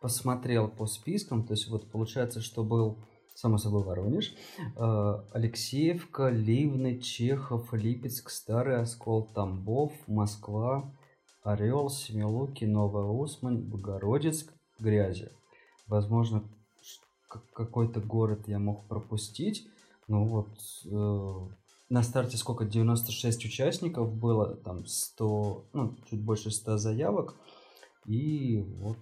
посмотрел 0.00 0.68
по 0.68 0.86
спискам, 0.86 1.46
то 1.46 1.52
есть 1.52 1.68
вот 1.68 1.90
получается, 1.90 2.40
что 2.40 2.64
был, 2.64 2.98
само 3.34 3.58
собой, 3.58 3.82
Воронеж, 3.84 4.34
э, 4.58 5.14
Алексеевка, 5.32 6.28
Ливны, 6.28 6.98
Чехов, 7.00 7.72
Липецк, 7.72 8.30
Старый 8.30 8.80
Оскол, 8.80 9.28
Тамбов, 9.34 9.92
Москва, 10.06 10.92
Орел, 11.42 11.88
Семилуки, 11.90 12.64
Новая 12.64 13.04
Усмань, 13.04 13.58
Богородицк, 13.58 14.52
Грязи. 14.78 15.30
Возможно, 15.86 16.42
какой-то 17.52 18.00
город 18.00 18.40
я 18.46 18.58
мог 18.58 18.84
пропустить, 18.86 19.66
ну 20.08 20.24
вот 20.24 20.48
э, 20.84 21.48
на 21.90 22.04
старте 22.04 22.36
сколько? 22.36 22.64
96 22.64 23.44
участников 23.44 24.14
было, 24.14 24.54
там 24.54 24.86
100, 24.86 25.64
ну, 25.72 25.96
чуть 26.08 26.20
больше 26.20 26.50
100 26.50 26.78
заявок. 26.78 27.34
И 28.06 28.64
вот 28.78 28.96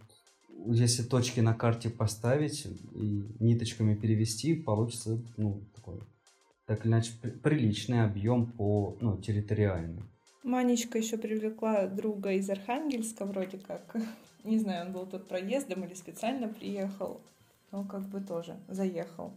если 0.66 1.02
точки 1.02 1.40
на 1.40 1.54
карте 1.54 1.90
поставить 1.90 2.66
и 2.94 3.24
ниточками 3.40 3.94
перевести, 3.94 4.54
получится, 4.54 5.22
ну, 5.36 5.62
такой, 5.74 6.00
так 6.66 6.84
или 6.84 6.92
иначе, 6.92 7.12
приличный 7.42 8.04
объем 8.04 8.46
по, 8.46 8.96
ну, 9.00 9.16
территориально. 9.18 10.02
Манечка 10.42 10.98
еще 10.98 11.18
привлекла 11.18 11.86
друга 11.86 12.32
из 12.32 12.48
Архангельска 12.48 13.24
вроде 13.24 13.58
как. 13.58 13.96
Не 14.44 14.58
знаю, 14.58 14.86
он 14.86 14.92
был 14.92 15.06
тут 15.06 15.28
проездом 15.28 15.84
или 15.84 15.94
специально 15.94 16.48
приехал, 16.48 17.20
но 17.70 17.84
как 17.84 18.08
бы 18.08 18.20
тоже 18.20 18.56
заехал. 18.68 19.32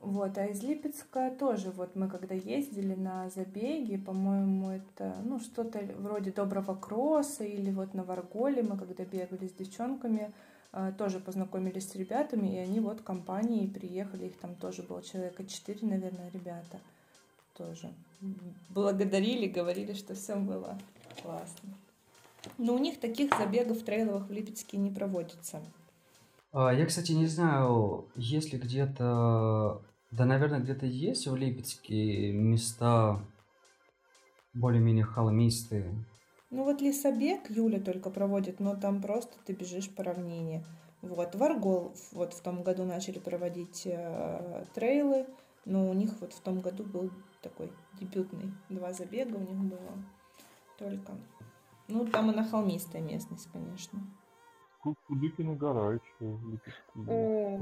Вот, 0.00 0.36
а 0.38 0.46
из 0.46 0.62
Липецка 0.62 1.30
тоже, 1.30 1.70
вот 1.70 1.96
мы 1.96 2.08
когда 2.08 2.34
ездили 2.34 2.94
на 2.94 3.30
забеги, 3.30 3.96
по-моему, 3.96 4.70
это, 4.70 5.16
ну, 5.24 5.40
что-то 5.40 5.80
вроде 5.98 6.30
Доброго 6.30 6.74
Кросса 6.74 7.44
или 7.44 7.70
вот 7.70 7.94
на 7.94 8.04
Варголе 8.04 8.62
мы 8.62 8.76
когда 8.76 9.04
бегали 9.04 9.48
с 9.48 9.52
девчонками, 9.52 10.32
а, 10.72 10.92
тоже 10.92 11.18
познакомились 11.18 11.90
с 11.90 11.94
ребятами, 11.94 12.54
и 12.54 12.58
они 12.58 12.80
вот 12.80 13.00
компанией 13.00 13.68
приехали, 13.68 14.26
их 14.26 14.36
там 14.36 14.54
тоже 14.54 14.82
было 14.82 15.02
человека 15.02 15.46
четыре, 15.46 15.88
наверное, 15.88 16.30
ребята 16.30 16.78
тоже. 17.56 17.90
Благодарили, 18.68 19.46
говорили, 19.46 19.94
что 19.94 20.14
все 20.14 20.36
было 20.36 20.78
классно. 21.22 21.70
Но 22.58 22.74
у 22.74 22.78
них 22.78 23.00
таких 23.00 23.36
забегов 23.36 23.82
трейловых 23.82 24.28
в 24.28 24.32
Липецке 24.32 24.76
не 24.76 24.90
проводится. 24.90 25.62
А, 26.58 26.72
я, 26.72 26.86
кстати, 26.86 27.12
не 27.12 27.26
знаю, 27.26 28.08
есть 28.14 28.50
ли 28.54 28.58
где-то 28.58 29.82
да, 30.10 30.24
наверное, 30.24 30.60
где-то 30.60 30.86
есть 30.86 31.26
в 31.26 31.36
Липецке 31.36 32.32
места 32.32 33.20
более-менее 34.54 35.04
холмистые. 35.04 35.92
Ну 36.48 36.64
вот 36.64 36.80
лесобег 36.80 37.50
Юля 37.50 37.78
только 37.78 38.08
проводит, 38.08 38.58
но 38.58 38.74
там 38.74 39.02
просто 39.02 39.34
ты 39.44 39.52
бежишь 39.52 39.94
по 39.94 40.02
равнине. 40.02 40.64
Вот, 41.02 41.34
Варгол 41.34 41.94
вот 42.12 42.32
в 42.32 42.40
том 42.40 42.62
году 42.62 42.84
начали 42.84 43.18
проводить 43.18 43.82
э, 43.84 44.64
трейлы, 44.74 45.26
но 45.66 45.90
у 45.90 45.92
них 45.92 46.12
вот 46.20 46.32
в 46.32 46.40
том 46.40 46.62
году 46.62 46.84
был 46.84 47.10
такой 47.42 47.70
дебютный. 48.00 48.54
Два 48.70 48.94
забега 48.94 49.36
у 49.36 49.40
них 49.40 49.58
было 49.58 49.92
только. 50.78 51.18
Ну, 51.88 52.06
там 52.06 52.30
она 52.30 52.42
холмистая 52.42 53.02
местность, 53.02 53.48
конечно. 53.52 54.00
Кудыкина 55.06 55.54
гора 55.56 55.94
еще. 55.94 56.38
О, 57.08 57.58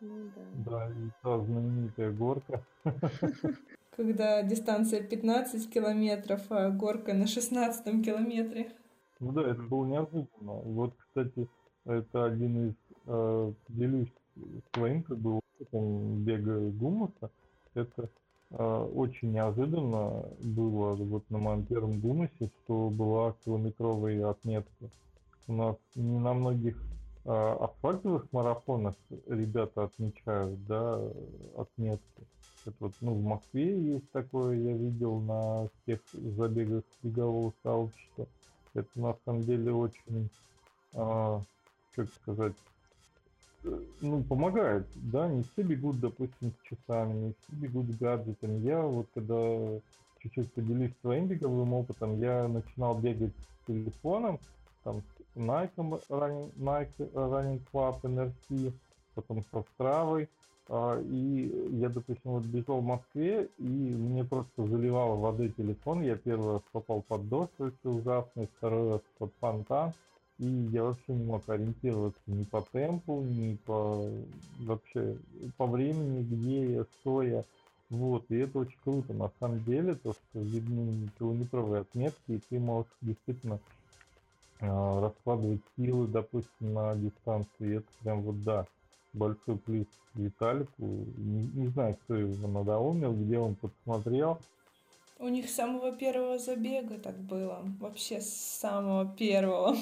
ну 0.00 0.30
да. 0.36 0.42
Да, 0.70 0.90
и 0.90 1.10
та 1.22 1.40
знаменитая 1.40 2.12
горка. 2.12 2.64
Когда 3.96 4.42
дистанция 4.42 5.02
15 5.02 5.72
километров, 5.72 6.42
а 6.50 6.70
горка 6.70 7.14
на 7.14 7.26
16 7.26 8.04
километре. 8.04 8.72
Ну 9.20 9.32
да, 9.32 9.42
это 9.42 9.62
было 9.62 9.86
неожиданно. 9.86 10.52
Вот, 10.64 10.94
кстати, 10.98 11.48
это 11.84 12.24
один 12.24 12.68
из, 12.68 12.74
э, 13.06 13.52
делюсь 13.68 14.12
своим 14.74 15.02
как 15.04 15.18
бы 15.18 15.38
опытом 15.38 16.24
бега 16.24 16.58
гумуса. 16.70 17.30
Это 17.74 18.10
э, 18.50 18.88
очень 18.94 19.32
неожиданно 19.32 20.24
было 20.42 20.94
вот 20.96 21.30
на 21.30 21.38
моем 21.38 21.64
первом 21.64 22.00
гумусе, 22.00 22.50
что 22.64 22.90
была 22.90 23.34
километровая 23.44 24.28
отметка. 24.28 24.90
У 25.46 25.52
нас 25.52 25.76
не 25.94 26.18
на 26.18 26.32
многих 26.32 26.76
а, 27.26 27.64
асфальтовых 27.64 28.32
марафонах 28.32 28.94
ребята 29.26 29.84
отмечают, 29.84 30.64
да, 30.66 31.00
отметки. 31.56 32.22
Это 32.66 32.76
вот, 32.80 32.92
ну, 33.02 33.12
в 33.12 33.22
Москве 33.22 33.78
есть 33.78 34.10
такое, 34.10 34.56
я 34.56 34.72
видел 34.72 35.20
на 35.20 35.68
всех 35.82 36.00
забегах 36.12 36.84
бегового 37.02 37.52
сообщества. 37.62 38.26
Это 38.72 38.88
на 38.94 39.14
самом 39.24 39.42
деле 39.42 39.72
очень, 39.72 40.30
а, 40.94 41.42
как 41.94 42.08
сказать, 42.22 42.54
э, 43.64 43.80
ну, 44.00 44.22
помогает, 44.22 44.86
да, 44.94 45.28
не 45.28 45.42
все 45.42 45.62
бегут, 45.62 46.00
допустим, 46.00 46.52
с 46.52 46.66
часами, 46.66 47.12
не 47.12 47.34
все 47.34 47.56
бегут 47.56 47.86
с 47.86 47.98
гаджетами. 47.98 48.60
Я 48.60 48.80
вот 48.80 49.08
когда 49.12 49.78
чуть-чуть 50.20 50.52
поделюсь 50.54 50.92
своим 51.02 51.26
беговым 51.26 51.74
опытом, 51.74 52.18
я 52.18 52.48
начинал 52.48 52.98
бегать 52.98 53.32
с 53.32 53.66
телефоном, 53.66 54.40
там 54.84 55.02
Nike 55.34 56.00
Running, 56.08 56.52
Nike 56.56 57.12
Running 57.12 57.60
Club 57.72 58.00
NRC, 58.02 58.72
потом 59.14 59.42
со 59.52 59.62
Стравой. 59.74 60.28
А, 60.68 60.98
и 61.00 61.68
я, 61.72 61.88
допустим, 61.88 62.32
вот 62.32 62.44
бежал 62.44 62.80
в 62.80 62.84
Москве, 62.84 63.48
и 63.58 63.62
мне 63.62 64.24
просто 64.24 64.66
заливало 64.66 65.16
водой 65.16 65.50
телефон. 65.50 66.02
Я 66.02 66.16
первый 66.16 66.54
раз 66.54 66.62
попал 66.72 67.02
под 67.02 67.28
дождь, 67.28 67.52
очень 67.58 67.98
ужасный, 68.00 68.48
второй 68.56 68.92
раз 68.92 69.00
под 69.18 69.32
фонтан. 69.40 69.92
И 70.38 70.46
я 70.46 70.82
вообще 70.82 71.12
не 71.12 71.24
мог 71.24 71.48
ориентироваться 71.48 72.20
ни 72.26 72.42
по 72.44 72.62
темпу, 72.72 73.22
ни 73.22 73.56
по 73.66 74.08
вообще 74.60 75.16
по 75.56 75.66
времени, 75.66 76.22
где 76.22 76.72
я, 76.72 76.84
что 77.00 77.22
я. 77.22 77.44
Вот, 77.90 78.24
и 78.30 78.38
это 78.38 78.58
очень 78.60 78.78
круто, 78.82 79.12
на 79.12 79.30
самом 79.38 79.62
деле, 79.62 79.94
то, 79.94 80.12
что 80.14 80.40
видны 80.40 81.08
километровые 81.18 81.82
отметки, 81.82 82.32
и 82.32 82.40
ты 82.48 82.58
можешь 82.58 82.90
действительно 83.02 83.60
раскладывать 84.68 85.60
силы, 85.76 86.06
допустим, 86.06 86.72
на 86.72 86.94
дистанции. 86.94 87.78
Это 87.78 87.86
прям 88.02 88.22
вот 88.22 88.42
да, 88.42 88.66
большой 89.12 89.56
плюс 89.58 89.86
Виталику. 90.14 90.84
Не, 91.16 91.46
не 91.54 91.66
знаю, 91.68 91.96
кто 92.02 92.16
его 92.16 92.46
надоумил, 92.48 93.12
где 93.12 93.38
он 93.38 93.54
подсмотрел. 93.54 94.38
У 95.18 95.28
них 95.28 95.48
с 95.48 95.54
самого 95.54 95.92
первого 95.92 96.38
забега 96.38 96.98
так 96.98 97.16
было. 97.16 97.62
Вообще 97.80 98.20
с 98.20 98.32
самого 98.32 99.06
первого. 99.06 99.76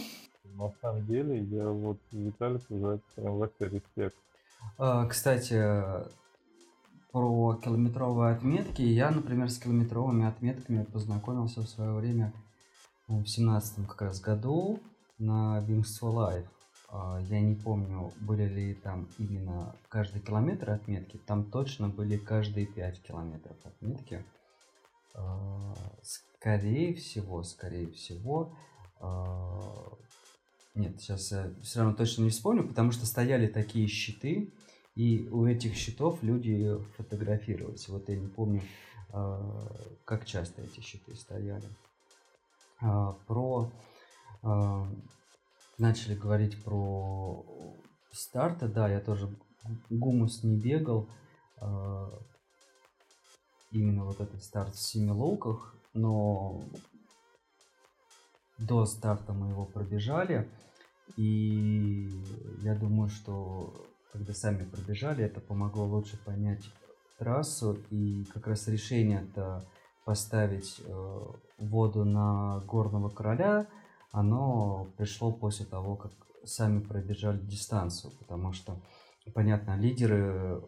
На 0.45 0.72
самом 0.80 1.07
деле, 1.07 1.39
я 1.39 1.68
вот 1.68 1.99
Виталику 2.11 2.78
за 2.78 2.89
это 2.89 3.03
прям 3.16 3.39
вообще 3.39 3.68
респект. 3.68 4.16
А, 4.78 5.07
Кстати, 5.07 5.62
про 7.12 7.55
километровые 7.62 8.35
отметки. 8.35 8.83
Я, 8.83 9.11
например, 9.11 9.51
с 9.51 9.59
километровыми 9.59 10.26
отметками 10.26 10.85
познакомился 10.85 11.61
в 11.61 11.68
свое 11.68 11.93
время 11.93 12.33
в 13.20 13.26
семнадцатом 13.26 13.84
как 13.84 14.02
раз 14.02 14.20
году 14.20 14.80
на 15.18 15.64
Wings 15.68 16.00
for 16.00 16.12
Life. 16.12 16.48
А, 16.88 17.20
Я 17.28 17.40
не 17.40 17.54
помню, 17.54 18.12
были 18.20 18.44
ли 18.44 18.74
там 18.74 19.08
именно 19.18 19.74
каждый 19.88 20.20
километр 20.20 20.70
отметки. 20.70 21.18
Там 21.26 21.44
точно 21.50 21.88
были 21.88 22.16
каждые 22.16 22.66
5 22.66 23.02
километров 23.02 23.56
отметки. 23.64 24.24
А, 25.14 25.74
Скорее 26.02 26.94
всего, 26.94 27.44
скорее 27.44 27.90
всего, 27.92 28.56
а, 28.98 29.92
нет, 30.74 31.00
сейчас 31.00 31.30
я 31.30 31.52
все 31.62 31.80
равно 31.80 31.94
точно 31.94 32.22
не 32.22 32.30
вспомню, 32.30 32.66
потому 32.66 32.92
что 32.92 33.06
стояли 33.06 33.46
такие 33.46 33.86
щиты, 33.86 34.52
и 34.94 35.28
у 35.30 35.46
этих 35.46 35.74
щитов 35.76 36.22
люди 36.22 36.76
фотографировались. 36.96 37.88
Вот 37.88 38.08
я 38.08 38.16
не 38.16 38.26
помню, 38.26 38.62
как 40.04 40.24
часто 40.24 40.62
эти 40.62 40.80
щиты 40.80 41.14
стояли. 41.14 41.68
А, 42.83 43.12
Про 43.26 43.70
а, 44.43 44.89
начали 45.78 46.14
говорить 46.14 46.62
про 46.64 47.45
старты, 48.11 48.66
да, 48.66 48.89
я 48.89 49.01
тоже 49.01 49.28
гумус 49.89 50.43
не 50.43 50.57
бегал. 50.57 51.09
а, 51.61 52.11
Именно 53.70 54.05
вот 54.05 54.20
этот 54.20 54.43
старт 54.43 54.74
в 54.74 54.80
Семилоуках, 54.80 55.74
но 55.95 56.62
до 58.59 58.85
старта 58.85 59.33
мы 59.33 59.49
его 59.49 59.64
пробежали. 59.64 60.51
И 61.16 62.11
я 62.61 62.74
думаю, 62.74 63.09
что 63.09 63.74
когда 64.12 64.35
сами 64.35 64.64
пробежали, 64.64 65.24
это 65.24 65.41
помогло 65.41 65.87
лучше 65.87 66.22
понять 66.22 66.64
трассу. 67.18 67.78
И 67.91 68.24
как 68.35 68.47
раз 68.47 68.68
решение 68.68 69.22
это 69.22 69.64
поставить 70.05 70.80
э, 70.84 71.20
воду 71.59 72.05
на 72.05 72.61
горного 72.66 73.09
короля, 73.09 73.66
оно 74.11 74.88
пришло 74.96 75.32
после 75.32 75.66
того, 75.66 75.96
как 75.96 76.12
сами 76.44 76.80
пробежали 76.80 77.38
дистанцию. 77.38 78.12
Потому 78.18 78.53
что, 78.53 78.76
понятно, 79.34 79.76
лидеры, 79.76 80.62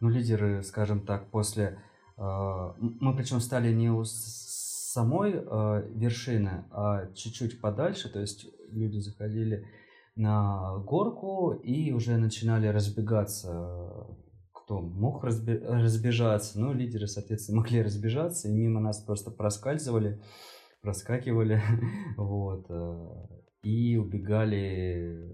ну, 0.00 0.08
лидеры, 0.08 0.62
скажем 0.62 1.00
так, 1.00 1.30
после... 1.30 1.78
э, 2.16 2.72
мы 2.78 3.16
причем 3.16 3.40
стали 3.40 3.72
не 3.72 3.90
у 3.90 4.04
самой 4.04 5.32
э, 5.34 5.88
вершины, 5.94 6.64
а 6.70 7.06
чуть-чуть 7.14 7.60
подальше, 7.60 8.08
то 8.12 8.20
есть 8.20 8.46
люди 8.70 8.98
заходили 8.98 9.66
на 10.16 10.78
горку 10.78 11.52
и 11.52 11.90
уже 11.92 12.16
начинали 12.16 12.68
разбегаться. 12.68 14.06
Кто 14.64 14.80
мог 14.80 15.24
разбе- 15.24 15.62
разбежаться, 15.66 16.58
ну, 16.58 16.72
лидеры, 16.72 17.06
соответственно, 17.06 17.58
могли 17.60 17.82
разбежаться, 17.82 18.48
и 18.48 18.52
мимо 18.52 18.80
нас 18.80 19.00
просто 19.00 19.30
проскальзывали, 19.30 20.20
проскакивали, 20.80 21.60
вот, 22.16 22.64
э, 22.70 23.26
и 23.62 23.96
убегали 23.96 25.28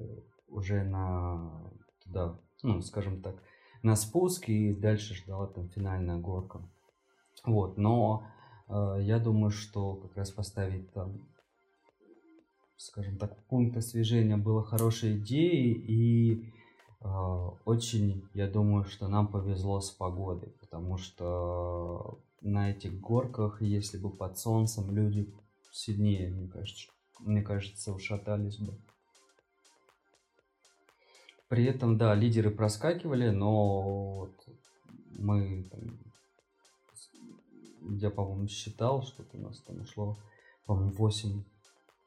уже 0.48 0.82
на 0.82 1.62
туда, 2.02 2.38
ну, 2.64 2.82
скажем 2.82 3.22
так, 3.22 3.36
на 3.82 3.94
спуск, 3.94 4.48
и 4.48 4.74
дальше 4.74 5.14
ждала 5.14 5.46
там 5.46 5.68
финальная 5.68 6.18
горка. 6.18 6.60
Вот, 7.44 7.78
но 7.78 8.24
э, 8.68 8.98
я 9.02 9.20
думаю, 9.20 9.52
что 9.52 9.94
как 9.94 10.16
раз 10.16 10.32
поставить 10.32 10.92
там 10.92 11.20
скажем 12.76 13.18
так, 13.18 13.36
пункт 13.44 13.76
освежения 13.76 14.38
было 14.38 14.64
хорошей 14.64 15.18
идеей, 15.18 15.72
и 15.72 16.52
очень, 17.00 18.28
я 18.34 18.46
думаю, 18.48 18.84
что 18.84 19.08
нам 19.08 19.28
повезло 19.28 19.80
с 19.80 19.90
погодой, 19.90 20.50
потому 20.60 20.98
что 20.98 22.18
на 22.40 22.70
этих 22.70 23.00
горках, 23.00 23.62
если 23.62 23.98
бы 23.98 24.10
под 24.10 24.38
солнцем, 24.38 24.94
люди 24.94 25.32
сильнее, 25.72 26.30
мне 26.30 26.48
кажется, 26.48 26.90
мне 27.20 27.42
кажется, 27.42 27.92
ушатались 27.92 28.58
бы. 28.58 28.74
При 31.48 31.64
этом, 31.64 31.98
да, 31.98 32.14
лидеры 32.14 32.50
проскакивали, 32.50 33.30
но 33.30 33.82
вот 34.20 34.48
мы 35.18 35.64
там, 35.70 35.98
я, 37.98 38.10
по-моему, 38.10 38.46
считал, 38.46 39.02
что 39.02 39.24
у 39.32 39.38
нас 39.38 39.60
там 39.62 39.80
ушло, 39.80 40.16
по-моему, 40.66 40.92
8 40.92 41.42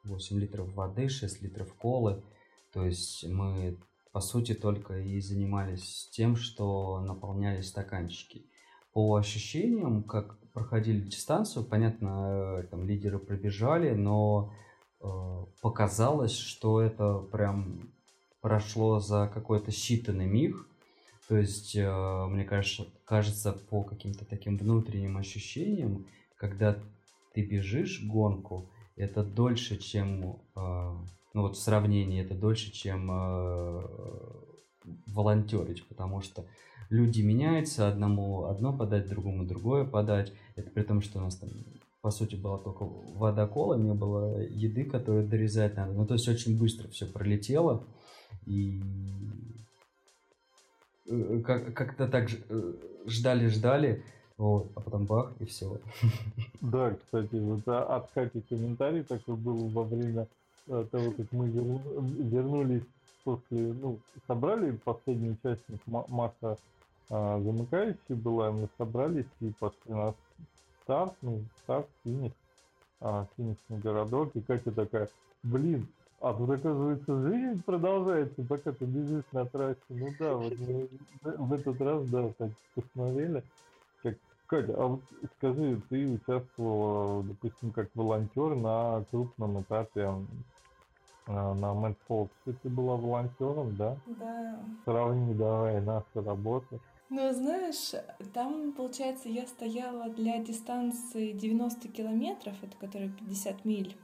8 0.03 0.39
литров 0.39 0.73
воды, 0.73 1.09
6 1.09 1.41
литров 1.41 1.73
колы. 1.75 2.23
То 2.71 2.85
есть 2.85 3.25
мы, 3.27 3.77
по 4.13 4.21
сути, 4.21 4.53
только 4.53 4.99
и 4.99 5.19
занимались 5.19 6.07
тем, 6.11 6.35
что 6.35 7.01
наполняли 7.01 7.61
стаканчики. 7.61 8.45
По 8.93 9.15
ощущениям, 9.15 10.03
как 10.03 10.37
проходили 10.53 10.99
дистанцию, 10.99 11.65
понятно, 11.65 12.59
э, 12.59 12.67
там 12.69 12.87
лидеры 12.87 13.17
пробежали, 13.17 13.89
но 13.95 14.53
э, 15.01 15.45
показалось, 15.61 16.37
что 16.37 16.79
это 16.79 17.17
прям 17.31 17.89
прошло 18.39 18.99
за 18.99 19.31
какой-то 19.33 19.71
считанный 19.71 20.27
миг. 20.27 20.63
То 21.27 21.35
есть, 21.37 21.75
э, 21.75 22.25
мне 22.27 22.45
кажется, 22.45 22.85
кажется, 23.05 23.53
по 23.53 23.81
каким-то 23.81 24.25
таким 24.25 24.57
внутренним 24.57 25.17
ощущениям, 25.17 26.05
когда 26.37 26.77
ты 27.33 27.41
бежишь 27.41 28.03
гонку, 28.03 28.69
это 28.95 29.23
дольше, 29.23 29.77
чем, 29.77 30.37
э, 30.55 30.95
ну 31.33 31.41
вот 31.41 31.55
в 31.55 31.61
сравнении, 31.61 32.21
это 32.23 32.35
дольше, 32.35 32.71
чем 32.71 33.09
э, 33.11 33.83
волонтерить, 35.07 35.85
потому 35.87 36.21
что 36.21 36.45
люди 36.89 37.21
меняются, 37.21 37.87
одному 37.87 38.45
одно 38.45 38.71
подать, 38.75 39.07
другому 39.09 39.45
другое 39.45 39.85
подать. 39.85 40.31
Это 40.55 40.69
при 40.69 40.83
том, 40.83 41.01
что 41.01 41.19
у 41.19 41.21
нас 41.23 41.35
там, 41.37 41.49
по 42.01 42.11
сути, 42.11 42.35
была 42.35 42.57
только 42.59 42.83
вода 42.83 43.47
кола, 43.47 43.75
не 43.75 43.93
было 43.93 44.41
еды, 44.41 44.85
которую 44.85 45.27
дорезать 45.27 45.75
надо. 45.75 45.93
Ну, 45.93 46.05
то 46.05 46.13
есть 46.13 46.27
очень 46.27 46.57
быстро 46.57 46.87
все 46.89 47.05
пролетело. 47.07 47.83
И 48.45 48.81
э, 51.07 51.41
как- 51.45 51.73
как-то 51.73 52.07
так 52.07 52.29
ж- 52.29 52.37
э, 52.49 52.73
ждали-ждали, 53.07 54.03
вот, 54.37 54.71
а 54.75 54.81
потом 54.81 55.05
бах, 55.05 55.33
и 55.39 55.45
все. 55.45 55.79
Да, 56.61 56.91
кстати, 56.95 57.35
вот 57.35 57.61
а, 57.67 57.97
от 57.97 58.11
Кати 58.11 58.41
комментарий 58.41 59.03
такой 59.03 59.35
был 59.35 59.67
во 59.69 59.83
время 59.83 60.21
э, 60.23 60.25
того, 60.67 61.11
как 61.11 61.31
мы 61.31 61.47
верну- 61.47 62.29
вернулись 62.29 62.83
после, 63.23 63.73
ну, 63.73 63.99
собрали 64.27 64.71
последний 64.83 65.31
участник 65.31 65.79
Ма- 65.85 66.05
Маша 66.09 66.57
а, 67.09 67.39
замыкающий 67.41 68.15
была, 68.15 68.51
мы 68.51 68.67
собрались 68.77 69.25
и 69.39 69.51
пошли 69.59 69.93
на 69.93 70.13
старт, 70.83 71.13
ну, 71.21 71.41
старт, 71.63 71.87
финиш, 72.03 72.31
а, 73.01 73.27
финишный 73.35 73.79
городок, 73.79 74.35
и 74.35 74.41
Катя 74.41 74.71
такая, 74.71 75.09
блин, 75.43 75.87
а 76.21 76.33
тут, 76.33 76.49
оказывается, 76.49 77.21
жизнь 77.23 77.61
продолжается, 77.63 78.41
пока 78.43 78.71
ты 78.71 78.85
бежишь 78.85 79.25
на 79.33 79.45
трассе. 79.45 79.79
Ну 79.89 80.13
да, 80.17 80.33
вот 80.35 80.57
мы 80.57 80.89
в 81.21 81.53
этот 81.53 81.81
раз, 81.81 82.05
да, 82.07 82.29
так 82.37 82.49
посмотрели. 82.73 83.43
Как, 84.01 84.15
Катя, 84.47 84.73
а 84.77 84.87
вот 84.87 85.01
скажи, 85.37 85.81
ты 85.89 86.07
участвовала, 86.07 87.23
допустим, 87.23 87.71
как 87.71 87.89
волонтер 87.93 88.55
на 88.55 89.03
крупном 89.11 89.61
этапе 89.61 90.13
на 91.27 91.73
Мэтт 91.73 91.97
Фолкс. 92.07 92.35
Ты 92.45 92.69
была 92.69 92.95
волонтером, 92.95 93.75
да? 93.75 93.97
Да. 94.07 94.59
Сравни 94.85 95.33
давай 95.33 95.81
наши 95.81 96.05
работы. 96.15 96.79
Ну, 97.09 97.31
знаешь, 97.31 97.91
там, 98.33 98.73
получается, 98.73 99.29
я 99.29 99.45
стояла 99.45 100.09
для 100.09 100.39
дистанции 100.39 101.31
90 101.31 101.87
километров, 101.89 102.55
это 102.63 102.75
которая 102.77 103.09
50 103.09 103.65
миль. 103.65 103.95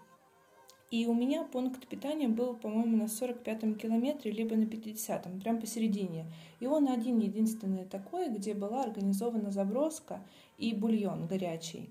И 0.92 1.06
у 1.06 1.14
меня 1.14 1.44
пункт 1.44 1.88
питания 1.88 2.28
был, 2.28 2.56
по-моему, 2.56 2.98
на 2.98 3.04
45-м 3.04 3.76
километре, 3.76 4.32
либо 4.32 4.56
на 4.56 4.64
50-м, 4.64 5.40
прям 5.40 5.60
посередине. 5.60 6.26
И 6.60 6.66
он 6.66 6.88
один 6.88 7.20
единственный 7.20 7.86
такой, 7.86 8.30
где 8.30 8.56
была 8.56 8.84
организована 8.84 9.52
заброска 9.52 10.22
и 10.58 10.74
бульон 10.74 11.28
горячий. 11.28 11.90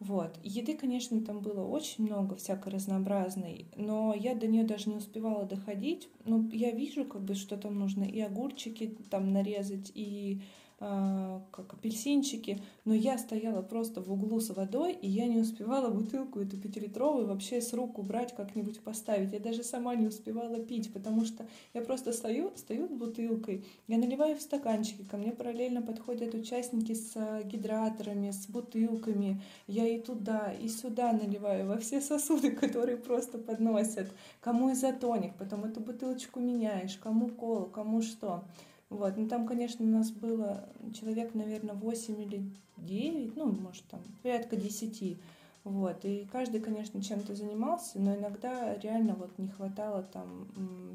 Вот. 0.00 0.40
Еды, 0.42 0.76
конечно, 0.76 1.20
там 1.20 1.40
было 1.40 1.62
очень 1.62 2.04
много, 2.04 2.34
всякой 2.34 2.72
разнообразной, 2.72 3.66
но 3.76 4.14
я 4.14 4.34
до 4.34 4.46
нее 4.46 4.64
даже 4.64 4.88
не 4.88 4.96
успевала 4.96 5.44
доходить. 5.44 6.08
Ну, 6.24 6.48
я 6.52 6.70
вижу, 6.70 7.04
как 7.04 7.22
бы, 7.22 7.34
что 7.34 7.58
там 7.58 7.78
нужно 7.78 8.04
и 8.04 8.18
огурчики 8.20 8.96
там 9.10 9.30
нарезать, 9.32 9.92
и 9.94 10.40
как 10.80 11.74
апельсинчики, 11.74 12.62
но 12.86 12.94
я 12.94 13.18
стояла 13.18 13.60
просто 13.60 14.00
в 14.00 14.10
углу 14.10 14.40
с 14.40 14.48
водой, 14.48 14.94
и 14.94 15.10
я 15.10 15.26
не 15.26 15.38
успевала 15.38 15.90
бутылку 15.90 16.40
эту 16.40 16.56
пятилитровую 16.56 17.26
вообще 17.26 17.60
с 17.60 17.74
рук 17.74 17.98
убрать, 17.98 18.34
как-нибудь 18.34 18.80
поставить. 18.80 19.34
Я 19.34 19.40
даже 19.40 19.62
сама 19.62 19.94
не 19.94 20.06
успевала 20.06 20.58
пить, 20.58 20.90
потому 20.90 21.26
что 21.26 21.46
я 21.74 21.82
просто 21.82 22.14
стою, 22.14 22.52
стою 22.56 22.88
с 22.88 22.92
бутылкой, 22.92 23.66
я 23.88 23.98
наливаю 23.98 24.38
в 24.38 24.40
стаканчики, 24.40 25.04
ко 25.04 25.18
мне 25.18 25.32
параллельно 25.32 25.82
подходят 25.82 26.34
участники 26.34 26.94
с 26.94 27.42
гидраторами, 27.44 28.30
с 28.30 28.46
бутылками, 28.46 29.42
я 29.66 29.86
и 29.86 30.00
туда, 30.00 30.50
и 30.50 30.68
сюда 30.68 31.12
наливаю, 31.12 31.68
во 31.68 31.76
все 31.76 32.00
сосуды, 32.00 32.50
которые 32.62 32.96
просто 32.96 33.36
подносят, 33.36 34.10
кому 34.40 34.72
изотоник, 34.72 35.34
потом 35.36 35.64
эту 35.64 35.80
бутылочку 35.80 36.40
меняешь, 36.40 36.96
кому 36.96 37.28
колу, 37.28 37.66
кому 37.66 38.00
что. 38.00 38.44
Вот, 38.90 39.16
ну 39.16 39.28
там, 39.28 39.46
конечно, 39.46 39.84
у 39.84 39.88
нас 39.88 40.10
было 40.10 40.68
человек, 40.98 41.34
наверное, 41.34 41.76
8 41.76 42.20
или 42.22 42.50
9, 42.76 43.36
ну, 43.36 43.52
может, 43.52 43.84
там, 43.84 44.00
порядка 44.22 44.56
10. 44.56 45.16
Вот, 45.62 46.04
и 46.04 46.26
каждый, 46.32 46.60
конечно, 46.60 47.02
чем-то 47.02 47.36
занимался, 47.36 48.00
но 48.00 48.16
иногда 48.16 48.76
реально 48.78 49.14
вот 49.14 49.38
не 49.38 49.48
хватало 49.48 50.02
там 50.02 50.48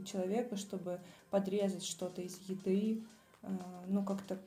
человека, 0.06 0.58
чтобы 0.58 1.00
подрезать 1.30 1.86
что-то 1.86 2.22
из 2.22 2.38
еды, 2.50 3.02
а, 3.44 3.86
ну, 3.88 4.04
как-то, 4.04 4.40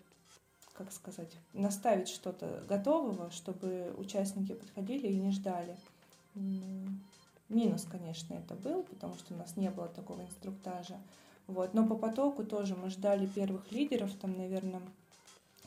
как 0.75 0.93
сказать, 0.93 1.31
наставить 1.55 2.09
что-то 2.09 2.65
готового, 2.69 3.31
чтобы 3.31 3.95
участники 3.97 4.53
подходили 4.53 5.07
и 5.07 5.21
не 5.21 5.31
ждали. 5.31 5.77
Минус, 7.49 7.87
конечно, 7.91 8.35
это 8.35 8.55
был, 8.57 8.83
потому 8.83 9.15
что 9.15 9.33
у 9.33 9.39
нас 9.39 9.57
не 9.57 9.71
было 9.71 9.89
такого 9.89 10.21
инструктажа. 10.21 10.99
Вот. 11.49 11.75
Но 11.75 11.87
по 11.87 11.97
потоку 11.97 12.45
тоже 12.45 12.77
мы 12.77 12.91
ждали 12.91 13.27
первых 13.27 13.73
лидеров, 13.73 14.13
там, 14.21 14.37
наверное, 14.37 14.83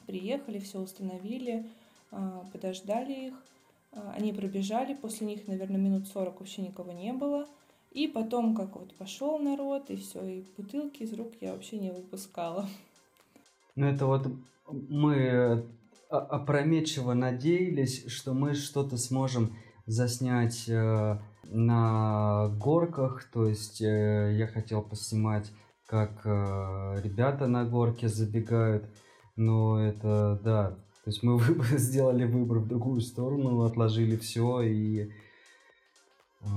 приехали, 0.05 0.59
все 0.59 0.79
установили, 0.79 1.67
а, 2.11 2.45
подождали 2.53 3.27
их. 3.27 3.33
А, 3.91 4.13
они 4.15 4.31
пробежали, 4.31 4.93
после 4.93 5.27
них, 5.27 5.47
наверное, 5.47 5.81
минут 5.81 6.07
40 6.07 6.39
вообще 6.39 6.61
никого 6.61 6.91
не 6.91 7.11
было. 7.11 7.47
И 7.91 8.07
потом, 8.07 8.55
как 8.55 8.75
вот 8.77 8.95
пошел 8.95 9.37
народ, 9.39 9.89
и 9.89 9.97
все, 9.97 10.23
и 10.23 10.45
бутылки 10.55 11.03
из 11.03 11.13
рук 11.13 11.33
я 11.41 11.51
вообще 11.51 11.77
не 11.77 11.91
выпускала. 11.91 12.69
Ну, 13.75 13.87
это 13.87 14.05
вот 14.05 14.27
мы 14.69 15.65
опрометчиво 16.09 17.13
надеялись, 17.13 18.05
что 18.07 18.33
мы 18.33 18.53
что-то 18.53 18.97
сможем 18.97 19.57
заснять 19.87 20.69
э, 20.69 21.17
на 21.45 22.47
горках, 22.59 23.25
то 23.25 23.47
есть 23.47 23.81
э, 23.81 24.35
я 24.37 24.47
хотел 24.47 24.81
поснимать 24.81 25.51
как 25.91 26.21
э, 26.23 27.01
ребята 27.03 27.47
на 27.47 27.65
горке 27.65 28.07
забегают. 28.07 28.85
Но 29.35 29.77
это, 29.77 30.39
да, 30.41 30.69
то 31.03 31.09
есть 31.09 31.21
мы 31.21 31.37
выбор, 31.37 31.65
сделали 31.77 32.23
выбор 32.23 32.59
в 32.59 32.67
другую 32.67 33.01
сторону, 33.01 33.63
отложили 33.63 34.15
все 34.15 34.61
и... 34.61 35.11
Э, 36.41 36.47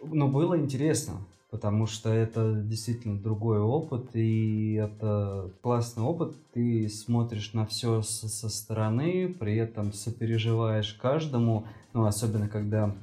но 0.00 0.28
было 0.28 0.56
интересно, 0.56 1.16
потому 1.50 1.86
что 1.86 2.10
это 2.10 2.54
действительно 2.54 3.18
другой 3.18 3.58
опыт, 3.58 4.14
и 4.14 4.74
это 4.74 5.50
классный 5.60 6.04
опыт. 6.04 6.36
Ты 6.52 6.88
смотришь 6.88 7.54
на 7.54 7.66
все 7.66 8.02
со, 8.02 8.28
со 8.28 8.48
стороны, 8.48 9.34
при 9.40 9.56
этом 9.56 9.92
сопереживаешь 9.92 10.92
каждому, 10.94 11.66
ну, 11.94 12.04
особенно 12.04 12.48
когда 12.48 12.94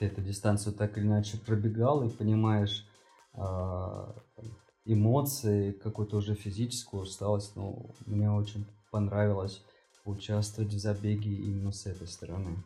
ты 0.00 0.06
эту 0.06 0.20
дистанцию 0.20 0.74
так 0.74 0.98
или 0.98 1.06
иначе 1.06 1.38
пробегал 1.38 2.02
и 2.02 2.10
понимаешь, 2.10 2.84
э, 3.34 4.12
эмоции, 4.92 5.72
какую-то 5.72 6.16
уже 6.16 6.34
физическую 6.34 7.02
усталость. 7.02 7.56
Ну, 7.56 7.94
мне 8.06 8.30
очень 8.30 8.66
понравилось 8.90 9.62
участвовать 10.04 10.72
в 10.72 10.78
забеге 10.78 11.30
именно 11.30 11.72
с 11.72 11.86
этой 11.86 12.06
стороны. 12.06 12.62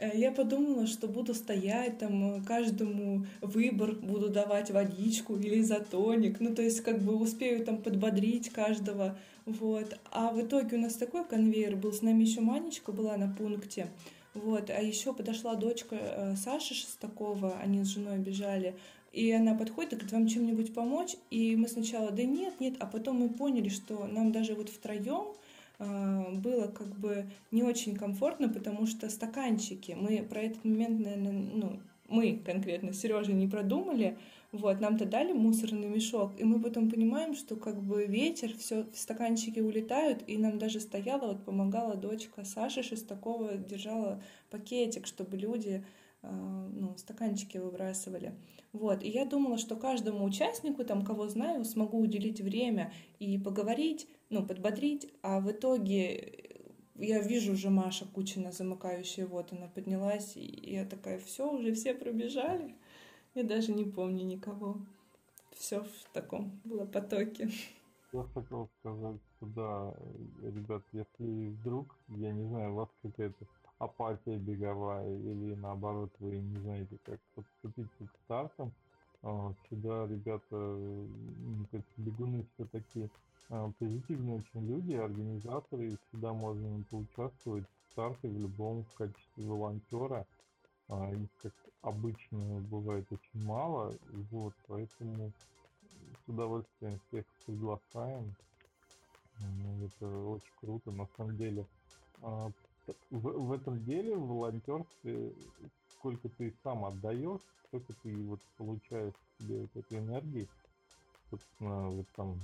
Э, 0.00 0.10
я 0.14 0.32
подумала, 0.32 0.86
что 0.86 1.08
буду 1.08 1.34
стоять 1.34 1.98
там, 1.98 2.36
э, 2.36 2.42
каждому 2.42 3.26
выбор 3.42 3.94
буду 3.94 4.30
давать 4.30 4.70
водичку 4.70 5.36
или 5.36 5.60
изотоник, 5.60 6.40
ну 6.40 6.54
то 6.54 6.62
есть 6.62 6.80
как 6.80 7.02
бы 7.02 7.16
успею 7.16 7.64
там 7.64 7.82
подбодрить 7.82 8.50
каждого, 8.50 9.18
вот. 9.44 9.98
А 10.10 10.32
в 10.32 10.40
итоге 10.40 10.76
у 10.76 10.80
нас 10.80 10.94
такой 10.94 11.24
конвейер 11.24 11.76
был, 11.76 11.92
с 11.92 12.02
нами 12.02 12.22
еще 12.22 12.40
Манечка 12.40 12.92
была 12.92 13.16
на 13.18 13.28
пункте, 13.34 13.88
вот, 14.32 14.70
а 14.70 14.80
еще 14.80 15.12
подошла 15.12 15.54
дочка 15.54 15.96
э, 15.96 16.36
Саши 16.36 16.74
Шестакова, 16.74 17.58
они 17.58 17.84
с 17.84 17.88
женой 17.88 18.18
бежали, 18.18 18.76
и 19.12 19.32
она 19.32 19.54
подходит 19.54 19.92
и 19.92 19.96
говорит, 19.96 20.12
вам 20.12 20.26
чем-нибудь 20.28 20.74
помочь? 20.74 21.16
И 21.30 21.56
мы 21.56 21.68
сначала, 21.68 22.10
да 22.10 22.22
нет, 22.22 22.60
нет, 22.60 22.74
а 22.78 22.86
потом 22.86 23.16
мы 23.16 23.28
поняли, 23.28 23.68
что 23.68 24.06
нам 24.06 24.32
даже 24.32 24.54
вот 24.54 24.68
втроем 24.68 25.34
э, 25.78 26.34
было 26.34 26.68
как 26.68 26.88
бы 26.98 27.26
не 27.50 27.62
очень 27.62 27.96
комфортно, 27.96 28.48
потому 28.48 28.86
что 28.86 29.08
стаканчики, 29.08 29.96
мы 29.98 30.22
про 30.22 30.42
этот 30.42 30.64
момент, 30.64 31.00
наверное, 31.00 31.32
ну, 31.32 31.80
мы 32.08 32.40
конкретно, 32.44 32.92
Сережа, 32.92 33.32
не 33.32 33.48
продумали, 33.48 34.16
вот, 34.52 34.80
нам-то 34.80 35.04
дали 35.04 35.32
мусорный 35.32 35.88
мешок, 35.88 36.32
и 36.38 36.44
мы 36.44 36.60
потом 36.60 36.90
понимаем, 36.90 37.34
что 37.34 37.54
как 37.54 37.80
бы 37.80 38.06
ветер, 38.06 38.52
все, 38.58 38.84
стаканчики 38.92 39.60
улетают, 39.60 40.24
и 40.26 40.36
нам 40.38 40.58
даже 40.58 40.80
стояла, 40.80 41.28
вот 41.28 41.44
помогала 41.44 41.94
дочка 41.94 42.44
Саши 42.44 42.82
Шестакова, 42.82 43.56
держала 43.56 44.20
пакетик, 44.50 45.06
чтобы 45.06 45.36
люди 45.36 45.84
ну, 46.22 46.96
стаканчики 46.96 47.58
выбрасывали. 47.58 48.34
Вот. 48.72 49.02
И 49.02 49.08
я 49.08 49.24
думала, 49.24 49.58
что 49.58 49.76
каждому 49.76 50.24
участнику, 50.24 50.84
там, 50.84 51.04
кого 51.04 51.28
знаю, 51.28 51.64
смогу 51.64 51.98
уделить 51.98 52.40
время 52.40 52.92
и 53.18 53.38
поговорить, 53.38 54.08
ну, 54.28 54.46
подбодрить, 54.46 55.12
а 55.22 55.40
в 55.40 55.50
итоге 55.50 56.50
я 56.96 57.20
вижу 57.20 57.52
уже 57.52 57.70
Маша 57.70 58.06
Кучина 58.06 58.52
замыкающая, 58.52 59.26
вот 59.26 59.52
она 59.52 59.68
поднялась, 59.68 60.36
и 60.36 60.74
я 60.74 60.84
такая, 60.84 61.18
все, 61.18 61.50
уже 61.50 61.72
все 61.72 61.94
пробежали. 61.94 62.74
Я 63.34 63.44
даже 63.44 63.72
не 63.72 63.84
помню 63.84 64.24
никого. 64.24 64.78
Все 65.52 65.82
в 65.82 66.12
таком 66.12 66.60
было 66.64 66.84
потоке. 66.84 67.48
Я 68.12 68.24
хотел 68.34 68.68
сказать, 68.80 69.20
да, 69.40 69.94
ребят, 70.42 70.82
если 70.92 71.48
вдруг, 71.48 71.96
я 72.08 72.32
не 72.32 72.44
знаю, 72.48 72.72
у 72.72 72.76
вас 72.76 72.88
какая-то 73.02 73.46
апатия 73.80 74.36
беговая 74.36 75.08
или 75.08 75.54
наоборот 75.54 76.10
вы 76.20 76.38
не 76.38 76.60
знаете, 76.60 76.98
как 77.04 77.18
подступиться 77.34 78.06
к 78.06 78.18
стартам, 78.24 78.72
а, 79.22 79.52
всегда 79.64 80.06
ребята, 80.06 80.54
мне 80.54 81.66
бегуны 81.96 82.46
все 82.54 82.66
такие 82.66 83.08
а, 83.48 83.72
позитивные 83.78 84.38
очень 84.38 84.66
люди, 84.68 84.92
организаторы, 84.92 85.92
и 85.92 85.96
всегда 86.08 86.32
можно 86.34 86.84
поучаствовать 86.90 87.64
в 87.64 87.92
старте 87.92 88.28
в 88.28 88.38
любом 88.38 88.84
в 88.84 88.92
качестве 88.94 89.44
волонтера. 89.44 90.26
А, 90.88 91.14
их, 91.14 91.28
как 91.42 91.52
обычно, 91.80 92.60
бывает 92.60 93.06
очень 93.10 93.44
мало, 93.44 93.96
вот, 94.30 94.52
поэтому 94.68 95.32
с 96.22 96.28
удовольствием 96.28 97.00
всех 97.08 97.24
приглашаем. 97.46 98.34
Ну, 99.38 99.86
это 99.86 100.06
очень 100.06 100.52
круто, 100.60 100.90
на 100.90 101.06
самом 101.16 101.38
деле 101.38 101.64
в, 103.10 103.20
в 103.20 103.52
этом 103.52 103.84
деле, 103.84 104.16
в 104.16 104.26
волонтерстве, 104.26 105.32
сколько 105.98 106.28
ты 106.28 106.54
сам 106.62 106.84
отдаешь, 106.84 107.40
сколько 107.66 107.92
ты 108.02 108.16
вот 108.24 108.40
получаешь 108.56 109.14
себе 109.38 109.60
вот 109.60 109.76
этой 109.76 109.98
энергии. 109.98 110.48
Собственно, 111.30 111.88
вот 111.90 112.06
там 112.16 112.40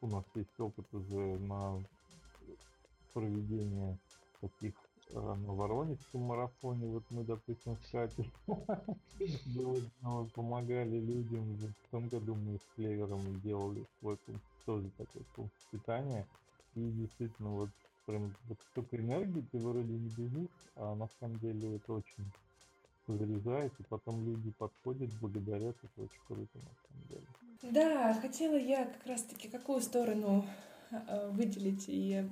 у 0.00 0.06
нас 0.06 0.24
есть 0.34 0.58
опыт 0.58 0.86
уже 0.92 1.38
на 1.38 1.82
проведение 3.12 3.98
таких 4.40 4.74
э, 5.08 5.14
на 5.14 5.52
Воронежском 5.52 6.22
марафоне, 6.22 6.86
вот 6.86 7.04
мы, 7.10 7.24
допустим, 7.24 7.76
с 7.76 7.90
Катей 7.90 8.32
помогали 10.34 10.98
людям, 11.00 11.56
в 11.56 11.90
том 11.90 12.08
году 12.08 12.34
мы 12.34 12.58
с 12.58 12.66
Клевером 12.76 13.40
делали 13.40 13.84
свой 13.98 14.18
тоже 14.64 14.90
такой 14.96 15.22
пункт 15.34 15.54
питания, 15.70 16.26
и 16.74 16.90
действительно 16.92 17.50
вот 17.50 17.70
прям 18.06 18.34
вот 18.48 18.58
столько 18.70 18.96
энергии, 18.96 19.44
ты 19.52 19.58
вроде 19.58 19.92
не 19.92 20.08
бежишь, 20.08 20.48
а 20.76 20.94
на 20.94 21.08
самом 21.18 21.38
деле 21.38 21.76
это 21.76 21.92
очень 21.92 22.24
заряжает, 23.06 23.72
и 23.78 23.82
потом 23.84 24.24
люди 24.24 24.52
подходят, 24.52 25.10
благодарят, 25.20 25.76
это 25.82 26.04
очень 26.04 26.20
круто 26.26 26.58
на 26.58 26.74
самом 26.82 27.08
деле. 27.08 27.26
Да, 27.62 28.14
хотела 28.14 28.56
я 28.56 28.84
как 28.84 29.06
раз-таки 29.06 29.48
какую 29.48 29.80
сторону 29.80 30.44
э, 30.90 31.30
выделить 31.30 31.84
и 31.88 32.24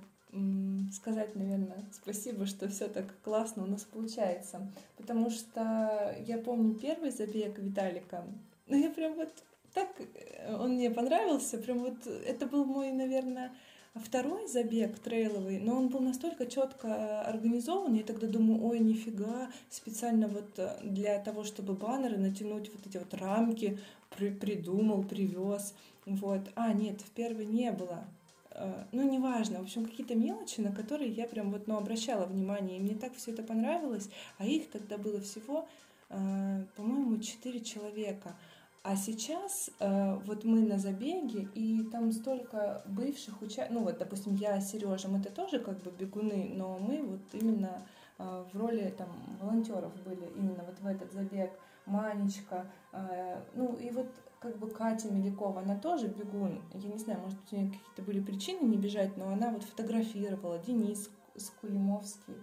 сказать, 0.93 1.35
наверное, 1.35 1.83
спасибо, 1.91 2.45
что 2.45 2.69
все 2.69 2.89
так 2.89 3.07
классно 3.23 3.65
у 3.65 3.67
нас 3.67 3.85
получается. 3.85 4.71
Потому 4.97 5.31
что 5.31 6.15
я 6.27 6.37
помню 6.39 6.75
первый 6.75 7.11
забег 7.11 7.59
Виталика, 7.59 8.27
ну 8.67 8.77
я 8.77 8.91
прям 8.91 9.15
вот 9.15 9.33
так, 9.73 9.89
э, 10.01 10.55
он 10.55 10.75
мне 10.75 10.91
понравился, 10.91 11.59
прям 11.59 11.79
вот 11.79 12.07
это 12.07 12.47
был 12.47 12.65
мой, 12.65 12.93
наверное, 12.93 13.53
второй 13.95 14.47
забег 14.47 14.99
трейловый, 14.99 15.59
но 15.59 15.77
он 15.77 15.89
был 15.89 16.01
настолько 16.01 16.47
четко 16.47 17.23
организован, 17.23 17.95
я 17.95 18.03
тогда 18.03 18.27
думаю, 18.27 18.65
ой, 18.65 18.79
нифига, 18.79 19.51
специально 19.71 20.29
вот 20.29 20.59
э, 20.59 20.79
для 20.83 21.19
того, 21.19 21.45
чтобы 21.45 21.75
баннеры 21.75 22.17
натянуть 22.17 22.71
вот 22.73 22.87
эти 22.87 22.99
вот 22.99 23.13
рамки, 23.15 23.79
при, 24.17 24.31
придумал, 24.31 25.03
привез. 25.03 25.75
Вот. 26.07 26.41
А, 26.55 26.73
нет, 26.73 27.01
в 27.01 27.11
первой 27.11 27.47
не 27.47 27.71
было. 27.73 28.05
Э, 28.51 28.85
ну, 28.93 29.09
неважно, 29.09 29.61
в 29.61 29.63
общем, 29.63 29.87
какие-то 29.87 30.15
мелочи, 30.15 30.61
на 30.61 30.73
которые 30.73 31.11
я 31.11 31.27
прям 31.27 31.51
вот, 31.51 31.67
ну, 31.67 31.77
обращала 31.77 32.27
внимание, 32.27 32.79
и 32.79 32.81
мне 32.81 32.95
так 32.95 33.15
все 33.15 33.33
это 33.33 33.43
понравилось, 33.43 34.09
а 34.39 34.47
их 34.47 34.71
тогда 34.71 34.99
было 34.99 35.21
всего, 35.21 35.69
э, 36.11 36.65
по-моему, 36.77 37.19
четыре 37.19 37.61
человека. 37.61 38.37
А 38.83 38.97
сейчас 38.97 39.71
э, 39.81 40.15
вот 40.25 40.45
мы 40.45 40.61
на 40.61 40.79
забеге, 40.79 41.49
и 41.55 41.83
там 41.91 42.13
столько 42.13 42.83
бывших 42.87 43.43
участников, 43.43 43.71
ну 43.75 43.85
вот, 43.85 43.99
допустим, 43.99 44.35
я, 44.37 44.61
Сережа, 44.61 45.09
мы-то 45.09 45.31
тоже 45.31 45.59
как 45.59 45.83
бы 45.83 45.91
бегуны, 45.91 46.53
но 46.55 46.79
мы 46.79 47.03
вот 47.03 47.21
именно 47.33 47.83
э, 48.19 48.45
в 48.53 48.57
роли 48.57 48.95
там 48.97 49.09
волонтеров 49.41 49.93
были 50.05 50.31
именно 50.37 50.65
вот 50.65 50.79
в 50.81 50.87
этот 50.87 51.13
забег. 51.13 51.51
Манечка, 51.87 52.67
э, 52.93 53.41
ну 53.55 53.75
и 53.77 53.91
вот 53.91 54.09
как 54.41 54.57
бы 54.59 54.71
Катя 54.71 55.09
Мелякова, 55.09 55.61
она 55.63 55.77
тоже 55.77 56.07
бегун. 56.07 56.63
Я 56.75 56.89
не 56.89 56.99
знаю, 56.99 57.21
может 57.21 57.39
у 57.51 57.57
нее 57.57 57.71
какие-то 57.71 58.03
были 58.03 58.21
причины 58.21 58.65
не 58.65 58.77
бежать, 58.77 59.17
но 59.17 59.31
она 59.31 59.51
вот 59.51 59.65
фотографировала. 59.65 60.59
Денис 60.59 61.11
Скулимовский. 61.37 62.35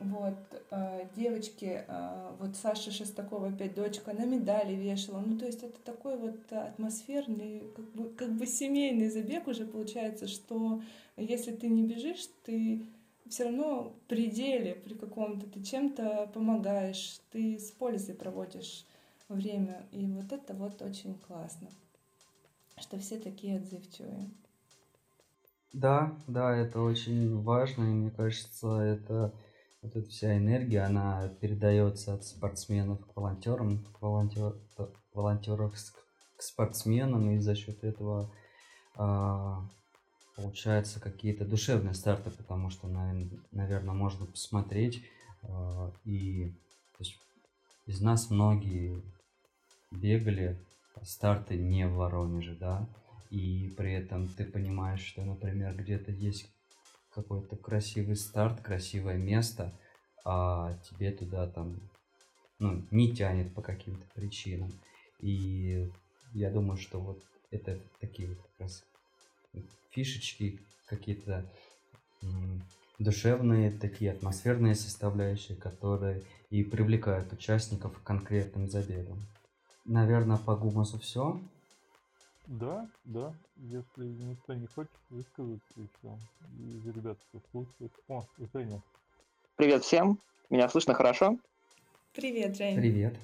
Вот, 0.00 0.34
э, 0.70 1.06
девочки, 1.14 1.84
э, 1.86 2.32
вот 2.38 2.56
Саша 2.56 2.90
Шестакова, 2.90 3.48
опять 3.48 3.74
дочка, 3.74 4.14
на 4.14 4.24
медали 4.24 4.74
вешала. 4.74 5.20
Ну, 5.20 5.38
то 5.38 5.44
есть 5.44 5.62
это 5.62 5.78
такой 5.84 6.16
вот 6.16 6.50
атмосферный, 6.50 7.64
как 7.76 7.84
бы, 7.92 8.08
как 8.08 8.32
бы 8.32 8.46
семейный 8.46 9.10
забег 9.10 9.46
уже 9.46 9.66
получается, 9.66 10.26
что 10.26 10.80
если 11.18 11.52
ты 11.52 11.68
не 11.68 11.82
бежишь, 11.82 12.28
ты 12.44 12.86
все 13.28 13.44
равно 13.44 13.92
при 14.08 14.30
деле, 14.30 14.74
при 14.74 14.94
каком-то, 14.94 15.46
ты 15.46 15.62
чем-то 15.62 16.30
помогаешь, 16.32 17.20
ты 17.30 17.58
с 17.58 17.70
пользой 17.70 18.14
проводишь 18.14 18.86
время. 19.28 19.82
И 19.92 20.06
вот 20.06 20.32
это 20.32 20.54
вот 20.54 20.80
очень 20.80 21.14
классно, 21.26 21.68
что 22.78 22.98
все 22.98 23.18
такие 23.18 23.58
отзывчивые. 23.58 24.30
Да, 25.72 26.16
да, 26.26 26.56
это 26.56 26.80
очень 26.80 27.38
важно, 27.42 27.84
и 27.84 27.94
мне 27.94 28.10
кажется, 28.10 28.80
это 28.80 29.32
вот 29.82 29.96
эта 29.96 30.08
вся 30.08 30.36
энергия, 30.36 30.82
она 30.82 31.28
передается 31.40 32.14
от 32.14 32.24
спортсменов 32.24 33.04
к 33.06 33.16
волонтерам, 33.16 33.84
к 33.84 34.02
волонтер, 34.02 34.54
волонтеров 35.14 35.74
к 36.36 36.42
спортсменам, 36.42 37.30
и 37.30 37.38
за 37.38 37.54
счет 37.54 37.82
этого 37.82 38.30
а, 38.96 39.66
получаются 40.36 41.00
какие-то 41.00 41.44
душевные 41.44 41.94
старты, 41.94 42.30
потому 42.30 42.70
что, 42.70 42.88
наверное, 42.88 43.94
можно 43.94 44.26
посмотреть, 44.26 45.02
а, 45.42 45.92
и 46.04 46.54
есть, 46.98 47.18
из 47.86 48.00
нас 48.00 48.30
многие 48.30 49.02
бегали 49.90 50.62
старты 51.02 51.56
не 51.56 51.86
в 51.86 51.94
Воронеже, 51.94 52.54
да, 52.54 52.86
и 53.30 53.72
при 53.76 53.94
этом 53.94 54.28
ты 54.28 54.44
понимаешь, 54.44 55.00
что, 55.00 55.24
например, 55.24 55.74
где-то 55.74 56.10
есть 56.10 56.52
какой-то 57.10 57.56
красивый 57.56 58.16
старт, 58.16 58.60
красивое 58.60 59.16
место, 59.16 59.72
а 60.24 60.74
тебе 60.88 61.10
туда 61.12 61.46
там 61.46 61.80
ну, 62.58 62.86
не 62.90 63.14
тянет 63.14 63.54
по 63.54 63.62
каким-то 63.62 64.06
причинам. 64.14 64.70
И 65.18 65.90
я 66.32 66.50
думаю, 66.50 66.78
что 66.78 67.00
вот 67.00 67.22
это 67.50 67.78
такие 68.00 68.28
вот 68.28 68.38
как 68.38 68.60
раз 68.60 68.84
фишечки, 69.90 70.60
какие-то 70.86 71.44
душевные, 72.98 73.70
такие 73.70 74.12
атмосферные 74.12 74.74
составляющие, 74.74 75.56
которые 75.56 76.22
и 76.50 76.62
привлекают 76.62 77.32
участников 77.32 77.98
к 77.98 78.02
конкретным 78.02 78.68
забегам. 78.68 79.18
Наверное, 79.84 80.36
по 80.36 80.54
Гумасу 80.56 80.98
все. 80.98 81.40
Да, 82.50 82.88
да. 83.04 83.32
Если 83.58 84.06
никто 84.06 84.54
не 84.54 84.66
хочет 84.66 84.90
высказаться 85.08 85.72
еще 85.76 86.18
из 86.58 86.84
ребят, 86.84 87.16
кто 87.28 87.40
слушает. 87.52 87.92
О, 88.08 88.24
Женя. 88.52 88.82
Привет 89.54 89.84
всем. 89.84 90.18
Меня 90.50 90.68
слышно 90.68 90.94
хорошо? 90.94 91.38
Привет, 92.12 92.56
Жень. 92.56 92.74
Привет. 92.74 93.14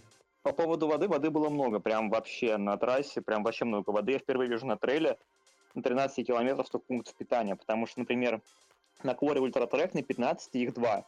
По 0.43 0.53
поводу 0.53 0.87
воды, 0.87 1.09
воды 1.09 1.31
было 1.31 1.49
много, 1.49 1.81
прям 1.81 2.09
вообще 2.09 2.57
на 2.57 2.77
трассе, 2.77 3.20
прям 3.20 3.43
вообще 3.43 3.64
много 3.64 3.91
воды. 3.91 4.12
Я 4.12 4.20
впервые 4.20 4.49
вижу 4.49 4.64
на 4.64 4.77
трейле 4.77 5.18
на 5.74 5.83
13 5.83 6.24
километров 6.24 6.68
столько 6.68 6.87
пунктов 6.87 7.16
питания, 7.16 7.57
потому 7.57 7.89
что, 7.89 7.99
например, 7.99 8.41
на 9.03 9.16
Кворе 9.16 9.41
Ультратрек 9.41 9.93
на 9.93 10.05
15 10.05 10.55
их 10.55 10.72
два. 10.72 11.05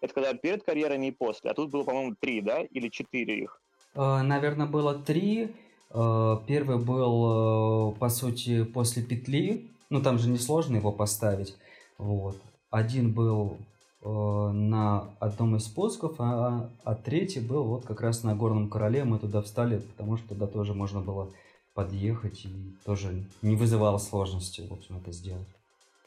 Это 0.00 0.14
когда 0.14 0.32
перед 0.32 0.64
карьерами 0.64 1.08
и 1.08 1.10
после, 1.10 1.50
а 1.50 1.54
тут 1.54 1.68
было, 1.68 1.84
по-моему, 1.84 2.16
три, 2.18 2.40
да, 2.40 2.62
или 2.62 2.88
четыре 2.88 3.40
их. 3.40 3.60
Э, 3.94 4.22
наверное, 4.22 4.66
было 4.66 4.94
три. 4.98 5.54
Э, 5.90 6.36
первый 6.46 6.78
был, 6.78 7.92
э, 7.92 7.98
по 7.98 8.08
сути, 8.08 8.64
после 8.64 9.02
петли. 9.02 9.70
Ну, 9.90 10.02
там 10.02 10.18
же 10.18 10.28
несложно 10.28 10.76
его 10.76 10.92
поставить. 10.92 11.56
Вот. 11.98 12.36
Один 12.70 13.12
был 13.12 13.58
на 14.02 15.10
одном 15.20 15.56
из 15.56 15.64
спусков, 15.64 16.14
а, 16.20 16.70
а 16.84 16.94
третий 16.94 17.40
был 17.40 17.64
вот 17.64 17.84
как 17.84 18.00
раз 18.00 18.22
на 18.22 18.34
Горном 18.34 18.70
Короле. 18.70 19.04
Мы 19.04 19.18
туда 19.18 19.42
встали, 19.42 19.80
потому 19.80 20.16
что 20.16 20.28
туда 20.30 20.46
тоже 20.46 20.72
можно 20.72 21.00
было 21.00 21.28
подъехать 21.74 22.44
и 22.44 22.76
тоже 22.84 23.24
не 23.42 23.56
вызывало 23.56 23.98
сложности, 23.98 24.66
в 24.68 24.72
общем, 24.72 24.98
это 24.98 25.12
сделать. 25.12 25.46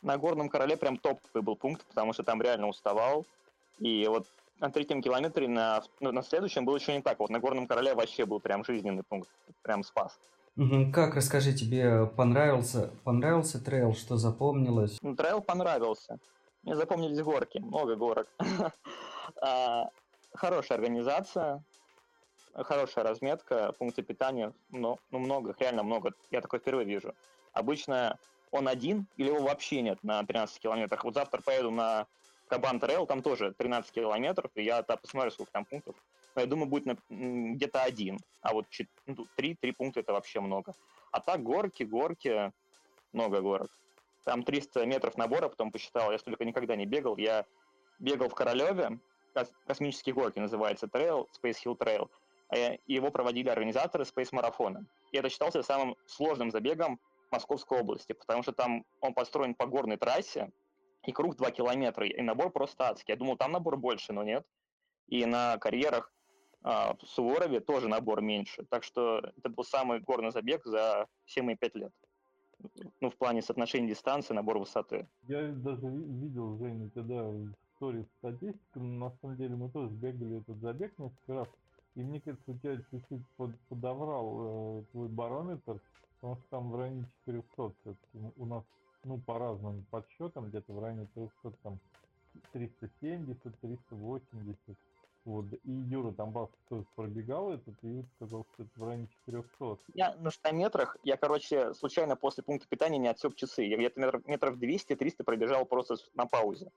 На 0.02 0.18
Горном 0.18 0.50
Короле 0.50 0.76
прям 0.76 0.98
топовый 0.98 1.42
был 1.42 1.56
пункт, 1.56 1.86
потому 1.88 2.14
что 2.14 2.24
там 2.24 2.42
реально 2.42 2.68
уставал. 2.68 3.26
И 3.80 4.06
вот 4.08 4.28
на 4.60 4.70
третьем 4.70 5.02
километре, 5.02 5.48
на, 5.48 5.84
ну, 6.00 6.12
на 6.12 6.24
следующем 6.24 6.66
было 6.66 6.78
еще 6.78 6.96
не 6.96 7.02
так. 7.02 7.20
Вот 7.20 7.30
на 7.30 7.40
Горном 7.40 7.68
Короле 7.68 7.94
вообще 7.94 8.26
был 8.26 8.40
прям 8.40 8.64
жизненный 8.64 9.04
пункт, 9.04 9.30
прям 9.62 9.84
спас. 9.84 10.18
Как, 10.94 11.16
расскажи, 11.16 11.54
тебе 11.54 12.06
понравился, 12.06 12.92
понравился 13.04 13.64
трейл, 13.64 13.94
что 13.94 14.18
запомнилось? 14.18 15.00
Ну, 15.02 15.16
трейл 15.16 15.42
понравился. 15.42 16.20
Мне 16.62 16.76
запомнились 16.76 17.22
горки, 17.22 17.60
много 17.60 17.96
горок. 17.96 18.28
А, 19.42 19.88
хорошая 20.34 20.78
организация, 20.78 21.64
хорошая 22.54 23.06
разметка, 23.06 23.72
пункты 23.80 24.02
питания, 24.02 24.52
ну, 24.70 25.00
много, 25.12 25.56
реально 25.58 25.84
много. 25.84 26.12
Я 26.30 26.42
такой 26.42 26.60
впервые 26.60 26.86
вижу. 26.86 27.14
Обычно 27.54 28.20
он 28.52 28.68
один 28.68 29.08
или 29.16 29.28
его 29.28 29.40
вообще 29.40 29.82
нет 29.82 30.04
на 30.04 30.24
13 30.26 30.60
километрах. 30.60 31.06
Вот 31.06 31.14
завтра 31.14 31.42
поеду 31.42 31.72
на 31.72 32.06
Кабан 32.54 32.80
Трейл, 32.80 33.08
там 33.08 33.24
тоже 33.24 33.52
13 33.52 33.92
километров, 33.92 34.52
и 34.54 34.62
я 34.62 34.84
там 34.84 35.00
посмотрю, 35.00 35.32
сколько 35.32 35.52
там 35.52 35.66
пунктов. 35.66 35.96
Я 36.36 36.46
думаю, 36.46 36.68
будет 36.68 37.00
где-то 37.10 37.82
один. 37.82 38.20
А 38.42 38.54
вот 38.54 38.68
3, 38.70 38.88
ну, 39.08 39.26
3 39.36 39.72
пункта 39.72 40.02
это 40.02 40.14
вообще 40.14 40.40
много. 40.40 40.74
А 41.12 41.20
так 41.20 41.42
горки, 41.42 41.82
горки, 41.82 42.52
много 43.12 43.42
горок. 43.42 43.72
Там 44.24 44.44
300 44.44 44.86
метров 44.86 45.18
набора, 45.18 45.50
потом 45.50 45.72
посчитал, 45.72 46.12
я 46.12 46.20
столько 46.20 46.46
никогда 46.46 46.76
не 46.76 46.86
бегал. 46.86 47.18
Я 47.18 47.48
бегал 47.98 48.30
в 48.30 48.36
Королеве, 48.36 49.00
космические 49.66 50.14
горки 50.14 50.38
называется, 50.38 50.88
трейл, 50.88 51.28
Space 51.36 51.58
Hill 51.66 51.76
Trail. 51.76 52.08
А 52.50 52.78
его 52.86 53.10
проводили 53.10 53.50
организаторы 53.50 54.04
Space 54.04 54.30
марафона. 54.32 54.86
И 55.12 55.18
это 55.18 55.28
считался 55.30 55.64
самым 55.64 55.96
сложным 56.06 56.52
забегом 56.52 57.00
Московской 57.32 57.80
области, 57.80 58.14
потому 58.14 58.44
что 58.44 58.52
там 58.52 58.86
он 59.02 59.16
построен 59.16 59.56
по 59.56 59.66
горной 59.66 59.98
трассе, 59.98 60.52
и 61.06 61.12
круг 61.12 61.36
2 61.36 61.52
километра, 61.52 62.08
и 62.08 62.22
набор 62.22 62.52
просто 62.52 62.90
адский. 62.90 63.14
Я 63.14 63.18
думал, 63.18 63.38
там 63.38 63.52
набор 63.52 63.78
больше, 63.78 64.14
но 64.14 64.24
нет. 64.24 64.46
И 65.08 65.26
на 65.26 65.58
карьерах 65.58 66.14
а, 66.64 66.96
в 66.96 67.06
Суворове 67.06 67.60
тоже 67.60 67.88
набор 67.88 68.22
меньше. 68.22 68.66
Так 68.70 68.84
что 68.84 69.20
это 69.38 69.50
был 69.50 69.64
самый 69.64 70.00
горный 70.00 70.32
забег 70.32 70.64
за 70.66 71.08
все 71.26 71.42
мои 71.42 71.56
5 71.56 71.76
лет. 71.76 71.92
Ну, 73.02 73.10
в 73.10 73.18
плане 73.18 73.42
соотношения 73.42 73.90
дистанции, 73.90 74.34
набор 74.34 74.58
высоты. 74.58 75.08
Я 75.28 75.50
даже 75.50 75.86
видел, 75.88 76.58
Женя, 76.58 76.90
тогда 76.92 77.24
в 77.24 77.52
истории 77.74 78.08
статистику, 78.20 78.80
но 78.80 79.10
на 79.10 79.18
самом 79.18 79.36
деле 79.36 79.56
мы 79.56 79.70
тоже 79.70 79.90
бегали 79.90 80.40
этот 80.40 80.58
забег 80.60 80.98
несколько 80.98 81.34
раз. 81.34 81.48
И 81.96 82.02
мне 82.02 82.22
кажется, 82.22 82.52
у 82.52 82.58
тебя 82.58 82.78
чуть-чуть 82.90 83.28
под, 83.36 83.60
подобрал 83.68 84.80
э, 84.80 84.84
твой 84.92 85.10
барометр, 85.10 85.82
потому 86.16 86.38
что 86.38 86.46
там 86.50 86.72
в 86.72 86.76
районе 86.78 87.06
400. 87.26 87.74
У 88.38 88.46
нас 88.46 88.64
ну, 89.04 89.18
по 89.20 89.40
разным 89.40 89.86
подсчетам, 89.92 90.50
где-то 90.50 90.74
в 90.74 90.80
районе 90.80 91.08
300, 91.14 91.52
там, 91.64 91.80
370, 92.52 93.60
380. 93.62 94.58
Вот. 95.26 95.46
И 95.64 95.72
Юра 95.72 96.12
Тамбас 96.12 96.50
тоже 96.68 96.86
пробегал 96.96 97.54
этот, 97.54 97.76
и 97.84 98.04
сказал, 98.16 98.46
что 98.54 98.64
это 98.64 98.72
в 98.76 98.84
районе 98.84 99.08
400. 99.26 99.78
Я 99.94 100.16
на 100.16 100.32
100 100.32 100.52
метрах, 100.52 100.98
я, 101.04 101.16
короче, 101.16 101.74
случайно 101.74 102.16
после 102.16 102.44
пункта 102.44 102.68
питания 102.68 102.98
не 102.98 103.08
отсек 103.08 103.36
часы. 103.36 103.64
Я 103.64 103.78
где-то 103.78 104.00
метров, 104.02 104.28
метров 104.28 104.58
200-300 104.58 105.24
пробежал 105.24 105.66
просто 105.66 105.96
на 106.16 106.26
паузе. 106.26 106.72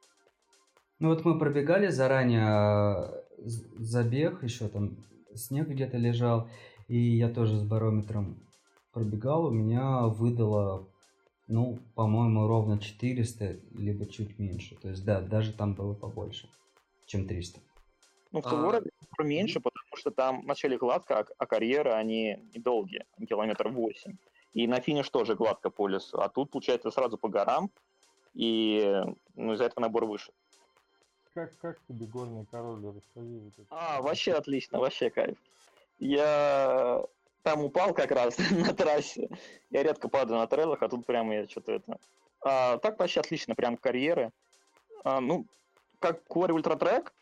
Ну 0.99 1.09
вот 1.09 1.25
мы 1.25 1.39
пробегали 1.39 1.89
заранее 1.89 2.47
а, 2.47 3.25
забег, 3.39 4.43
еще 4.43 4.69
там 4.69 4.97
снег 5.35 5.69
где-то 5.69 5.99
лежал, 5.99 6.49
и 6.89 6.97
я 6.97 7.29
тоже 7.29 7.57
с 7.57 7.63
барометром 7.65 8.49
пробегал, 8.93 9.47
у 9.47 9.51
меня 9.51 10.07
выдало 10.07 10.89
ну, 11.49 11.79
по-моему, 11.95 12.47
ровно 12.47 12.79
400, 12.79 13.59
либо 13.75 14.07
чуть 14.07 14.39
меньше. 14.39 14.77
То 14.77 14.89
есть, 14.89 15.05
да, 15.05 15.21
даже 15.21 15.53
там 15.53 15.75
было 15.75 15.95
побольше, 15.95 16.49
чем 17.07 17.27
300. 17.27 17.61
Ну, 18.33 18.41
в 18.41 18.49
Суворове 18.49 18.91
а... 19.17 19.23
меньше, 19.23 19.61
потому 19.61 19.97
что 19.97 20.11
там 20.11 20.43
вначале 20.43 20.77
гладко, 20.77 21.21
а, 21.21 21.27
а 21.39 21.47
карьеры, 21.47 21.93
они 21.93 22.39
недолгие, 22.55 23.07
километров 23.29 23.73
8. 23.73 24.17
И 24.55 24.67
на 24.67 24.81
финиш 24.81 25.09
тоже 25.11 25.35
гладко 25.35 25.71
по 25.71 25.87
лесу. 25.87 26.21
А 26.21 26.29
тут, 26.29 26.51
получается, 26.51 26.91
сразу 26.91 27.17
по 27.17 27.29
горам, 27.29 27.71
и 28.35 29.03
ну, 29.35 29.53
из-за 29.53 29.65
этого 29.65 29.83
набор 29.83 30.07
выше. 30.07 30.33
Как, 31.33 31.57
как 31.59 31.79
тебе 31.87 32.07
горный 32.07 32.47
король? 32.47 32.83
Расскажи. 32.85 33.39
Вот 33.39 33.53
это. 33.53 33.67
А, 33.71 34.01
вообще 34.01 34.33
отлично, 34.33 34.79
вообще 34.79 35.11
кайф. 35.11 35.37
Я 35.99 37.05
там 37.47 37.63
упал 37.63 37.95
как 37.95 38.11
раз 38.11 38.37
на 38.51 38.75
трассе. 38.75 39.29
Я 39.71 39.85
редко 39.85 40.09
падаю 40.09 40.41
на 40.41 40.49
трейлах, 40.49 40.83
а 40.83 40.89
тут 40.89 41.07
прямо 41.07 41.33
я 41.33 41.49
что-то 41.49 41.75
это... 41.75 41.99
А, 42.41 42.79
так 42.79 42.99
вообще 42.99 43.21
отлично, 43.21 43.55
прям 43.55 43.77
карьеры. 43.77 44.33
А, 45.05 45.21
ну, 45.21 45.47
как 46.01 46.23
Quarry 46.29 46.51
Ультра 46.51 46.75
Трек, 46.75 47.15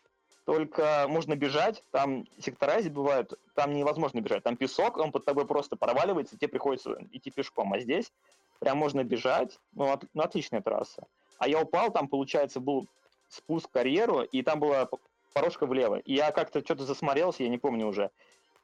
только 0.45 1.05
можно 1.07 1.35
бежать, 1.35 1.83
там 1.91 2.25
сектора 2.39 2.81
бывают, 2.89 3.33
там 3.53 3.75
невозможно 3.75 4.19
бежать, 4.19 4.41
там 4.41 4.57
песок, 4.57 4.97
он 4.97 5.11
под 5.11 5.25
тобой 5.25 5.45
просто 5.45 5.75
проваливается, 5.75 6.37
тебе 6.37 6.47
приходится 6.47 6.97
идти 7.11 7.29
пешком, 7.29 7.73
а 7.73 7.79
здесь 7.79 8.11
прям 8.59 8.79
можно 8.79 9.03
бежать, 9.03 9.59
ну, 9.73 9.91
от, 9.91 10.05
ну 10.15 10.23
отличная 10.23 10.61
трасса. 10.61 11.05
А 11.37 11.47
я 11.47 11.61
упал, 11.61 11.91
там, 11.91 12.07
получается, 12.07 12.59
был 12.59 12.87
спуск 13.27 13.69
в 13.69 13.71
карьеру, 13.71 14.23
и 14.23 14.41
там 14.41 14.59
была 14.59 14.89
порожка 15.35 15.67
влево. 15.67 15.99
И 15.99 16.15
я 16.15 16.31
как-то 16.31 16.61
что-то 16.61 16.83
засмотрелся, 16.83 17.43
я 17.43 17.49
не 17.49 17.59
помню 17.59 17.85
уже. 17.85 18.09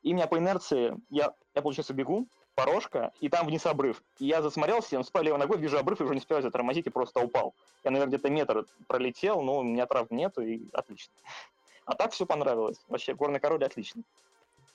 И 0.03 0.13
меня 0.13 0.27
по 0.27 0.37
инерции, 0.37 0.97
я, 1.09 1.33
я 1.53 1.61
получается, 1.61 1.93
бегу, 1.93 2.27
порожка, 2.55 3.11
и 3.19 3.29
там 3.29 3.45
вниз 3.45 3.65
обрыв. 3.65 4.01
И 4.19 4.25
я 4.25 4.41
засмотрелся, 4.41 4.89
я 4.91 4.99
наступаю 4.99 5.25
левой 5.25 5.39
ногой, 5.39 5.57
вижу 5.57 5.77
обрыв, 5.77 6.01
и 6.01 6.03
уже 6.03 6.13
не 6.13 6.19
успеваю 6.19 6.43
затормозить, 6.43 6.87
и 6.87 6.89
просто 6.89 7.19
упал. 7.19 7.53
Я, 7.83 7.91
наверное, 7.91 8.17
где-то 8.17 8.29
метр 8.29 8.65
пролетел, 8.87 9.41
но 9.41 9.59
у 9.59 9.63
меня 9.63 9.85
травм 9.85 10.15
нету, 10.15 10.41
и 10.41 10.69
отлично. 10.73 11.13
А 11.85 11.95
так 11.95 12.11
все 12.11 12.25
понравилось. 12.25 12.77
Вообще, 12.87 13.13
горный 13.13 13.39
король 13.39 13.63
отлично. 13.63 14.03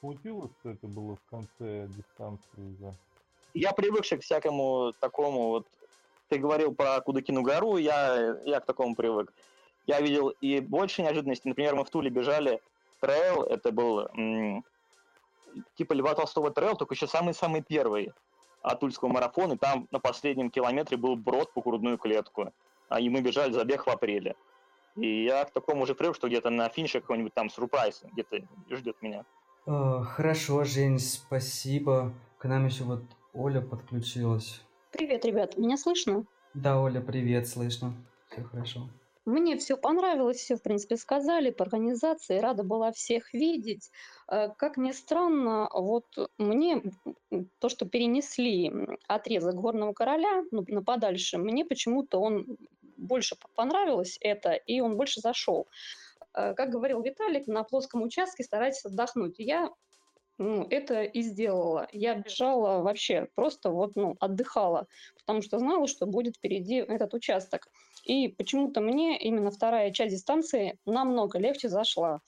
Получилось, 0.01 0.51
что 0.61 0.71
это 0.71 0.87
было 0.87 1.17
в 1.17 1.31
конце 1.31 1.89
дистанции, 1.89 2.77
да? 2.81 2.93
Я 3.55 3.73
привыкший 3.73 4.19
к 4.19 4.23
всякому 4.23 4.93
такому 5.01 5.49
вот... 5.49 5.67
Ты 6.29 6.39
говорил 6.39 6.75
про 6.75 7.01
Кудыкину 7.01 7.43
гору, 7.43 7.77
я, 7.77 8.37
я 8.45 8.61
к 8.61 8.67
такому 8.67 8.97
привык. 8.97 9.33
Я 9.87 10.01
видел 10.01 10.31
и 10.41 10.59
больше 10.59 11.03
неожиданностей. 11.03 11.49
Например, 11.49 11.77
мы 11.77 11.85
в 11.85 11.91
Туле 11.91 12.11
бежали 12.11 12.61
трейл, 13.01 13.45
это 13.45 13.71
был 13.71 14.09
м- 14.17 14.65
типа 15.75 15.93
Льва 15.93 16.15
Толстого 16.15 16.51
трейл, 16.51 16.77
только 16.77 16.95
еще 16.95 17.07
самый-самый 17.07 17.63
первый 17.63 18.13
от 18.63 18.81
Тульского 18.81 19.09
марафона, 19.09 19.55
и 19.55 19.57
там 19.59 19.87
на 19.91 20.01
последнем 20.01 20.51
километре 20.51 20.97
был 20.97 21.17
брод 21.17 21.53
по 21.53 21.63
грудную 21.63 21.99
клетку. 21.99 22.53
А 22.89 23.01
и 23.01 23.09
мы 23.09 23.21
бежали 23.21 23.53
забег 23.53 23.87
в 23.87 23.91
апреле. 23.91 24.35
И 24.97 25.25
я 25.25 25.45
к 25.45 25.53
такому 25.53 25.83
уже 25.83 25.95
привык, 25.95 26.17
что 26.17 26.29
где-то 26.29 26.51
на 26.51 26.69
финише 26.69 27.01
какой-нибудь 27.01 27.35
там 27.35 27.51
сюрприз 27.51 28.03
где-то 28.13 28.39
ждет 28.71 28.97
меня. 29.03 29.25
Э, 29.67 30.03
Хорошо, 30.03 30.65
Жень, 30.65 30.99
спасибо. 30.99 32.13
К 32.39 32.47
нам 32.47 32.67
еще 32.67 32.85
вот 32.85 33.03
Оля 33.33 33.61
подключилась. 33.61 34.63
Привет, 34.91 35.25
ребят, 35.25 35.57
меня 35.59 35.77
слышно? 35.77 36.25
Да, 36.55 36.81
Оля, 36.81 37.01
привет, 37.01 37.47
слышно. 37.47 37.93
Все 38.31 38.43
хорошо. 38.43 38.89
Мне 39.27 39.57
все 39.57 39.77
понравилось, 39.77 40.37
все, 40.37 40.55
в 40.55 40.63
принципе, 40.63 40.97
сказали 40.97 41.51
по 41.51 41.65
организации, 41.65 42.39
рада 42.39 42.63
была 42.63 42.93
всех 42.93 43.35
видеть. 43.35 43.91
Э, 44.31 44.51
Как 44.57 44.77
ни 44.77 44.93
странно, 44.93 45.69
вот 45.73 46.07
мне 46.39 46.81
то, 47.59 47.69
что 47.69 47.87
перенесли 47.87 48.73
отрезок 49.09 49.57
Горного 49.57 49.93
Короля 49.93 50.45
ну, 50.53 50.65
на 50.69 50.83
подальше, 50.85 51.39
мне 51.39 51.65
почему-то 51.65 52.21
он 52.21 52.57
больше 52.97 53.37
понравилось 53.57 54.17
это, 54.21 54.53
и 54.53 54.81
он 54.81 54.97
больше 54.97 55.21
зашел. 55.21 55.67
Э, 56.33 56.55
Как 56.55 56.71
говорил 56.71 57.03
Виталик, 57.03 57.49
на 57.49 57.65
плоском 57.65 58.03
участке 58.03 58.45
старайтесь 58.45 58.85
отдохнуть. 58.85 59.35
Я 59.39 59.71
ну, 60.39 60.67
это 60.69 61.03
и 61.03 61.23
сделала. 61.23 61.89
Я 61.93 62.15
бежала 62.15 62.83
вообще, 62.83 63.29
просто 63.35 63.71
вот, 63.71 63.97
ну, 63.97 64.17
отдыхала, 64.21 64.87
потому 65.19 65.43
что 65.43 65.59
знала, 65.59 65.87
что 65.87 66.07
будет 66.07 66.37
впереди 66.37 66.77
этот 66.77 67.15
участок. 67.15 67.69
И 68.05 68.29
почему-то 68.29 68.81
мне 68.81 69.19
именно 69.19 69.51
вторая 69.51 69.91
часть 69.91 70.15
дистанции 70.15 70.79
намного 70.85 71.39
легче 71.39 71.69
зашла. 71.69 72.21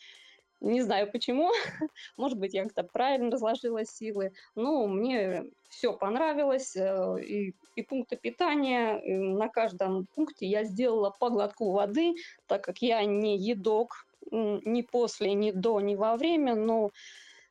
Не 0.61 0.83
знаю 0.83 1.11
почему, 1.13 1.53
может 2.17 2.39
быть, 2.39 2.55
я 2.55 2.65
как-то 2.65 2.83
правильно 2.83 3.31
разложила 3.31 3.85
силы, 3.85 4.33
но 4.57 4.87
мне 4.89 5.45
все 5.69 5.93
понравилось, 5.93 6.75
э, 6.75 7.23
и, 7.23 7.55
и 7.77 7.83
пункты 7.83 8.17
питания, 8.17 8.99
и 8.99 9.15
на 9.15 9.49
каждом 9.49 10.07
пункте 10.15 10.47
я 10.47 10.65
сделала 10.65 11.11
по 11.11 11.31
глотку 11.31 11.71
воды, 11.71 12.15
так 12.47 12.65
как 12.65 12.79
я 12.79 13.05
не 13.05 13.39
едок, 13.39 14.07
ни 14.31 14.83
после, 14.83 15.35
ни 15.35 15.53
до, 15.53 15.81
ни 15.81 15.95
во 15.95 16.17
время, 16.17 16.55
но 16.55 16.91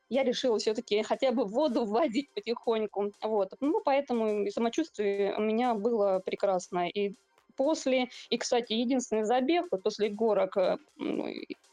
я 0.10 0.24
решила 0.24 0.58
все-таки 0.60 1.02
хотя 1.04 1.32
бы 1.32 1.46
воду 1.46 1.86
вводить 1.86 2.28
потихоньку. 2.34 3.12
Вот. 3.22 3.50
Ну, 3.60 3.82
поэтому 3.84 4.50
самочувствие 4.50 5.36
у 5.38 5.42
меня 5.42 5.74
было 5.76 6.22
прекрасно. 6.26 6.88
И 6.90 7.16
после, 7.56 8.08
и, 8.30 8.38
кстати, 8.38 8.74
единственный 8.74 9.24
забег 9.26 9.66
вот 9.72 9.84
после 9.84 10.10
горок, 10.10 10.58
э, 10.58 10.78
ну, 10.96 11.26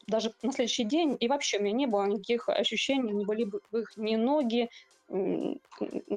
даже 0.07 0.33
на 0.43 0.53
следующий 0.53 0.85
день, 0.85 1.17
и 1.21 1.29
вообще 1.29 1.59
у 1.59 1.63
меня 1.63 1.75
не 1.77 1.87
было 1.87 2.05
никаких 2.07 2.49
ощущений, 2.49 3.13
не 3.13 3.25
были 3.25 3.45
бы 3.45 3.61
их 3.73 3.89
ни 3.97 4.17
ноги, 4.17 4.69
м, 5.11 5.59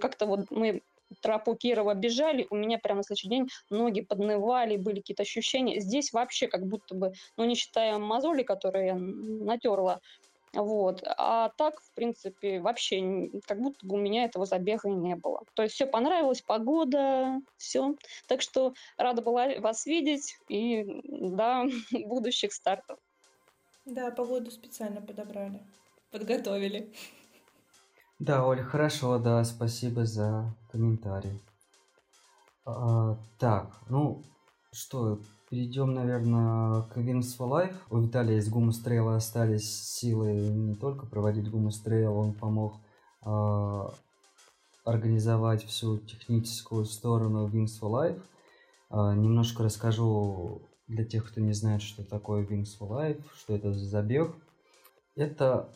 как-то 0.01 0.25
вот 0.25 0.41
мы 0.49 0.81
тропу 1.21 1.55
Кирова 1.55 1.93
бежали, 1.93 2.47
у 2.49 2.55
меня 2.55 2.79
прямо 2.79 2.97
на 2.99 3.03
следующий 3.03 3.29
день 3.29 3.47
ноги 3.69 4.01
поднывали, 4.01 4.75
были 4.75 4.97
какие-то 4.97 5.23
ощущения. 5.23 5.79
Здесь 5.79 6.11
вообще 6.11 6.47
как 6.47 6.65
будто 6.67 6.95
бы, 6.95 7.11
ну 7.37 7.45
не 7.45 7.55
считая 7.55 7.97
мозоли, 7.97 8.43
которые 8.43 8.87
я 8.87 8.95
натерла, 8.95 9.99
вот. 10.53 11.03
А 11.05 11.49
так, 11.57 11.81
в 11.81 11.93
принципе, 11.93 12.59
вообще 12.59 13.29
как 13.45 13.59
будто 13.59 13.85
бы 13.85 13.95
у 13.95 13.99
меня 13.99 14.25
этого 14.25 14.45
забега 14.45 14.89
и 14.89 14.93
не 14.93 15.15
было. 15.15 15.43
То 15.53 15.63
есть 15.63 15.75
все 15.75 15.85
понравилось, 15.85 16.41
погода, 16.41 17.39
все. 17.57 17.95
Так 18.27 18.41
что 18.41 18.73
рада 18.97 19.21
была 19.21 19.59
вас 19.59 19.85
видеть 19.85 20.35
и 20.47 20.83
до 21.03 21.65
будущих 22.05 22.53
стартов. 22.53 22.99
Да, 23.85 24.11
погоду 24.11 24.51
специально 24.51 25.01
подобрали. 25.01 25.61
Подготовили. 26.11 26.93
Да, 28.19 28.45
Оль, 28.45 28.63
хорошо, 28.63 29.19
да, 29.19 29.43
спасибо 29.43 30.05
за 30.05 30.55
комментарий. 30.71 31.39
А, 32.65 33.15
так, 33.39 33.79
ну 33.89 34.23
что, 34.73 35.21
перейдем, 35.49 35.93
наверное, 35.93 36.81
к 36.83 36.97
Wings 36.97 37.37
for 37.37 37.49
Life. 37.49 37.75
У 37.89 37.99
Виталия 37.99 38.37
из 38.37 38.49
Гумус 38.49 38.79
Трейла 38.79 39.15
остались 39.15 39.71
силы 39.71 40.33
не 40.33 40.75
только 40.75 41.05
проводить 41.05 41.49
Гумус 41.49 41.79
Трейл, 41.79 42.17
он 42.17 42.33
помог 42.33 42.75
а, 43.21 43.93
организовать 44.83 45.63
всю 45.63 45.97
техническую 45.99 46.85
сторону 46.85 47.47
Wings 47.47 47.79
for 47.81 47.89
Life. 47.89 48.21
А, 48.89 49.13
немножко 49.13 49.63
расскажу 49.63 50.61
для 50.87 51.05
тех, 51.05 51.29
кто 51.29 51.39
не 51.39 51.53
знает, 51.53 51.81
что 51.81 52.03
такое 52.03 52.45
Wings 52.45 52.77
for 52.79 52.89
Life, 52.89 53.23
что 53.37 53.55
это 53.55 53.73
за 53.73 53.85
забег. 53.85 54.35
Это 55.15 55.69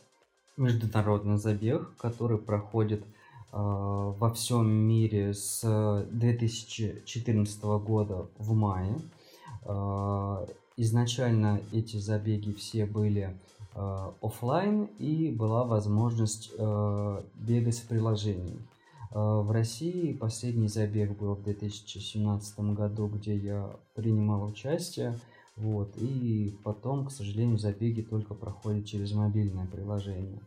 международный 0.57 1.37
забег, 1.37 1.95
который 1.97 2.37
проходит 2.37 3.01
э, 3.01 3.05
во 3.53 4.31
всем 4.33 4.69
мире 4.69 5.33
с 5.33 6.05
2014 6.11 7.63
года 7.63 8.29
в 8.37 8.53
мае. 8.53 8.95
Э, 9.63 10.45
изначально 10.77 11.61
эти 11.71 11.97
забеги 11.97 12.51
все 12.53 12.85
были 12.85 13.37
э, 13.75 14.11
оффлайн 14.21 14.85
и 14.99 15.31
была 15.31 15.63
возможность 15.63 16.51
э, 16.57 17.21
бегать 17.35 17.79
в 17.79 17.87
приложении. 17.87 18.59
Э, 19.11 19.41
В 19.41 19.51
России 19.51 20.13
последний 20.13 20.67
забег 20.67 21.17
был 21.17 21.35
в 21.35 21.43
2017 21.43 22.59
году, 22.75 23.07
где 23.07 23.35
я 23.35 23.75
принимал 23.95 24.43
участие. 24.45 25.17
Вот, 25.57 25.95
и 25.97 26.57
потом, 26.63 27.05
к 27.05 27.11
сожалению, 27.11 27.57
забеги 27.57 28.01
только 28.01 28.33
проходят 28.33 28.85
через 28.85 29.11
мобильное 29.11 29.67
приложение. 29.67 30.41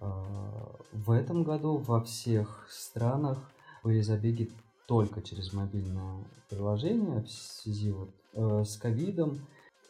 А, 0.00 0.74
В 0.92 1.10
этом 1.10 1.42
году 1.42 1.76
во 1.76 2.00
всех 2.00 2.66
странах 2.70 3.38
были 3.82 4.00
забеги 4.00 4.50
только 4.86 5.20
через 5.22 5.52
мобильное 5.52 6.24
приложение 6.48 7.22
в 7.22 7.30
связи 7.30 7.90
вот, 7.90 8.10
с 8.34 8.76
ковидом. 8.76 9.38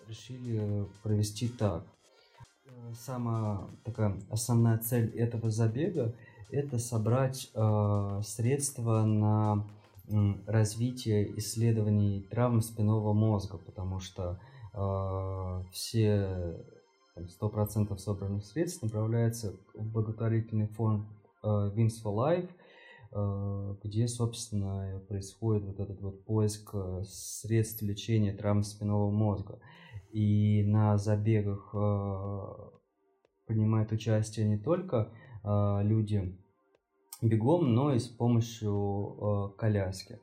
Решили 0.08 0.86
провести 1.02 1.48
так. 1.48 1.84
Э, 2.66 2.92
Самая 2.94 3.66
такая 3.84 4.16
основная 4.30 4.78
цель 4.78 5.10
этого 5.10 5.50
забега 5.50 6.14
это 6.50 6.78
собрать 6.78 7.50
э, 7.54 8.20
средства 8.24 9.02
на 9.04 9.66
м, 10.08 10.42
развитие 10.46 11.38
исследований 11.38 12.26
травм 12.30 12.62
спинного 12.62 13.12
мозга, 13.12 13.58
потому 13.58 14.00
что 14.00 14.40
э, 14.72 15.62
все 15.72 16.56
там, 17.14 17.24
100% 17.26 17.96
собранных 17.98 18.46
средств 18.46 18.82
направляется 18.82 19.54
в 19.74 19.92
благотворительный 19.92 20.68
фонд 20.68 21.06
э, 21.42 21.46
Wings 21.46 22.02
for 22.02 22.14
Life, 22.14 22.48
э, 22.48 22.67
где, 23.10 24.06
собственно, 24.06 25.02
происходит 25.08 25.64
вот 25.64 25.80
этот 25.80 26.00
вот 26.00 26.24
поиск 26.24 26.70
э, 26.74 27.02
средств 27.06 27.82
лечения 27.82 28.32
травм 28.32 28.62
спинного 28.62 29.10
мозга. 29.10 29.60
И 30.10 30.62
на 30.66 30.98
забегах 30.98 31.70
э, 31.74 32.38
принимают 33.46 33.92
участие 33.92 34.46
не 34.46 34.58
только 34.58 35.10
э, 35.42 35.80
люди 35.82 36.38
бегом, 37.22 37.74
но 37.74 37.92
и 37.94 37.98
с 37.98 38.08
помощью 38.08 39.16
э, 39.54 39.58
коляски. 39.58 40.20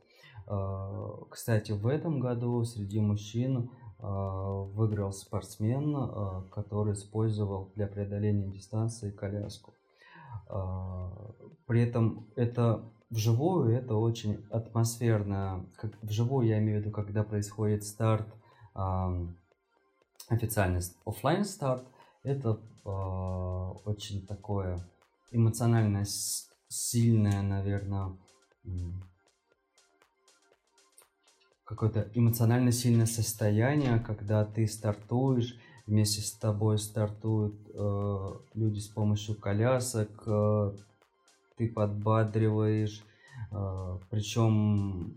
Э, 0.47 1.09
кстати, 1.29 1.71
в 1.71 1.87
этом 1.87 2.19
году 2.19 2.63
среди 2.63 2.99
мужчин 2.99 3.71
э, 3.99 4.03
выиграл 4.03 5.11
спортсмен, 5.11 5.95
э, 5.95 6.43
который 6.51 6.93
использовал 6.93 7.71
для 7.75 7.87
преодоления 7.87 8.47
дистанции 8.47 9.11
коляску. 9.11 9.73
При 11.65 11.81
этом 11.81 12.27
это 12.35 12.83
вживую 13.09 13.75
это 13.75 13.95
очень 13.95 14.45
атмосферно. 14.51 15.65
Как, 15.77 15.91
вживую 16.01 16.47
я 16.47 16.59
имею 16.59 16.79
в 16.79 16.81
виду, 16.81 16.91
когда 16.91 17.23
происходит 17.23 17.83
старт, 17.83 18.27
э, 18.75 19.27
официальный 20.29 20.81
офлайн 21.05 21.45
старт, 21.45 21.85
это 22.23 22.59
э, 22.85 22.89
очень 22.89 24.25
такое 24.25 24.79
эмоционально 25.31 26.03
сильное, 26.67 27.41
наверное, 27.41 28.17
какое-то 31.65 32.09
эмоционально 32.13 32.71
сильное 32.71 33.05
состояние, 33.05 33.99
когда 33.99 34.45
ты 34.45 34.67
стартуешь, 34.67 35.57
вместе 35.87 36.21
с 36.21 36.31
тобой 36.31 36.77
стартуют 36.79 37.55
э, 37.73 38.29
люди 38.53 38.79
с 38.79 38.87
помощью 38.87 39.35
колясок, 39.35 40.09
э, 40.25 40.71
ты 41.57 41.67
подбадриваешь, 41.69 43.03
э, 43.51 43.99
причем 44.09 45.13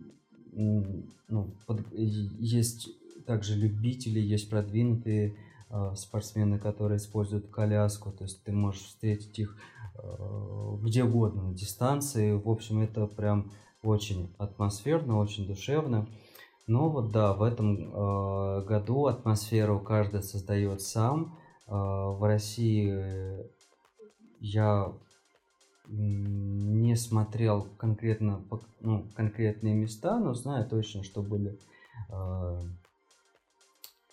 ну, 0.53 1.55
под, 1.67 1.81
есть 1.93 2.89
также 3.27 3.55
любители, 3.57 4.19
есть 4.19 4.49
продвинутые 4.49 5.37
э, 5.71 5.95
спортсмены, 5.97 6.59
которые 6.59 6.97
используют 6.97 7.49
коляску, 7.49 8.11
то 8.11 8.25
есть 8.25 8.43
ты 8.43 8.53
можешь 8.53 8.83
встретить 8.83 9.39
их 9.39 9.57
э, 9.95 10.77
где 10.83 11.05
угодно 11.05 11.43
на 11.51 11.55
дистанции, 11.55 12.33
в 12.33 12.49
общем, 12.49 12.81
это 12.81 13.07
прям 13.07 13.53
очень 13.83 14.35
атмосферно, 14.39 15.19
очень 15.19 15.47
душевно. 15.47 16.09
Но 16.67 16.91
вот 16.91 17.13
да, 17.13 17.33
в 17.33 17.43
этом 17.43 17.77
э, 17.77 18.65
году 18.65 19.07
атмосферу 19.07 19.81
каждый 19.81 20.23
создает 20.23 20.83
сам. 20.83 21.39
Э, 21.67 21.73
в 21.73 22.27
России 22.27 23.47
я 24.41 24.93
не 25.89 26.95
смотрел 26.97 27.67
конкретно 27.79 28.45
ну, 28.81 29.09
конкретные 29.15 29.75
места, 29.75 30.19
но 30.19 30.35
знаю 30.35 30.69
точно, 30.69 31.03
что 31.03 31.23
были 31.23 31.59
э, 32.11 32.61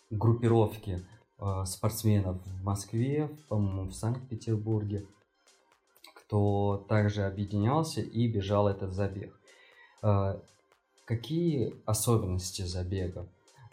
группировки 0.10 1.06
э, 1.38 1.66
спортсменов 1.66 2.42
в 2.46 2.64
Москве, 2.64 3.30
по-моему, 3.50 3.90
в 3.90 3.94
Санкт-Петербурге, 3.94 5.06
кто 6.16 6.86
также 6.90 7.24
объединялся 7.24 8.02
и 8.02 8.28
бежал 8.32 8.68
этот 8.68 8.94
забег. 8.94 9.38
Э, 10.02 10.40
Какие 11.06 11.76
особенности 11.86 12.64
забега? 12.64 13.28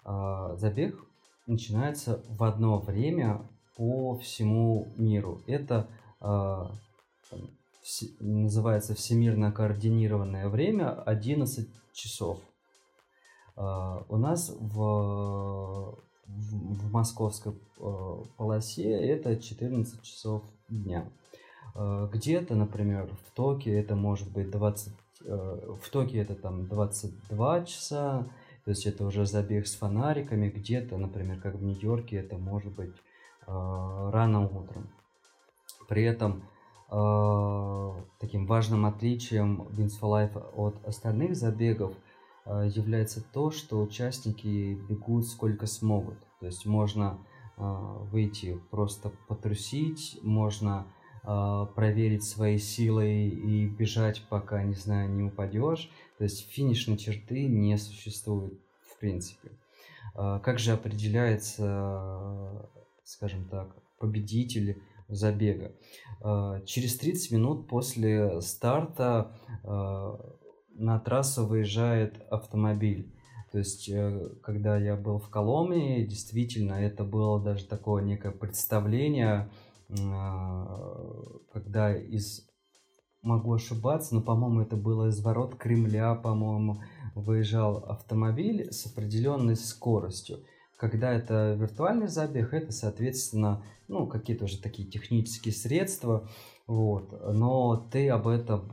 А, 0.04 0.54
забег 0.56 1.02
начинается 1.46 2.22
в 2.28 2.44
одно 2.44 2.78
время 2.78 3.48
по 3.74 4.18
всему 4.18 4.92
миру. 4.96 5.42
Это 5.46 5.88
а, 6.20 6.70
называется 8.20 8.94
всемирно 8.94 9.52
координированное 9.52 10.48
время 10.48 10.92
11 11.02 11.68
часов. 11.92 12.40
А, 13.56 14.04
у 14.08 14.16
нас 14.16 14.54
в, 14.58 15.98
в, 16.26 16.92
московской 16.92 17.54
полосе 18.36 18.90
это 18.90 19.36
14 19.36 20.02
часов 20.02 20.44
дня. 20.68 21.10
Где-то, 21.74 22.54
например, 22.54 23.10
в 23.26 23.34
Токио 23.34 23.72
это 23.72 23.96
может 23.96 24.30
быть 24.30 24.50
20 24.50 24.92
Э, 25.24 25.74
в 25.80 25.90
Токио 25.90 26.22
это 26.22 26.34
там 26.34 26.66
22 26.66 27.64
часа, 27.64 28.26
то 28.64 28.70
есть 28.70 28.86
это 28.86 29.04
уже 29.04 29.26
забег 29.26 29.66
с 29.66 29.76
фонариками, 29.76 30.48
где-то, 30.48 30.96
например, 30.96 31.40
как 31.40 31.54
в 31.54 31.62
Нью-Йорке, 31.62 32.16
это 32.16 32.38
может 32.38 32.72
быть 32.72 32.94
рано 33.44 34.46
утром. 34.46 34.88
При 35.88 36.04
этом 36.04 36.44
таким 38.18 38.46
важным 38.46 38.84
отличием 38.84 39.62
Wings 39.70 39.98
for 40.00 40.10
Life 40.10 40.38
от 40.54 40.84
остальных 40.84 41.36
забегов 41.36 41.94
э, 42.44 42.68
является 42.74 43.22
то, 43.22 43.50
что 43.50 43.80
участники 43.80 44.74
бегут 44.88 45.26
сколько 45.26 45.66
смогут. 45.66 46.18
То 46.38 46.46
есть 46.46 46.66
можно 46.66 47.18
э, 47.56 47.62
выйти 47.62 48.60
просто 48.70 49.10
потрусить, 49.26 50.18
можно 50.22 50.86
э, 51.24 51.66
проверить 51.74 52.24
свои 52.24 52.58
силы 52.58 53.28
и 53.28 53.66
бежать, 53.66 54.22
пока, 54.28 54.62
не 54.62 54.74
знаю, 54.74 55.10
не 55.10 55.22
упадешь. 55.22 55.90
То 56.18 56.24
есть 56.24 56.50
финишной 56.50 56.98
черты 56.98 57.46
не 57.46 57.78
существует 57.78 58.60
в 58.82 58.98
принципе. 59.00 59.50
Э, 60.14 60.40
как 60.42 60.58
же 60.58 60.72
определяется, 60.72 62.68
скажем 63.02 63.46
так, 63.48 63.74
победитель 63.98 64.82
забега? 65.08 65.72
Э, 66.24 66.62
через 66.66 66.96
30 66.98 67.32
минут 67.32 67.68
после 67.68 68.40
старта 68.40 69.32
э, 69.64 70.16
на 70.74 70.98
трассу 71.00 71.46
выезжает 71.46 72.20
автомобиль. 72.30 73.14
То 73.50 73.58
есть, 73.58 73.90
когда 74.42 74.78
я 74.78 74.96
был 74.96 75.18
в 75.18 75.28
Коломне, 75.28 76.06
действительно, 76.06 76.72
это 76.72 77.04
было 77.04 77.38
даже 77.38 77.66
такое 77.66 78.02
некое 78.02 78.32
представление, 78.32 79.50
когда 81.52 81.94
из 81.94 82.48
могу 83.22 83.54
ошибаться, 83.54 84.14
но, 84.14 84.20
по-моему, 84.20 84.60
это 84.60 84.76
было 84.76 85.08
из 85.08 85.20
ворот 85.22 85.54
Кремля, 85.56 86.14
по-моему, 86.14 86.82
выезжал 87.14 87.78
автомобиль 87.78 88.72
с 88.72 88.86
определенной 88.86 89.56
скоростью. 89.56 90.44
Когда 90.82 91.12
это 91.12 91.52
виртуальный 91.52 92.08
забег, 92.08 92.52
это, 92.52 92.72
соответственно, 92.72 93.62
ну, 93.86 94.08
какие-то 94.08 94.46
уже 94.46 94.60
такие 94.60 94.88
технические 94.88 95.54
средства, 95.54 96.28
вот. 96.66 97.12
Но 97.32 97.76
ты 97.92 98.08
об 98.08 98.26
этом... 98.26 98.72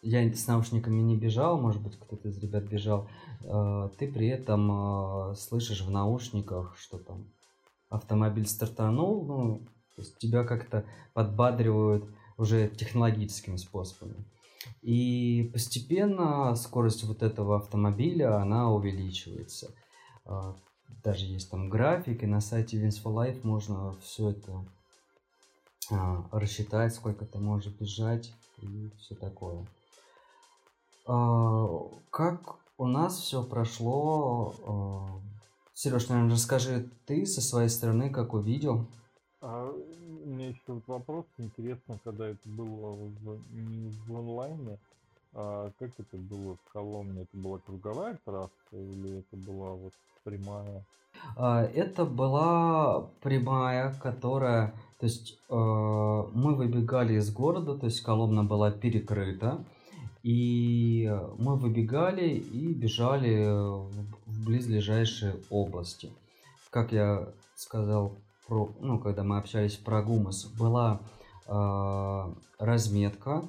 Я 0.00 0.32
с 0.32 0.46
наушниками 0.46 1.00
не 1.00 1.16
бежал, 1.16 1.60
может 1.60 1.82
быть, 1.82 1.98
кто-то 1.98 2.28
из 2.28 2.38
ребят 2.38 2.68
бежал. 2.68 3.08
А, 3.44 3.88
ты 3.98 4.06
при 4.06 4.28
этом 4.28 4.70
а, 4.70 5.34
слышишь 5.34 5.80
в 5.80 5.90
наушниках, 5.90 6.76
что 6.78 6.98
там 6.98 7.26
автомобиль 7.88 8.46
стартанул, 8.46 9.24
ну, 9.24 9.58
то 9.96 10.02
есть 10.02 10.18
тебя 10.18 10.44
как-то 10.44 10.84
подбадривают 11.14 12.04
уже 12.38 12.68
технологическими 12.68 13.56
способами. 13.56 14.24
И 14.82 15.50
постепенно 15.52 16.54
скорость 16.54 17.02
вот 17.02 17.24
этого 17.24 17.56
автомобиля, 17.56 18.36
она 18.36 18.70
увеличивается. 18.70 19.74
А, 20.90 21.02
даже 21.02 21.24
есть 21.24 21.50
там 21.50 21.68
график, 21.68 22.22
и 22.22 22.26
на 22.26 22.40
сайте 22.40 22.82
Wins 22.82 23.02
for 23.02 23.14
Life 23.14 23.40
можно 23.42 23.94
все 24.02 24.30
это 24.30 24.64
а, 25.90 26.24
рассчитать, 26.32 26.94
сколько 26.94 27.24
ты 27.24 27.38
можешь 27.38 27.72
бежать 27.72 28.32
и 28.58 28.90
все 28.98 29.14
такое. 29.14 29.66
А, 31.06 31.80
как 32.10 32.56
у 32.78 32.86
нас 32.86 33.18
все 33.18 33.42
прошло? 33.42 35.20
Сереж, 35.74 36.08
наверное, 36.08 36.34
расскажи 36.34 36.90
ты 37.06 37.24
со 37.24 37.40
своей 37.40 37.70
стороны, 37.70 38.10
как 38.10 38.34
увидел. 38.34 38.86
А 39.40 39.70
у 39.70 40.28
меня 40.28 40.48
еще 40.48 40.82
вопрос, 40.86 41.24
интересно, 41.38 41.98
когда 42.04 42.28
это 42.28 42.48
было 42.48 42.92
в, 42.92 43.40
не 43.52 43.90
в 43.90 44.16
онлайне, 44.16 44.78
а 45.32 45.70
как 45.78 45.90
это 45.98 46.16
было 46.16 46.56
в 46.56 46.72
Коломне? 46.72 47.22
Это 47.22 47.36
была 47.36 47.58
круговая 47.58 48.18
трасса 48.24 48.50
или 48.72 49.18
это 49.18 49.36
была 49.36 49.74
вот 49.74 49.92
прямая? 50.24 50.84
А, 51.36 51.62
это 51.62 52.04
была 52.04 53.10
прямая, 53.22 53.94
которая, 53.94 54.74
то 54.98 55.06
есть 55.06 55.38
э, 55.48 55.54
мы 55.54 56.54
выбегали 56.54 57.14
из 57.14 57.32
города, 57.32 57.76
то 57.76 57.86
есть 57.86 58.02
Коломна 58.02 58.44
была 58.44 58.70
перекрыта, 58.70 59.64
и 60.22 61.10
мы 61.38 61.56
выбегали 61.56 62.28
и 62.28 62.74
бежали 62.74 63.46
в, 63.46 64.44
близлежащие 64.44 65.36
области. 65.48 66.12
Как 66.70 66.92
я 66.92 67.28
сказал 67.54 68.12
про, 68.46 68.70
ну, 68.80 68.98
когда 68.98 69.22
мы 69.22 69.38
общались 69.38 69.76
про 69.76 70.02
гумус, 70.02 70.46
была 70.58 71.00
э, 71.46 72.34
разметка 72.58 73.44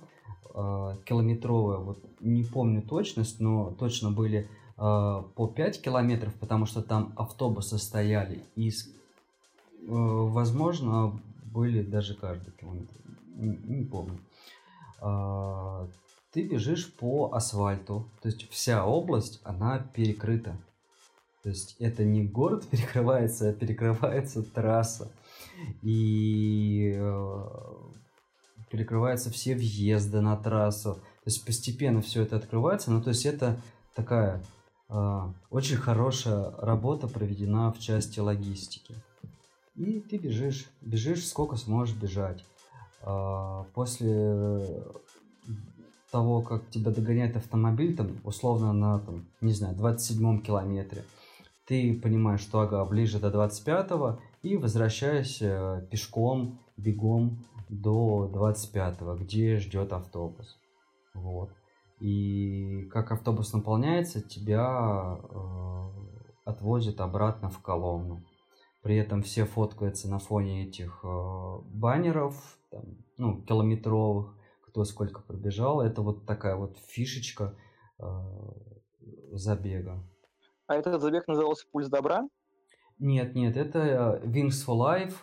километровая, 1.05 1.77
вот 1.77 1.99
не 2.19 2.43
помню 2.43 2.81
точность, 2.81 3.39
но 3.39 3.71
точно 3.71 4.11
были 4.11 4.49
э, 4.77 5.23
по 5.35 5.47
5 5.47 5.81
километров, 5.81 6.33
потому 6.35 6.65
что 6.65 6.81
там 6.81 7.13
автобусы 7.15 7.77
стояли, 7.77 8.43
и, 8.55 8.69
э, 8.69 8.73
возможно, 9.87 11.19
были 11.45 11.81
даже 11.81 12.15
каждый 12.15 12.51
километр, 12.51 12.95
не, 13.35 13.83
помню. 13.85 14.19
Э, 15.01 15.87
ты 16.31 16.47
бежишь 16.47 16.93
по 16.93 17.31
асфальту, 17.33 18.09
то 18.21 18.29
есть 18.29 18.49
вся 18.49 18.85
область, 18.85 19.41
она 19.43 19.79
перекрыта. 19.79 20.57
То 21.43 21.49
есть 21.49 21.75
это 21.79 22.03
не 22.03 22.23
город 22.23 22.67
перекрывается, 22.71 23.49
а 23.49 23.53
перекрывается 23.53 24.43
трасса. 24.43 25.11
И 25.81 26.93
э, 26.95 27.45
перекрываются 28.71 29.29
все 29.29 29.53
въезды 29.53 30.21
на 30.21 30.37
трассу. 30.37 30.95
То 30.95 31.27
есть 31.27 31.45
постепенно 31.45 32.01
все 32.01 32.23
это 32.23 32.37
открывается. 32.37 32.91
Ну, 32.91 33.01
то 33.01 33.09
есть 33.09 33.25
это 33.25 33.59
такая 33.93 34.41
э, 34.89 35.19
очень 35.49 35.75
хорошая 35.75 36.51
работа 36.57 37.07
проведена 37.07 37.71
в 37.71 37.79
части 37.79 38.19
логистики. 38.19 38.95
И 39.75 39.99
ты 39.99 40.17
бежишь, 40.17 40.69
бежишь 40.81 41.27
сколько 41.27 41.57
сможешь 41.57 41.95
бежать. 41.95 42.43
Э, 43.01 43.65
после 43.73 44.83
того, 46.11 46.41
как 46.41 46.69
тебя 46.69 46.91
догоняет 46.91 47.37
автомобиль, 47.37 47.95
там, 47.95 48.19
условно 48.23 48.73
на, 48.73 48.99
там, 48.99 49.25
не 49.41 49.53
знаю, 49.53 49.75
27 49.75 50.41
километре, 50.41 51.03
ты 51.65 51.93
понимаешь, 51.93 52.41
что 52.41 52.59
ага, 52.59 52.83
ближе 52.85 53.19
до 53.19 53.29
25-го, 53.29 54.19
и 54.43 54.57
возвращаешься 54.57 55.87
пешком, 55.89 56.59
бегом 56.75 57.37
до 57.71 58.29
25-го, 58.31 59.15
где 59.15 59.57
ждет 59.57 59.93
автобус. 59.93 60.59
Вот. 61.13 61.49
И 61.99 62.83
как 62.91 63.11
автобус 63.11 63.53
наполняется, 63.53 64.21
тебя 64.21 65.17
э, 65.23 65.89
отвозят 66.45 66.99
обратно 66.99 67.49
в 67.49 67.61
Коломну. 67.61 68.23
При 68.81 68.97
этом 68.97 69.21
все 69.21 69.45
фоткаются 69.45 70.09
на 70.09 70.19
фоне 70.19 70.67
этих 70.67 70.99
э, 71.03 71.59
баннеров, 71.65 72.35
там, 72.71 72.83
ну, 73.17 73.41
километровых, 73.43 74.35
кто 74.67 74.83
сколько 74.83 75.21
пробежал. 75.21 75.81
Это 75.81 76.01
вот 76.01 76.25
такая 76.25 76.55
вот 76.55 76.77
фишечка 76.87 77.55
э, 77.99 78.05
забега. 79.31 80.03
А 80.67 80.75
этот 80.75 81.01
забег 81.01 81.27
назывался 81.27 81.65
«Пульс 81.71 81.87
добра»? 81.87 82.27
Нет, 82.99 83.33
нет, 83.33 83.55
это 83.55 84.21
Wings 84.25 84.65
for 84.67 84.77
Life. 84.77 85.13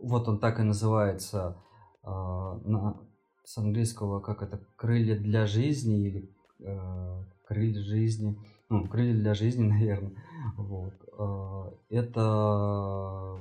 Вот 0.00 0.28
он 0.28 0.38
так 0.38 0.58
и 0.58 0.62
называется 0.62 1.62
на, 2.04 3.00
с 3.44 3.58
английского, 3.58 4.20
как 4.20 4.42
это, 4.42 4.60
крылья 4.76 5.16
для 5.16 5.46
жизни 5.46 6.06
или 6.08 6.36
э, 6.60 7.24
крылья 7.44 7.82
жизни. 7.82 8.38
Ну, 8.68 8.88
крылья 8.88 9.14
для 9.14 9.34
жизни, 9.34 9.62
наверное. 9.68 10.12
Вот. 10.56 10.94
Э, 11.18 11.94
это 11.94 13.38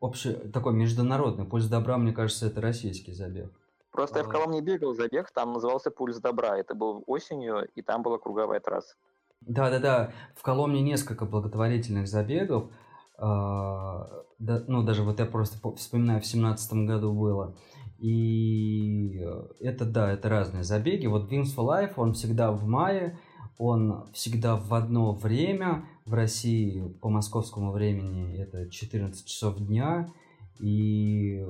общий 0.00 0.32
такой 0.52 0.74
международный. 0.74 1.44
Пульс 1.44 1.66
добра, 1.66 1.98
мне 1.98 2.12
кажется, 2.12 2.46
это 2.46 2.60
российский 2.60 3.12
забег. 3.12 3.52
Просто 3.90 4.18
я 4.18 4.24
в 4.24 4.28
Коломне 4.28 4.60
бегал 4.60 4.94
забег, 4.94 5.30
там 5.32 5.54
назывался 5.54 5.90
«Пульс 5.90 6.18
добра». 6.18 6.56
Это 6.56 6.74
был 6.74 7.02
осенью, 7.06 7.66
и 7.74 7.82
там 7.82 8.02
была 8.02 8.18
круговая 8.18 8.60
трасса. 8.60 8.94
Да-да-да, 9.40 10.12
в 10.36 10.42
Коломне 10.42 10.82
несколько 10.82 11.24
благотворительных 11.24 12.06
забегов. 12.06 12.70
А, 13.16 14.06
да, 14.38 14.62
ну, 14.68 14.84
даже 14.84 15.02
вот 15.02 15.18
я 15.18 15.26
просто 15.26 15.58
вспоминаю, 15.76 16.20
в 16.20 16.26
семнадцатом 16.26 16.86
году 16.86 17.12
было. 17.12 17.56
И 17.98 19.20
это, 19.60 19.84
да, 19.84 20.12
это 20.12 20.28
разные 20.28 20.64
забеги. 20.64 21.06
Вот 21.06 21.30
Wings 21.30 21.54
for 21.56 21.66
Life, 21.66 21.94
он 21.96 22.14
всегда 22.14 22.52
в 22.52 22.64
мае, 22.66 23.18
он 23.58 24.06
всегда 24.12 24.56
в 24.56 24.72
одно 24.72 25.12
время. 25.12 25.84
В 26.06 26.14
России 26.14 26.88
по 27.02 27.10
московскому 27.10 27.70
времени 27.70 28.38
это 28.38 28.70
14 28.70 29.26
часов 29.26 29.58
дня. 29.58 30.08
И 30.58 31.44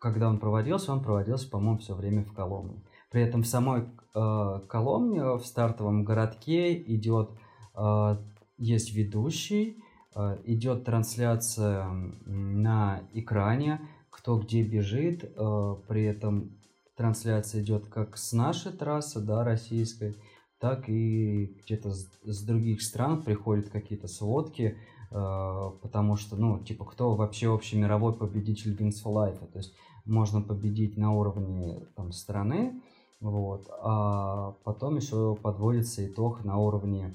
когда 0.00 0.28
он 0.28 0.38
проводился, 0.38 0.92
он 0.92 1.02
проводился, 1.02 1.48
по-моему, 1.48 1.78
все 1.78 1.94
время 1.94 2.24
в 2.24 2.34
Коломне. 2.34 2.82
При 3.10 3.22
этом 3.22 3.42
в 3.42 3.46
самой 3.46 3.84
э, 4.14 4.60
Коломне, 4.68 5.22
в 5.22 5.46
стартовом 5.46 6.04
городке 6.04 6.74
идет, 6.74 7.30
э, 7.74 8.16
есть 8.58 8.92
ведущий, 8.92 9.82
э, 10.14 10.38
идет 10.44 10.84
трансляция 10.84 11.88
на 12.26 13.02
экране, 13.14 13.80
кто 14.24 14.38
где 14.38 14.62
бежит, 14.62 15.22
э, 15.22 15.76
при 15.86 16.04
этом 16.04 16.58
трансляция 16.96 17.60
идет 17.62 17.88
как 17.88 18.16
с 18.16 18.32
нашей 18.32 18.72
трассы, 18.72 19.20
да, 19.20 19.44
российской, 19.44 20.16
так 20.58 20.88
и 20.88 21.60
где-то 21.62 21.90
с, 21.90 22.42
других 22.42 22.80
стран 22.80 23.22
приходят 23.22 23.68
какие-то 23.68 24.08
сводки, 24.08 24.78
э, 25.10 25.70
потому 25.82 26.16
что, 26.16 26.36
ну, 26.36 26.58
типа, 26.58 26.86
кто 26.86 27.14
вообще 27.14 27.50
общий 27.50 27.76
мировой 27.76 28.14
победитель 28.14 28.74
Wings 28.74 29.04
for 29.04 29.12
Life, 29.12 29.46
то 29.52 29.58
есть 29.58 29.74
можно 30.06 30.40
победить 30.40 30.96
на 30.96 31.12
уровне 31.12 31.86
там, 31.94 32.10
страны, 32.10 32.80
вот, 33.20 33.68
а 33.82 34.52
потом 34.64 34.96
еще 34.96 35.36
подводится 35.36 36.06
итог 36.06 36.44
на 36.44 36.56
уровне 36.56 37.14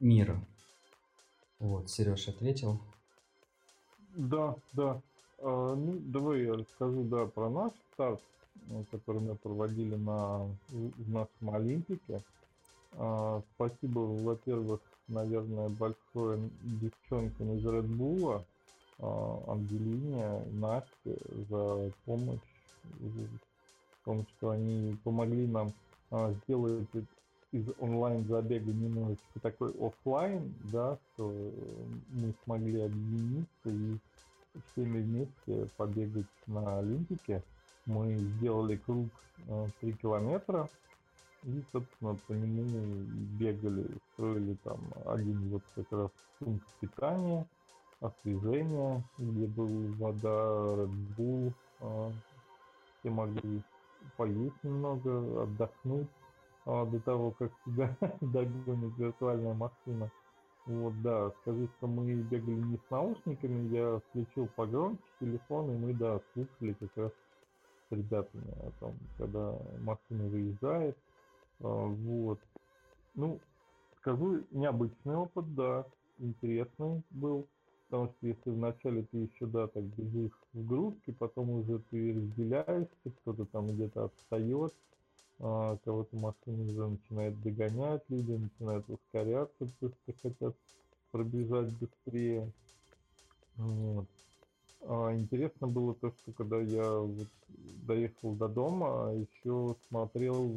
мира. 0.00 0.42
Вот, 1.58 1.90
Сереж 1.90 2.28
ответил. 2.28 2.80
Да, 4.28 4.54
да. 4.74 5.00
А, 5.38 5.74
ну, 5.74 5.98
давай 5.98 6.42
я 6.42 6.52
расскажу, 6.52 7.04
да, 7.04 7.24
про 7.24 7.48
наш 7.48 7.72
старт, 7.94 8.20
э, 8.68 8.84
который 8.90 9.22
мы 9.22 9.34
проводили 9.36 9.94
на, 9.96 10.46
в 10.68 11.10
нашем 11.10 11.54
Олимпике. 11.54 12.20
А, 12.98 13.42
спасибо, 13.54 14.00
во-первых, 14.00 14.80
наверное, 15.08 15.70
большое 15.70 16.38
девчонкам 16.60 17.56
из 17.56 17.64
Red 17.64 17.88
Bull, 17.96 18.44
а, 18.98 19.42
Ангелине, 19.48 20.42
Насте 20.52 21.16
за 21.48 21.90
помощь, 22.04 22.40
в 22.82 24.04
том, 24.04 24.26
что 24.36 24.50
они 24.50 24.98
помогли 25.02 25.46
нам 25.46 25.72
сделать 26.44 26.88
из 27.52 27.66
онлайн-забега 27.78 28.70
немножечко 28.70 29.40
такой 29.40 29.72
офлайн, 29.80 30.54
да, 30.72 30.98
что 31.14 31.32
мы 32.10 32.34
смогли 32.44 32.82
объединиться 32.82 33.70
и 33.70 33.98
всеми 34.66 35.00
вместе 35.00 35.68
побегать 35.76 36.26
на 36.46 36.78
Олимпике. 36.78 37.42
Мы 37.86 38.14
сделали 38.16 38.76
круг 38.76 39.08
3 39.80 39.92
километра 39.94 40.68
и, 41.44 41.62
собственно, 41.72 42.16
по 42.26 42.32
нему 42.32 42.64
бегали, 43.38 43.86
строили 44.12 44.56
там 44.62 44.78
один 45.06 45.48
вот 45.50 45.62
как 45.74 45.90
раз 45.92 46.10
пункт 46.38 46.66
питания– 46.80 47.46
освежение, 48.00 49.02
где 49.18 49.46
был 49.46 49.92
вода, 49.98 50.28
Red 50.28 51.16
Bull, 51.16 51.52
а, 51.80 52.10
все 52.98 53.10
могли 53.10 53.62
поесть 54.16 54.62
немного, 54.62 55.42
отдохнуть 55.42 56.08
а, 56.66 56.86
до 56.86 57.00
того, 57.00 57.30
как 57.32 57.50
тебя 57.64 57.94
догонит 58.20 58.96
виртуальная 58.98 59.54
машина. 59.54 60.10
Вот, 60.66 61.00
да, 61.02 61.32
что 61.42 61.86
мы 61.86 62.14
бегали 62.14 62.54
не 62.54 62.76
с 62.76 62.90
наушниками, 62.90 63.68
я 63.74 64.00
включил 64.10 64.46
погромче 64.54 65.02
телефон, 65.18 65.70
и 65.70 65.78
мы, 65.78 65.94
да, 65.94 66.20
слушали 66.32 66.74
как 66.74 66.96
раз 66.96 67.12
с 67.88 67.92
ребятами 67.92 68.50
о 68.62 68.70
том, 68.78 68.94
когда 69.18 69.58
машина 69.80 70.28
выезжает. 70.28 70.96
А, 71.60 71.86
вот. 71.86 72.38
Ну, 73.14 73.40
скажу, 73.98 74.42
необычный 74.50 75.16
опыт, 75.16 75.54
да, 75.54 75.86
интересный 76.18 77.02
был. 77.10 77.46
Потому 77.88 78.08
что 78.10 78.26
если 78.28 78.50
вначале 78.50 79.02
ты 79.02 79.18
еще, 79.18 79.46
да, 79.46 79.66
так 79.66 79.82
бежишь 79.82 80.38
в 80.52 80.64
группке, 80.64 81.12
потом 81.12 81.50
уже 81.50 81.80
ты 81.90 82.14
разделяешься, 82.14 83.10
кто-то 83.22 83.46
там 83.46 83.66
где-то 83.66 84.04
отстает, 84.04 84.72
кого-то 85.40 86.16
машина 86.16 86.70
уже 86.70 86.88
начинает 86.88 87.42
догонять, 87.42 88.02
люди 88.08 88.32
начинают 88.32 88.84
ускоряться, 88.88 89.66
что 89.68 89.90
хотят 90.22 90.54
пробежать 91.10 91.72
быстрее. 91.72 92.50
Вот. 93.56 94.06
А, 94.82 95.14
интересно 95.14 95.66
было 95.66 95.94
то, 95.94 96.10
что 96.10 96.32
когда 96.32 96.60
я 96.60 96.98
вот 96.98 97.28
доехал 97.86 98.32
до 98.34 98.48
дома, 98.48 99.12
еще 99.14 99.76
смотрел 99.88 100.50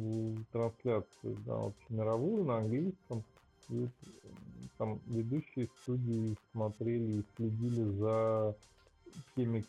трансляцию, 0.52 1.36
да, 1.46 1.64
общемировую 1.64 2.44
на 2.44 2.58
английском, 2.58 3.22
и 3.70 3.88
там 4.76 5.00
ведущие 5.06 5.68
студии 5.82 6.36
смотрели 6.52 7.20
и 7.20 7.24
следили 7.36 7.84
за 7.98 8.54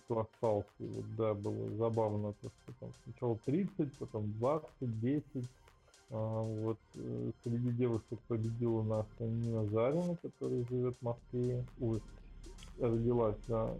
остался. 0.10 0.68
И 0.80 0.88
вот, 0.88 1.16
да, 1.18 1.34
было 1.34 1.70
забавно, 1.78 2.34
то, 2.42 2.50
что 2.50 2.74
там 2.80 2.90
сначала 3.04 3.38
30, 3.46 3.94
потом 3.98 4.32
20, 4.40 5.02
10. 5.02 5.26
А, 6.12 6.42
вот 6.42 6.78
э, 6.96 7.32
среди 7.44 7.72
девушек 7.72 8.20
победила 8.28 8.84
наша 8.84 9.24
Нина 9.24 9.66
Зарина, 9.66 10.16
которая 10.22 10.64
живет 10.66 10.96
в 10.98 11.02
Москве. 11.02 11.66
Ой, 11.82 12.02
родилась, 12.80 13.38
да. 13.48 13.74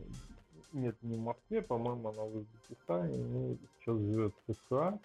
Нет, 0.74 0.96
не 1.04 1.18
в 1.18 1.22
Москве, 1.22 1.62
по-моему, 1.62 2.10
она 2.10 2.24
в 2.24 2.36
Узбекистане, 2.36 3.18
но 3.18 3.56
сейчас 3.80 3.98
живет 3.98 4.34
в 4.48 4.54
США. 4.54 5.00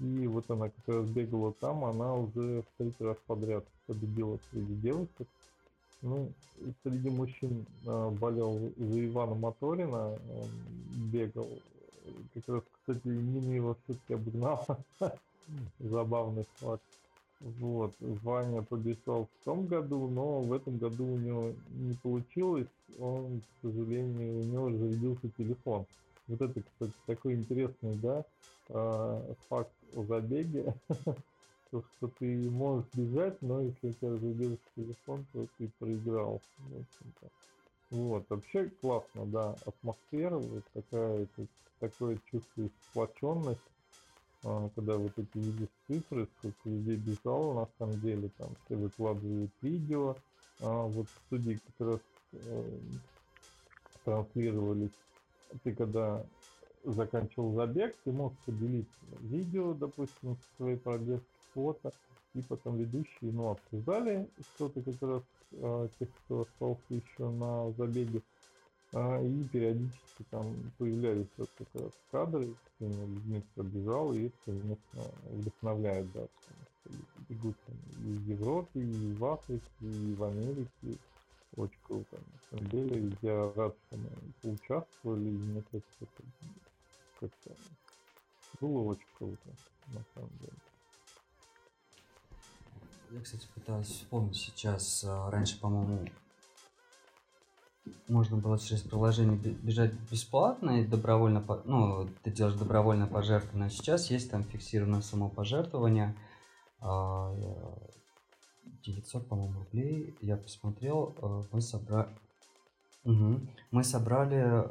И 0.00 0.26
вот 0.26 0.50
она 0.50 0.70
как 0.70 0.88
раз 0.88 1.06
бегала 1.06 1.52
там, 1.52 1.84
она 1.84 2.14
уже 2.14 2.62
в 2.62 2.78
третий 2.78 3.04
раз 3.04 3.16
подряд 3.26 3.64
победила 3.86 4.38
среди 4.50 4.74
девушек. 4.76 5.28
Ну, 6.04 6.30
среди 6.82 7.08
мужчин 7.08 7.64
э, 7.86 8.10
болел 8.20 8.60
за 8.76 9.06
Ивана 9.06 9.34
Моторина, 9.34 10.08
он 10.08 10.48
бегал. 11.10 11.48
Как 12.34 12.46
раз, 12.46 12.62
кстати, 12.72 13.08
Нина 13.08 13.54
его 13.54 13.76
все-таки 13.84 14.12
обогнала. 14.12 14.78
Забавный 15.78 16.44
факт. 16.56 16.82
Вот, 17.40 17.94
Ваня 18.00 18.60
побежал 18.60 19.28
в 19.40 19.44
том 19.46 19.66
году, 19.66 20.08
но 20.08 20.40
в 20.40 20.52
этом 20.52 20.76
году 20.76 21.06
у 21.06 21.16
него 21.16 21.52
не 21.70 21.94
получилось. 21.94 22.68
Он, 22.98 23.40
к 23.40 23.66
сожалению, 23.66 24.40
у 24.40 24.44
него 24.44 24.68
разрядился 24.68 25.30
телефон. 25.38 25.86
Вот 26.28 26.42
это, 26.42 26.60
кстати, 26.60 26.92
такой 27.06 27.34
интересный, 27.34 27.96
да, 27.96 28.24
э, 28.68 29.34
факт 29.48 29.72
о 29.96 30.04
забеге, 30.04 30.74
то, 31.74 31.82
что 31.96 32.06
ты 32.20 32.48
можешь 32.50 32.86
бежать, 32.92 33.42
но 33.42 33.60
если 33.60 33.88
у 33.88 33.92
тебя 33.94 34.10
забежишь 34.12 34.58
телефон, 34.76 35.26
то 35.32 35.48
ты 35.58 35.68
проиграл. 35.80 36.40
Вот, 37.90 38.24
вообще 38.28 38.70
классно, 38.80 39.26
да, 39.26 39.58
атмосфера, 39.66 40.36
вот 40.36 40.62
такая, 40.72 41.26
такое 41.80 42.20
чувство 42.30 42.70
сплоченность, 42.90 43.58
а, 44.44 44.68
когда 44.76 44.96
вот 44.96 45.18
эти 45.18 45.36
видишь 45.36 45.68
цифры, 45.88 46.28
сколько 46.38 46.68
людей 46.68 46.96
бежало, 46.96 47.54
на 47.54 47.68
самом 47.76 48.00
деле, 48.00 48.30
там 48.38 48.54
все 48.64 48.76
выкладывают 48.76 49.50
видео, 49.60 50.14
а 50.60 50.82
вот 50.84 51.06
студии 51.26 51.58
как 51.58 51.88
раз 51.88 52.00
э, 52.34 52.78
транслировались, 54.04 54.94
ты 55.64 55.74
когда 55.74 56.24
заканчивал 56.84 57.54
забег, 57.54 57.96
ты 58.04 58.12
мог 58.12 58.32
поделиться 58.44 58.92
видео, 59.22 59.74
допустим, 59.74 60.36
своей 60.56 60.76
пробежки, 60.76 61.33
фото, 61.54 61.92
и 62.34 62.42
потом 62.42 62.76
ведущие, 62.76 63.32
ну, 63.32 63.50
обсуждали 63.50 64.28
что-то 64.54 64.82
как 64.82 65.02
раз 65.02 65.22
э, 65.52 65.88
тех, 65.98 66.08
кто 66.24 66.42
остался 66.42 66.94
еще 66.94 67.30
на 67.30 67.70
забеге, 67.72 68.22
э, 68.92 69.26
и 69.26 69.44
периодически 69.44 70.24
там 70.30 70.44
появлялись 70.78 71.28
вот 71.36 71.50
как 71.56 71.82
раз 71.82 71.92
кадры 72.10 72.46
с 72.46 72.78
теми 72.78 73.06
людьми, 73.06 73.42
кто 73.52 73.62
бежал, 73.62 74.12
и 74.14 74.26
это, 74.26 74.36
конечно, 74.44 75.02
вдохновляет, 75.30 76.12
да, 76.12 76.26
бегут 77.28 77.56
там, 77.66 77.76
и 78.04 78.12
в 78.12 78.28
Европе, 78.28 78.80
и 78.80 79.14
в 79.14 79.24
Африке, 79.24 79.64
и 79.80 80.14
в 80.14 80.24
Америке, 80.24 80.98
очень 81.56 81.80
круто. 81.84 82.16
На 82.16 82.58
самом 82.58 82.70
деле, 82.70 83.16
я 83.22 83.52
рад, 83.54 83.76
что 83.86 83.96
мы 83.96 84.10
поучаствовали, 84.42 85.28
и 85.28 85.38
мне 85.38 85.62
кажется, 85.70 85.92
это 86.00 86.22
как-то 87.20 87.54
было 88.60 88.82
очень 88.82 89.08
круто, 89.14 89.50
на 89.88 90.04
самом 90.14 90.30
деле. 90.40 90.73
Я, 93.10 93.20
кстати, 93.20 93.46
пытаюсь 93.54 93.88
вспомнить 93.88 94.36
сейчас. 94.36 95.04
А, 95.04 95.30
раньше, 95.30 95.60
по-моему, 95.60 96.08
можно 98.08 98.36
было 98.36 98.58
через 98.58 98.82
приложение 98.82 99.36
бежать 99.36 99.92
бесплатно 100.10 100.80
и 100.80 100.86
добровольно, 100.86 101.44
ну, 101.64 102.08
ты 102.22 102.30
делаешь 102.30 102.58
добровольно 102.58 103.06
пожертвование. 103.06 103.70
Сейчас 103.70 104.10
есть 104.10 104.30
там 104.30 104.44
фиксированное 104.44 105.02
самопожертвование. 105.02 106.16
900, 106.80 109.22
а, 109.22 109.28
по-моему, 109.28 109.60
рублей. 109.60 110.16
Я 110.20 110.36
посмотрел, 110.36 111.14
а, 111.20 111.42
мы 111.52 111.60
собрали... 111.60 112.08
Угу. 113.04 113.40
Мы 113.70 113.84
собрали, 113.84 114.66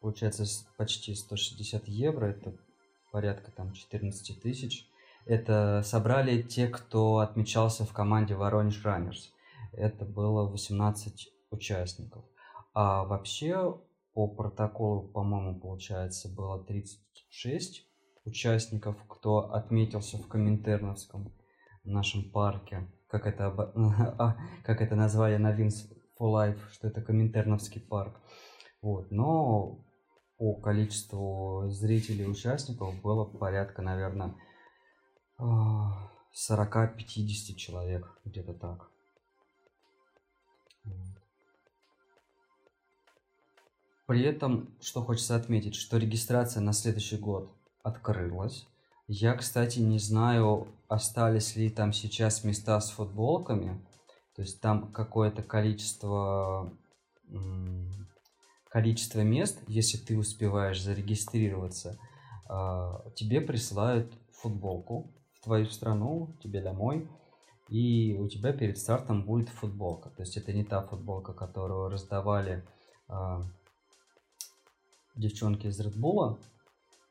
получается, 0.00 0.44
почти 0.76 1.14
160 1.14 1.86
евро. 1.86 2.26
Это 2.26 2.52
порядка 3.12 3.52
там 3.52 3.72
14 3.72 4.42
тысяч. 4.42 4.87
Это 5.28 5.82
собрали 5.84 6.40
те, 6.40 6.68
кто 6.68 7.18
отмечался 7.18 7.84
в 7.84 7.92
команде 7.92 8.34
Воронеж 8.34 8.82
Раннерс. 8.82 9.30
Это 9.72 10.06
было 10.06 10.48
18 10.48 11.28
участников. 11.50 12.24
А 12.72 13.04
вообще 13.04 13.78
по 14.14 14.26
протоколу, 14.26 15.06
по-моему, 15.06 15.60
получается, 15.60 16.34
было 16.34 16.64
36 16.64 17.86
участников, 18.24 18.96
кто 19.06 19.52
отметился 19.52 20.16
в 20.16 20.26
Коминтерновском 20.28 21.34
нашем 21.84 22.30
парке. 22.30 22.90
Как 23.06 23.26
это, 23.26 23.48
а, 24.18 24.34
как 24.64 24.80
это 24.80 24.96
назвали 24.96 25.36
на 25.36 25.54
Wins 25.54 25.92
for 26.18 26.32
Life, 26.32 26.58
что 26.72 26.88
это 26.88 27.02
Коминтерновский 27.02 27.82
парк. 27.82 28.18
Вот. 28.80 29.10
Но 29.10 29.84
по 30.38 30.54
количеству 30.54 31.68
зрителей 31.68 32.24
и 32.24 32.28
участников 32.28 32.98
было 33.02 33.26
порядка, 33.26 33.82
наверное, 33.82 34.34
40-50 35.38 37.54
человек, 37.54 38.10
где-то 38.24 38.54
так. 38.54 38.90
При 44.06 44.22
этом, 44.22 44.74
что 44.80 45.02
хочется 45.02 45.36
отметить, 45.36 45.74
что 45.74 45.98
регистрация 45.98 46.62
на 46.62 46.72
следующий 46.72 47.18
год 47.18 47.52
открылась. 47.82 48.66
Я, 49.06 49.34
кстати, 49.34 49.80
не 49.80 49.98
знаю, 49.98 50.66
остались 50.88 51.56
ли 51.56 51.68
там 51.68 51.92
сейчас 51.92 52.42
места 52.42 52.80
с 52.80 52.90
футболками. 52.90 53.84
То 54.34 54.42
есть 54.42 54.60
там 54.60 54.90
какое-то 54.92 55.42
количество 55.42 56.72
количество 58.68 59.20
мест, 59.20 59.58
если 59.66 59.98
ты 59.98 60.16
успеваешь 60.16 60.82
зарегистрироваться, 60.82 61.98
а, 62.46 63.04
тебе 63.14 63.40
присылают 63.40 64.12
футболку 64.30 65.10
твою 65.48 65.64
страну, 65.64 66.36
тебе 66.42 66.60
домой, 66.60 67.08
и 67.70 68.18
у 68.20 68.28
тебя 68.28 68.52
перед 68.52 68.76
стартом 68.76 69.24
будет 69.24 69.48
футболка. 69.48 70.10
То 70.10 70.22
есть 70.22 70.36
это 70.36 70.52
не 70.52 70.62
та 70.62 70.82
футболка, 70.82 71.32
которую 71.32 71.88
раздавали 71.88 72.66
э, 73.08 73.42
девчонки 75.16 75.66
из 75.66 75.80
Red 75.80 75.98
Bull. 75.98 76.38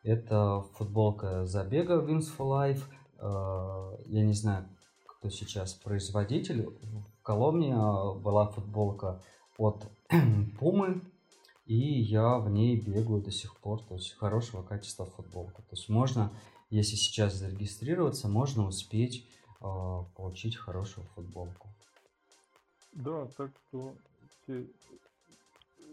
Это 0.03 0.61
футболка 0.75 1.47
забега 1.47 1.95
Wins 1.95 2.27
for 2.37 2.45
Life. 2.47 2.83
Э, 3.19 3.97
я 4.05 4.23
не 4.23 4.33
знаю, 4.33 4.69
кто 5.07 5.31
сейчас 5.31 5.73
производитель. 5.73 6.67
В 7.19 7.23
Коломне 7.23 7.75
была 7.75 8.49
футболка 8.49 9.23
от 9.57 9.87
Пумы, 10.59 11.01
и 11.65 12.01
я 12.01 12.37
в 12.37 12.51
ней 12.51 12.79
бегаю 12.79 13.23
до 13.23 13.31
сих 13.31 13.57
пор. 13.57 13.83
То 13.83 13.95
есть 13.95 14.13
хорошего 14.13 14.61
качества 14.61 15.07
футболка. 15.07 15.63
То 15.63 15.71
есть 15.71 15.89
можно 15.89 16.31
если 16.69 16.95
сейчас 16.95 17.35
зарегистрироваться, 17.35 18.27
можно 18.27 18.67
успеть 18.67 19.27
э, 19.61 19.63
получить 20.15 20.55
хорошую 20.55 21.05
футболку. 21.15 21.69
Да, 22.93 23.27
так 23.37 23.51
что 23.67 23.93
все 24.43 24.65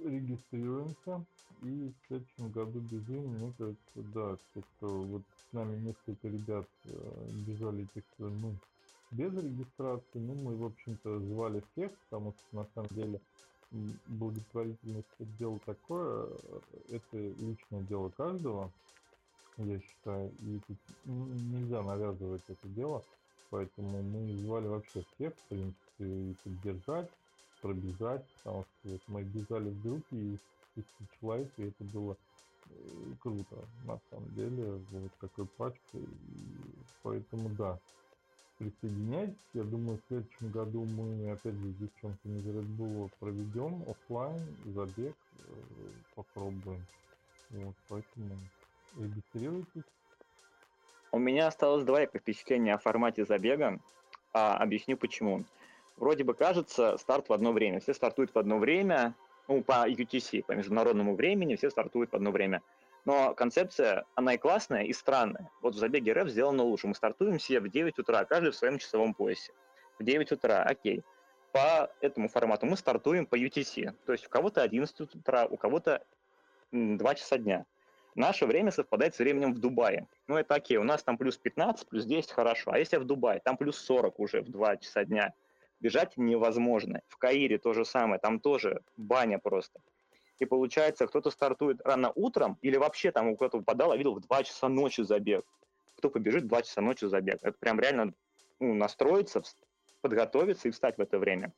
регистрируемся 0.05 1.24
и 1.62 1.92
в 1.92 2.06
следующем 2.06 2.51
году 2.51 2.80
бежим. 2.80 3.24
Мне 3.34 3.52
кажется, 3.56 4.12
да, 4.14 4.36
все, 4.36 4.62
кто 4.62 4.88
вот 4.88 5.22
с 5.51 5.52
нами 5.52 5.78
несколько 5.78 6.28
ребят 6.28 6.66
э, 6.84 7.30
бежали 7.46 7.86
кто, 7.94 8.28
ну, 8.28 8.55
без 9.10 9.32
регистрации, 9.32 10.18
ну, 10.18 10.34
мы, 10.34 10.56
в 10.56 10.64
общем-то, 10.64 11.20
звали 11.20 11.62
всех, 11.72 11.92
потому 12.09 12.32
что, 12.32 12.56
на 12.56 12.66
самом 12.74 12.88
деле, 12.90 13.20
благотворительность 14.06 15.09
это 15.18 15.30
дело 15.38 15.59
такое, 15.64 16.26
э, 16.26 16.60
это 16.90 17.16
личное 17.16 17.82
дело 17.82 18.10
каждого, 18.10 18.70
я 19.59 19.81
считаю, 19.81 20.31
и 20.40 20.60
тут 20.66 20.76
нельзя 21.05 21.82
навязывать 21.82 22.43
это 22.48 22.68
дело, 22.68 23.02
поэтому 23.51 24.02
мы 24.02 24.36
звали 24.39 24.66
вообще 24.66 25.05
всех, 25.14 25.35
в 25.35 25.48
принципе, 25.48 25.74
и 25.98 26.35
поддержать, 26.43 27.10
пробежать, 27.62 28.24
потому 28.39 28.64
что 28.64 28.90
вот 28.90 29.01
мы 29.09 29.22
бежали 29.22 29.70
в 29.70 29.82
группе 29.82 30.16
из 30.16 30.39
1000 30.74 30.86
человек, 31.20 31.52
и 31.56 31.62
это 31.64 31.85
было 31.85 32.16
э, 32.66 33.12
круто, 33.20 33.56
на 33.85 33.98
самом 34.10 34.35
деле, 34.35 34.81
вот 34.90 35.10
такой 35.20 35.47
пачкой, 35.47 36.05
поэтому 37.02 37.48
да, 37.51 37.78
присоединяйтесь. 38.59 39.36
Я 39.52 39.64
думаю, 39.64 39.98
в 39.98 40.09
следующем 40.09 40.51
году 40.51 40.85
мы, 40.85 41.31
опять 41.31 41.55
же, 41.55 41.72
девчонками 41.81 42.39
из 42.39 42.47
Red 42.47 42.76
Bull 42.76 43.10
проведем 43.20 43.85
офлайн 43.89 44.43
забег, 44.74 45.14
э, 45.39 45.52
попробуем. 46.14 46.85
Вот, 47.51 47.74
поэтому 47.89 48.36
Регистрируйтесь. 48.97 49.83
У 51.12 51.19
меня 51.19 51.47
осталось 51.47 51.85
два 51.85 52.07
впечатления 52.07 52.75
о 52.75 52.79
формате 52.79 53.25
забега. 53.25 53.79
А, 54.33 54.57
объясню 54.57 54.97
почему. 54.97 55.45
Вроде 55.97 56.25
бы 56.25 56.35
кажется, 56.35 56.97
старт 56.99 57.29
в 57.29 57.33
одно 57.33 57.53
время. 57.53 57.81
Все 57.81 57.95
стартуют 57.95 58.35
в 58.35 58.39
одно 58.39 58.59
время, 58.59 59.15
ну, 59.47 59.62
по 59.62 59.89
UTC, 59.89 60.45
по 60.45 60.53
международному 60.53 61.15
времени, 61.15 61.55
все 61.57 61.71
стартуют 61.71 62.12
в 62.12 62.16
одно 62.16 62.31
время. 62.31 62.62
Но 63.05 63.35
концепция, 63.35 64.07
она 64.15 64.35
и 64.35 64.39
классная, 64.39 64.85
и 64.85 64.93
странная. 64.93 65.51
Вот 65.61 65.75
в 65.75 65.79
забеге 65.79 66.12
РФ 66.15 66.29
сделано 66.29 66.62
лучше. 66.62 66.89
Мы 66.89 66.95
стартуем 66.95 67.39
все 67.39 67.61
в 67.61 67.69
9 67.69 67.99
утра, 67.99 68.25
каждый 68.25 68.51
в 68.51 68.57
своем 68.57 68.79
часовом 68.79 69.15
поясе. 69.15 69.53
В 69.99 70.05
9 70.05 70.33
утра, 70.33 70.62
окей. 70.62 71.05
По 71.53 71.91
этому 72.01 72.29
формату 72.29 72.66
мы 72.66 72.77
стартуем 72.77 73.27
по 73.27 73.39
UTC. 73.39 73.95
То 74.07 74.12
есть 74.12 74.27
у 74.27 74.31
кого-то 74.31 74.62
11 74.62 75.15
утра, 75.15 75.47
у 75.47 75.57
кого-то 75.57 76.03
2 76.73 77.15
часа 77.15 77.39
дня. 77.39 77.66
Наше 78.15 78.47
время 78.47 78.70
совпадает 78.70 79.15
с 79.15 79.19
временем 79.19 79.53
в 79.53 79.59
Дубае. 79.59 80.07
Ну, 80.28 80.36
это 80.36 80.55
окей, 80.55 80.77
у 80.77 80.85
нас 80.85 81.03
там 81.03 81.19
плюс 81.19 81.36
15, 81.36 81.89
плюс 81.89 82.05
10, 82.05 82.31
хорошо. 82.31 82.70
А 82.73 82.78
если 82.78 82.97
в 82.97 83.05
Дубае, 83.05 83.41
там 83.41 83.57
плюс 83.57 83.77
40 83.78 84.20
уже 84.20 84.43
в 84.43 84.51
2 84.51 84.77
часа 84.77 85.05
дня. 85.05 85.35
Бежать 85.81 86.16
невозможно. 86.16 87.01
В 87.09 87.16
Каире 87.16 87.59
то 87.59 87.74
же 87.74 87.85
самое, 87.85 88.20
там 88.20 88.39
тоже 88.39 88.82
баня 88.97 89.39
просто. 89.39 89.81
И 90.39 90.45
получается, 90.45 91.07
кто-то 91.07 91.31
стартует 91.31 91.81
рано 91.85 92.12
утром, 92.15 92.59
или 92.62 92.77
вообще 92.77 93.11
там 93.11 93.28
у 93.28 93.36
кого-то 93.36 93.59
выпадало, 93.59 93.93
я 93.93 93.99
видел 93.99 94.15
в 94.15 94.20
2 94.20 94.45
часа 94.45 94.69
ночи 94.69 95.03
забег. 95.03 95.45
Кто 95.97 96.09
побежит 96.09 96.45
в 96.45 96.49
2 96.49 96.62
часа 96.62 96.81
ночи 96.81 97.07
забег. 97.07 97.39
Это 97.43 97.57
прям 97.59 97.81
реально 97.81 98.15
ну, 98.61 98.74
настроиться, 98.74 99.43
подготовиться 100.01 100.69
и 100.69 100.70
встать 100.70 100.99
в 100.99 101.01
это 101.01 101.19
время. 101.19 101.53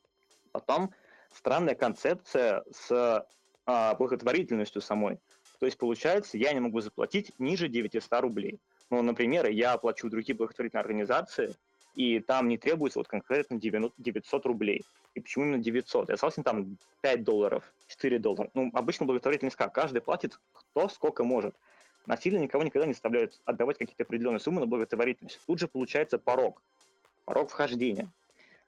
Потом 0.52 0.92
странная 1.32 1.74
концепция 1.74 2.64
с 2.70 3.26
а, 3.66 3.94
благотворительностью 3.96 4.80
самой. 4.80 5.18
То 5.58 5.66
есть, 5.66 5.78
получается, 5.78 6.38
я 6.38 6.52
не 6.52 6.60
могу 6.60 6.80
заплатить 6.80 7.32
ниже 7.38 7.68
900 7.68 8.20
рублей. 8.20 8.58
Ну, 8.90 9.02
например, 9.02 9.48
я 9.48 9.72
оплачу 9.72 10.08
другие 10.08 10.36
благотворительные 10.36 10.82
организации, 10.82 11.54
и 11.94 12.20
там 12.20 12.48
не 12.48 12.58
требуется 12.58 12.98
вот 12.98 13.08
конкретно 13.08 13.58
900 13.58 14.46
рублей. 14.46 14.84
И 15.14 15.20
почему 15.20 15.44
именно 15.44 15.62
900? 15.62 16.10
Я 16.10 16.16
согласен, 16.16 16.42
там 16.42 16.76
5 17.00 17.24
долларов, 17.24 17.64
4 17.88 18.18
доллара. 18.18 18.50
Ну, 18.54 18.70
обычно 18.74 19.06
благотворительность 19.06 19.56
как? 19.56 19.74
Каждый 19.74 20.02
платит 20.02 20.38
кто 20.52 20.88
сколько 20.88 21.24
может. 21.24 21.54
Насильно 22.04 22.38
никого 22.38 22.62
никогда 22.62 22.86
не 22.86 22.92
заставляют 22.92 23.40
отдавать 23.46 23.78
какие-то 23.78 24.04
определенные 24.04 24.40
суммы 24.40 24.60
на 24.60 24.66
благотворительность. 24.66 25.40
Тут 25.46 25.58
же 25.58 25.68
получается 25.68 26.18
порог. 26.18 26.62
Порог 27.24 27.50
вхождения. 27.50 28.12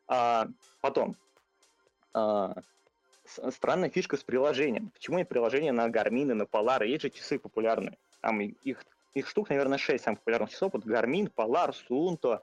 А, 0.08 0.48
потом. 0.80 1.14
А, 2.14 2.54
странная 3.50 3.90
фишка 3.90 4.16
с 4.16 4.24
приложением. 4.24 4.90
Почему 4.90 5.18
нет 5.18 5.28
приложения 5.28 5.72
на 5.72 5.86
и 5.86 6.24
на 6.24 6.42
Polar? 6.42 6.86
Есть 6.86 7.02
же 7.02 7.10
часы 7.10 7.38
популярные. 7.38 7.96
Там 8.20 8.40
их, 8.40 8.84
их 9.14 9.28
штук, 9.28 9.50
наверное, 9.50 9.78
6 9.78 10.02
самых 10.02 10.20
популярных 10.20 10.50
часов. 10.50 10.72
Вот 10.72 10.84
Garmin, 10.84 11.30
Polar, 11.34 11.74
Suunto, 11.88 12.40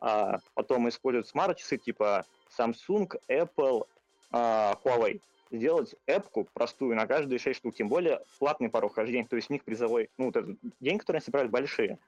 а 0.00 0.38
потом 0.54 0.88
используют 0.88 1.28
смарт-часы 1.28 1.76
типа 1.76 2.24
Samsung, 2.56 3.12
Apple, 3.28 3.86
а, 4.30 4.78
Huawei. 4.84 5.20
Сделать 5.50 5.94
эпку 6.06 6.46
простую 6.52 6.94
на 6.94 7.06
каждые 7.06 7.38
6 7.38 7.58
штук, 7.58 7.74
тем 7.74 7.88
более 7.88 8.22
платный 8.38 8.68
порог 8.68 8.94
хождения, 8.94 9.26
то 9.26 9.36
есть 9.36 9.48
у 9.50 9.54
них 9.54 9.64
призовой, 9.64 10.10
ну, 10.18 10.26
вот 10.26 10.36
этот 10.36 10.56
день, 10.80 10.98
который 10.98 11.16
они 11.16 11.24
собирают, 11.24 11.50
большие. 11.50 11.98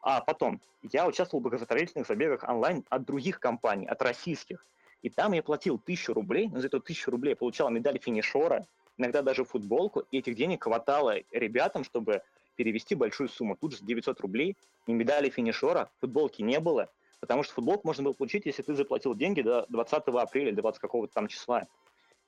А 0.00 0.20
потом, 0.20 0.60
я 0.82 1.06
участвовал 1.06 1.40
в 1.40 1.44
благотворительных 1.44 2.06
забегах 2.06 2.48
онлайн 2.48 2.84
от 2.88 3.04
других 3.04 3.40
компаний, 3.40 3.86
от 3.86 4.00
российских. 4.00 4.64
И 5.02 5.10
там 5.10 5.32
я 5.32 5.42
платил 5.42 5.78
тысячу 5.78 6.12
рублей, 6.12 6.48
но 6.48 6.60
за 6.60 6.66
эту 6.66 6.80
тысячу 6.80 7.10
рублей 7.10 7.30
я 7.30 7.36
получал 7.36 7.70
медаль 7.70 7.98
финишора, 7.98 8.66
иногда 8.96 9.22
даже 9.22 9.44
футболку, 9.44 10.04
и 10.10 10.18
этих 10.18 10.34
денег 10.34 10.64
хватало 10.64 11.16
ребятам, 11.30 11.84
чтобы 11.84 12.22
перевести 12.56 12.94
большую 12.94 13.28
сумму. 13.28 13.56
Тут 13.56 13.76
же 13.76 13.84
900 13.84 14.20
рублей, 14.20 14.56
ни 14.86 14.94
медали 14.94 15.30
финишора, 15.30 15.90
футболки 16.00 16.42
не 16.42 16.58
было, 16.58 16.90
Потому 17.20 17.42
что 17.42 17.54
футболку 17.54 17.86
можно 17.86 18.04
было 18.04 18.12
получить, 18.12 18.46
если 18.46 18.62
ты 18.62 18.74
заплатил 18.74 19.14
деньги 19.14 19.42
до 19.42 19.66
20 19.68 20.02
апреля, 20.06 20.52
до 20.52 20.62
20 20.62 20.80
какого-то 20.80 21.12
там 21.14 21.26
числа. 21.26 21.66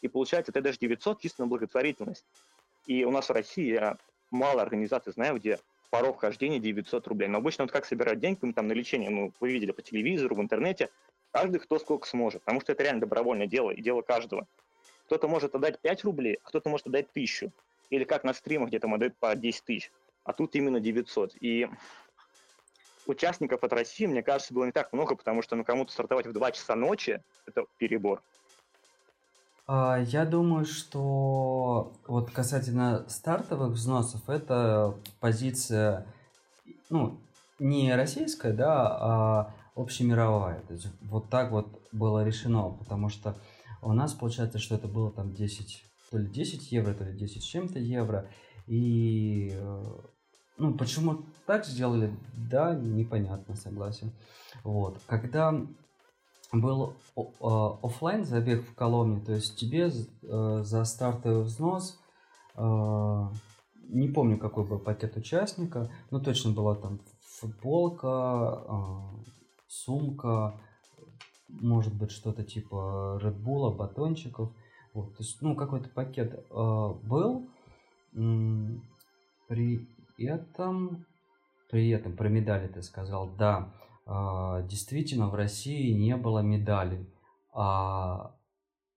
И 0.02 0.08
получается, 0.08 0.50
это 0.50 0.60
даже 0.62 0.78
900 0.78 1.20
чисто 1.20 1.42
на 1.42 1.48
благотворительность. 1.48 2.24
И 2.86 3.04
у 3.04 3.10
нас 3.10 3.28
в 3.28 3.32
России 3.32 3.72
я 3.72 3.98
мало 4.30 4.62
организаций 4.62 5.12
знаю, 5.12 5.38
где 5.38 5.58
порог 5.90 6.16
вхождения 6.16 6.58
900 6.58 7.06
рублей. 7.06 7.28
Но 7.28 7.38
обычно 7.38 7.64
вот 7.64 7.72
как 7.72 7.84
собирать 7.84 8.18
деньги 8.18 8.50
там, 8.52 8.66
на 8.66 8.72
лечение, 8.72 9.10
ну, 9.10 9.32
вы 9.38 9.52
видели 9.52 9.70
по 9.70 9.82
телевизору, 9.82 10.34
в 10.34 10.40
интернете, 10.40 10.90
каждый 11.32 11.60
кто 11.60 11.78
сколько 11.78 12.06
сможет, 12.06 12.42
потому 12.42 12.60
что 12.60 12.72
это 12.72 12.82
реально 12.82 13.00
добровольное 13.00 13.46
дело 13.46 13.70
и 13.70 13.82
дело 13.82 14.02
каждого. 14.02 14.46
Кто-то 15.06 15.28
может 15.28 15.54
отдать 15.54 15.80
5 15.80 16.04
рублей, 16.04 16.38
а 16.42 16.48
кто-то 16.48 16.68
может 16.68 16.86
отдать 16.86 17.08
1000. 17.10 17.50
Или 17.90 18.04
как 18.04 18.22
на 18.22 18.32
стримах 18.32 18.68
где-то 18.68 18.88
отдают 18.92 19.16
по 19.16 19.34
10 19.34 19.64
тысяч. 19.64 19.90
А 20.24 20.32
тут 20.32 20.54
именно 20.54 20.78
900. 20.78 21.34
И 21.40 21.68
участников 23.06 23.64
от 23.64 23.72
России, 23.72 24.06
мне 24.06 24.22
кажется, 24.22 24.54
было 24.54 24.64
не 24.64 24.72
так 24.72 24.92
много, 24.92 25.16
потому 25.16 25.42
что 25.42 25.56
ну, 25.56 25.64
кому-то 25.64 25.92
стартовать 25.92 26.26
в 26.26 26.32
2 26.32 26.52
часа 26.52 26.76
ночи– 26.76 27.20
это 27.46 27.64
перебор. 27.78 28.22
А, 29.66 29.98
я 29.98 30.24
думаю, 30.24 30.64
что 30.64 31.92
вот 32.06 32.30
касательно 32.30 33.08
стартовых 33.08 33.72
взносов, 33.72 34.28
это 34.28 34.94
позиция, 35.20 36.06
ну, 36.88 37.18
не 37.58 37.94
российская, 37.94 38.52
да, 38.52 38.98
а 39.00 39.54
общемировая. 39.80 40.60
То 40.62 40.74
есть 40.74 40.88
вот 41.02 41.28
так 41.28 41.50
вот 41.50 41.66
было 41.92 42.24
решено, 42.24 42.70
потому 42.70 43.08
что 43.08 43.36
у 43.82 43.92
нас 43.92 44.12
получается, 44.12 44.58
что 44.58 44.74
это 44.74 44.88
было 44.88 45.10
там 45.10 45.32
10, 45.32 45.84
то 46.10 46.18
ли 46.18 46.28
10 46.28 46.72
евро, 46.72 46.94
то 46.94 47.04
ли 47.04 47.16
10 47.16 47.42
с 47.42 47.46
чем-то 47.46 47.78
евро, 47.78 48.28
и 48.66 49.50
э, 49.52 49.84
ну, 50.58 50.74
почему 50.74 51.24
так 51.46 51.64
сделали, 51.64 52.14
да, 52.34 52.74
непонятно, 52.74 53.56
согласен. 53.56 54.12
Вот. 54.62 55.00
Когда 55.06 55.54
был 56.52 56.94
офлайн 57.40 58.24
забег 58.24 58.66
в 58.66 58.74
Коломне, 58.74 59.20
то 59.20 59.32
есть 59.32 59.56
тебе 59.56 59.90
э, 59.90 60.60
за 60.64 60.84
стартовый 60.84 61.44
взнос, 61.44 61.98
э, 62.56 63.28
не 63.88 64.08
помню, 64.08 64.38
какой 64.38 64.64
был 64.64 64.78
пакет 64.78 65.16
участника, 65.16 65.90
но 66.10 66.20
точно 66.20 66.50
была 66.50 66.74
там 66.74 67.00
футболка, 67.22 68.62
э, 68.68 69.19
сумка, 69.70 70.60
может 71.48 71.94
быть 71.94 72.10
что-то 72.10 72.42
типа 72.44 73.20
Red 73.22 73.40
Bull, 73.40 73.74
батончиков. 73.74 74.52
Вот, 74.92 75.16
то 75.16 75.22
есть, 75.22 75.40
ну, 75.40 75.54
какой-то 75.54 75.88
пакет 75.88 76.46
был. 76.50 77.48
При 79.48 79.86
этом, 80.18 81.06
при 81.70 81.90
этом 81.90 82.16
про 82.16 82.28
медали 82.28 82.66
ты 82.66 82.82
сказал, 82.82 83.30
да, 83.36 83.72
а, 84.06 84.62
действительно 84.62 85.28
в 85.28 85.34
России 85.34 85.92
не 85.92 86.16
было 86.16 86.40
медалей, 86.40 87.08
а 87.52 88.34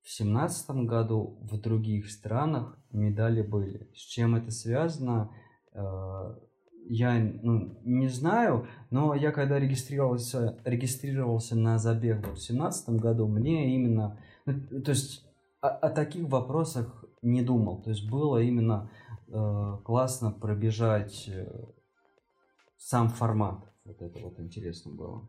в 0.01 0.09
семнадцатом 0.09 0.87
году 0.87 1.37
в 1.41 1.59
других 1.61 2.09
странах 2.09 2.77
медали 2.91 3.43
были. 3.43 3.87
С 3.95 3.99
чем 3.99 4.35
это 4.35 4.49
связано, 4.49 5.31
а, 5.73 6.35
я 6.88 7.19
ну, 7.41 7.77
не 7.84 8.07
знаю, 8.07 8.68
но 8.89 9.15
я 9.15 9.31
когда 9.31 9.60
регистрировался, 9.60 10.60
регистрировался 10.65 11.55
на 11.55 11.77
забег 11.77 12.27
в 12.27 12.38
семнадцатом 12.38 12.97
году, 12.97 13.27
мне 13.27 13.76
именно, 13.76 14.19
ну, 14.45 14.81
то 14.81 14.91
есть 14.91 15.26
о, 15.61 15.69
о 15.69 15.89
таких 15.89 16.27
вопросах 16.27 17.05
не 17.22 17.41
думал. 17.41 17.81
То 17.81 17.89
есть 17.89 18.10
было 18.10 18.41
именно 18.41 18.89
Э, 19.34 19.77
классно 19.84 20.31
пробежать 20.31 21.27
э, 21.27 21.47
сам 22.77 23.10
формат. 23.10 23.68
Вот 23.84 23.99
это 23.99 24.19
вот 24.19 24.39
интересно 24.39 24.91
было. 24.91 25.27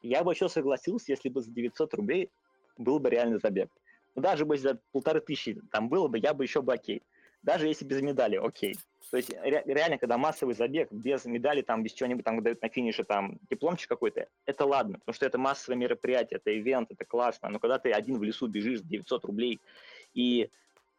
Я 0.00 0.24
бы 0.24 0.32
еще 0.32 0.48
согласился, 0.48 1.12
если 1.12 1.28
бы 1.28 1.42
за 1.42 1.50
900 1.50 1.92
рублей 1.94 2.30
был 2.78 2.98
бы 2.98 3.10
реальный 3.10 3.38
забег. 3.40 3.70
Ну, 4.14 4.22
даже 4.22 4.46
бы 4.46 4.56
за 4.56 4.80
полторы 4.92 5.20
тысячи 5.20 5.60
там 5.70 5.90
было 5.90 6.08
бы, 6.08 6.18
я 6.18 6.32
бы 6.32 6.44
еще 6.44 6.62
бы 6.62 6.72
окей. 6.72 7.02
Даже 7.42 7.68
если 7.68 7.84
без 7.84 8.00
медали, 8.00 8.36
окей. 8.36 8.74
То 9.10 9.16
есть 9.16 9.30
ре- 9.30 9.62
реально, 9.66 9.98
когда 9.98 10.18
массовый 10.18 10.54
забег 10.54 10.90
без 10.90 11.24
медали, 11.24 11.62
там, 11.62 11.82
без 11.82 11.92
чего-нибудь 11.92 12.24
там 12.24 12.42
дают 12.42 12.62
на 12.62 12.68
финише 12.68 13.04
там 13.04 13.38
дипломчик 13.50 13.88
какой-то, 13.88 14.26
это 14.46 14.64
ладно, 14.64 14.98
потому 14.98 15.14
что 15.14 15.26
это 15.26 15.38
массовое 15.38 15.78
мероприятие, 15.78 16.38
это 16.38 16.56
ивент, 16.56 16.90
это 16.90 17.04
классно. 17.04 17.48
Но 17.48 17.58
когда 17.58 17.78
ты 17.78 17.92
один 17.92 18.18
в 18.18 18.22
лесу 18.22 18.46
бежишь 18.46 18.80
900 18.80 19.24
рублей, 19.24 19.60
и 20.14 20.50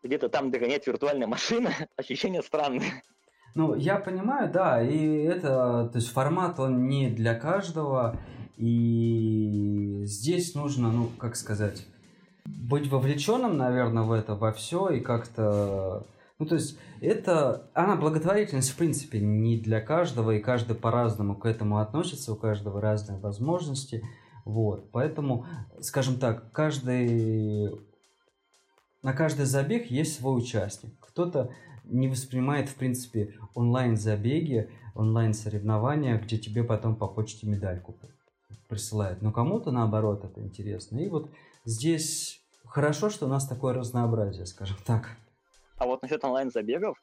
где-то 0.03 0.29
там 0.29 0.51
догонять 0.51 0.85
виртуальная 0.85 1.27
машина, 1.27 1.71
ощущение 1.95 2.41
странное. 2.41 3.03
Ну, 3.55 3.75
я 3.75 3.97
понимаю, 3.97 4.51
да, 4.51 4.81
и 4.81 5.23
это, 5.23 5.89
то 5.91 5.95
есть 5.95 6.11
формат, 6.11 6.59
он 6.59 6.87
не 6.87 7.09
для 7.09 7.35
каждого, 7.35 8.17
и 8.57 10.01
здесь 10.05 10.55
нужно, 10.55 10.91
ну, 10.91 11.09
как 11.19 11.35
сказать, 11.35 11.85
быть 12.45 12.87
вовлеченным, 12.87 13.57
наверное, 13.57 14.03
в 14.03 14.11
это, 14.11 14.35
во 14.35 14.51
все, 14.51 14.89
и 14.89 14.99
как-то, 14.99 16.03
ну, 16.39 16.45
то 16.45 16.55
есть, 16.55 16.77
это, 16.99 17.69
она 17.73 17.95
благотворительность, 17.95 18.71
в 18.71 18.77
принципе, 18.77 19.19
не 19.19 19.57
для 19.57 19.81
каждого, 19.81 20.31
и 20.31 20.39
каждый 20.39 20.75
по-разному 20.75 21.35
к 21.35 21.45
этому 21.45 21.79
относится, 21.79 22.33
у 22.33 22.35
каждого 22.35 22.81
разные 22.81 23.19
возможности, 23.19 24.03
вот, 24.45 24.91
поэтому, 24.91 25.45
скажем 25.79 26.17
так, 26.17 26.51
каждый 26.51 27.71
на 29.03 29.13
каждый 29.13 29.45
забег 29.45 29.91
есть 29.91 30.15
свой 30.15 30.37
участник. 30.39 30.93
Кто-то 31.01 31.51
не 31.83 32.07
воспринимает, 32.07 32.69
в 32.69 32.75
принципе, 32.75 33.35
онлайн-забеги, 33.53 34.69
онлайн-соревнования, 34.95 36.17
где 36.17 36.37
тебе 36.37 36.63
потом 36.63 36.95
по 36.95 37.07
почте 37.07 37.45
медальку 37.45 37.95
присылают. 38.69 39.21
Но 39.21 39.31
кому-то, 39.31 39.71
наоборот, 39.71 40.23
это 40.23 40.41
интересно. 40.41 40.99
И 40.99 41.09
вот 41.09 41.29
здесь 41.65 42.41
хорошо, 42.65 43.09
что 43.09 43.25
у 43.25 43.29
нас 43.29 43.45
такое 43.45 43.73
разнообразие, 43.73 44.45
скажем 44.45 44.77
так. 44.85 45.17
А 45.77 45.85
вот 45.85 46.01
насчет 46.01 46.23
онлайн-забегов, 46.23 46.97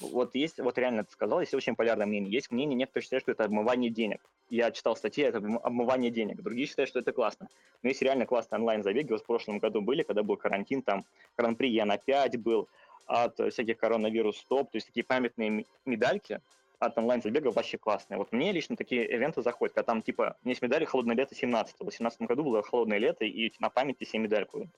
вот 0.00 0.34
есть, 0.34 0.60
вот 0.60 0.78
реально 0.78 1.04
ты 1.04 1.12
сказал, 1.12 1.40
есть 1.40 1.54
очень 1.54 1.74
полярное 1.74 2.06
мнение. 2.06 2.30
Есть 2.30 2.50
мнение, 2.50 2.76
некоторые 2.76 3.04
считают, 3.04 3.22
что 3.22 3.32
это 3.32 3.44
обмывание 3.44 3.90
денег. 3.90 4.20
Я 4.48 4.70
читал 4.70 4.96
статьи, 4.96 5.24
это 5.24 5.38
обмывание 5.38 6.10
денег. 6.10 6.42
Другие 6.42 6.66
считают, 6.66 6.88
что 6.88 7.00
это 7.00 7.12
классно. 7.12 7.48
Но 7.82 7.88
есть 7.88 8.02
реально 8.02 8.26
классные 8.26 8.58
онлайн-забеги. 8.58 9.12
Вот 9.12 9.22
в 9.22 9.26
прошлом 9.26 9.58
году 9.58 9.80
были, 9.80 10.02
когда 10.02 10.22
был 10.22 10.36
карантин, 10.36 10.82
там 10.82 11.04
Гран-при 11.36 11.68
Ян 11.68 11.90
опять 11.90 12.36
был, 12.36 12.68
от 13.10 13.34
всяких 13.52 13.76
коронавирус 13.76 14.38
стоп, 14.38 14.70
то 14.70 14.76
есть 14.76 14.86
такие 14.86 15.02
памятные 15.02 15.66
медальки 15.84 16.40
от 16.78 16.96
онлайн-забегов 16.96 17.56
вообще 17.56 17.76
классные. 17.76 18.18
Вот 18.18 18.30
мне 18.32 18.52
лично 18.52 18.76
такие 18.76 19.04
ивенты 19.04 19.42
заходят, 19.42 19.74
когда 19.74 19.84
там 19.84 20.00
типа, 20.00 20.36
у 20.42 20.46
меня 20.46 20.52
есть 20.52 20.62
медали 20.62 20.84
«Холодное 20.84 21.16
лето 21.16 21.34
17 21.34 21.74
В 21.74 21.78
2017 21.78 22.22
году 22.22 22.44
было 22.44 22.62
«Холодное 22.62 22.98
лето», 22.98 23.24
и 23.24 23.52
на 23.58 23.68
памяти 23.68 24.04
себе 24.04 24.20
медальку. 24.20 24.68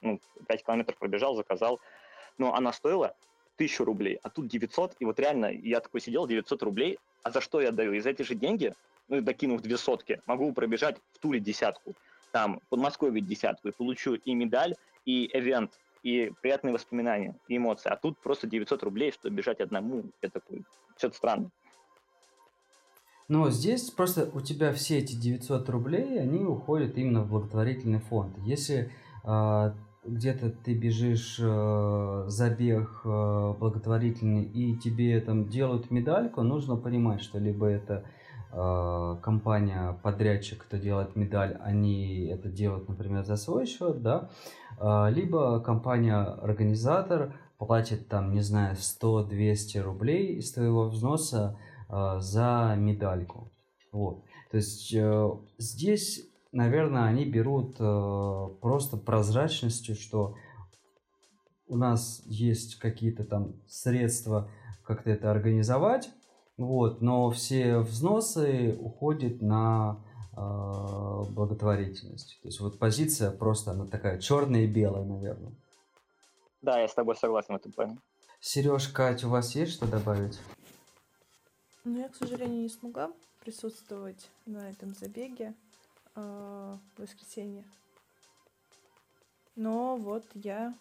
Ну, 0.00 0.20
5 0.46 0.64
километров 0.64 0.96
пробежал, 0.96 1.34
заказал. 1.34 1.80
Но 2.38 2.54
она 2.54 2.72
стоила 2.72 3.14
тысячу 3.56 3.84
рублей, 3.84 4.18
а 4.22 4.30
тут 4.30 4.48
900, 4.48 4.96
и 4.98 5.04
вот 5.04 5.18
реально 5.18 5.46
я 5.52 5.80
такой 5.80 6.00
сидел, 6.00 6.26
900 6.26 6.62
рублей, 6.62 6.98
а 7.22 7.30
за 7.30 7.40
что 7.40 7.60
я 7.60 7.70
даю? 7.70 7.92
И 7.92 8.00
за 8.00 8.10
эти 8.10 8.22
же 8.22 8.34
деньги, 8.34 8.74
ну, 9.08 9.20
докинув 9.20 9.60
две 9.60 9.76
сотки, 9.76 10.20
могу 10.26 10.52
пробежать 10.52 10.96
в 11.12 11.18
Туле 11.18 11.40
десятку, 11.40 11.94
там, 12.32 12.60
в 12.60 12.68
Подмосковье 12.68 13.20
десятку, 13.20 13.68
и 13.68 13.72
получу 13.72 14.14
и 14.14 14.34
медаль, 14.34 14.74
и 15.04 15.30
эвент 15.32 15.72
и 16.02 16.32
приятные 16.42 16.72
воспоминания, 16.72 17.36
и 17.48 17.56
эмоции. 17.56 17.88
А 17.88 17.96
тут 17.96 18.18
просто 18.18 18.46
900 18.46 18.82
рублей, 18.82 19.12
чтобы 19.12 19.36
бежать 19.36 19.60
одному, 19.60 20.04
такой, 20.20 20.64
что-то 20.96 21.16
странно. 21.16 21.50
Но 23.28 23.50
здесь 23.50 23.90
просто 23.90 24.28
у 24.34 24.40
тебя 24.40 24.72
все 24.72 24.98
эти 24.98 25.14
900 25.14 25.68
рублей, 25.68 26.20
они 26.20 26.44
уходят 26.44 26.98
именно 26.98 27.22
в 27.22 27.30
благотворительный 27.30 28.00
фонд. 28.00 28.36
Если 28.38 28.92
э, 29.24 29.72
где-то 30.04 30.50
ты 30.50 30.74
бежишь 30.74 31.38
э, 31.40 32.24
забег 32.26 33.02
э, 33.04 33.54
благотворительный 33.58 34.44
и 34.44 34.76
тебе 34.76 35.20
там 35.20 35.48
делают 35.48 35.90
медальку, 35.90 36.42
нужно 36.42 36.76
понимать, 36.76 37.22
что 37.22 37.38
либо 37.38 37.66
это 37.66 38.04
э, 38.52 39.16
компания 39.22 39.98
подрядчик, 40.02 40.64
кто 40.64 40.76
делает 40.76 41.14
медаль, 41.14 41.56
они 41.60 42.26
это 42.26 42.48
делают, 42.48 42.88
например, 42.88 43.24
за 43.24 43.36
свой 43.36 43.66
счет, 43.66 44.02
да, 44.02 44.28
э, 44.80 45.10
либо 45.10 45.60
компания 45.60 46.20
организатор 46.20 47.34
платит 47.58 48.08
там, 48.08 48.32
не 48.32 48.40
знаю, 48.40 48.74
100-200 48.74 49.80
рублей 49.82 50.36
из 50.36 50.52
твоего 50.52 50.88
взноса 50.88 51.56
э, 51.88 52.16
за 52.18 52.74
медальку. 52.76 53.52
Вот. 53.92 54.24
То 54.50 54.56
есть 54.56 54.92
э, 54.92 55.30
здесь 55.58 56.31
наверное, 56.52 57.04
они 57.04 57.24
берут 57.24 57.76
э, 57.80 58.48
просто 58.60 58.96
прозрачностью, 58.96 59.96
что 59.96 60.36
у 61.66 61.76
нас 61.76 62.22
есть 62.26 62.76
какие-то 62.76 63.24
там 63.24 63.54
средства 63.66 64.50
как-то 64.84 65.10
это 65.10 65.30
организовать, 65.30 66.10
вот, 66.58 67.00
но 67.00 67.30
все 67.30 67.78
взносы 67.78 68.76
уходят 68.78 69.40
на 69.40 70.04
э, 70.36 71.30
благотворительность. 71.30 72.38
То 72.42 72.48
есть 72.48 72.60
вот 72.60 72.78
позиция 72.78 73.30
просто 73.30 73.70
она 73.70 73.86
такая 73.86 74.18
черная 74.18 74.62
и 74.62 74.66
белая, 74.66 75.04
наверное. 75.04 75.52
Да, 76.60 76.78
я 76.78 76.86
с 76.86 76.94
тобой 76.94 77.16
согласен 77.16 77.54
в 77.54 77.56
этом 77.56 77.72
плане. 77.72 77.98
Сереж, 78.40 78.88
Катя, 78.88 79.26
у 79.28 79.30
вас 79.30 79.54
есть 79.54 79.72
что 79.72 79.86
добавить? 79.86 80.38
Ну, 81.84 81.98
я, 81.98 82.08
к 82.08 82.16
сожалению, 82.16 82.62
не 82.62 82.68
смогла 82.68 83.10
присутствовать 83.40 84.30
на 84.46 84.70
этом 84.70 84.94
забеге 84.94 85.54
э, 86.14 86.76
воскресенье. 86.96 87.64
Но 89.56 89.96
вот 89.96 90.24
я 90.34 90.74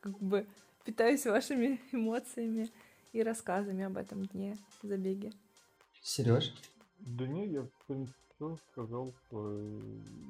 как 0.00 0.18
бы 0.18 0.46
питаюсь 0.84 1.26
вашими 1.26 1.80
эмоциями 1.92 2.70
и 3.12 3.22
рассказами 3.22 3.84
об 3.84 3.96
этом 3.96 4.24
дне 4.26 4.56
забеге. 4.82 5.32
Сереж? 6.02 6.54
Да 7.00 7.26
не, 7.26 7.46
я 7.46 7.62
в 7.62 7.86
принципе 7.86 8.26
все 8.36 8.56
сказал 8.70 9.12
свое 9.28 9.80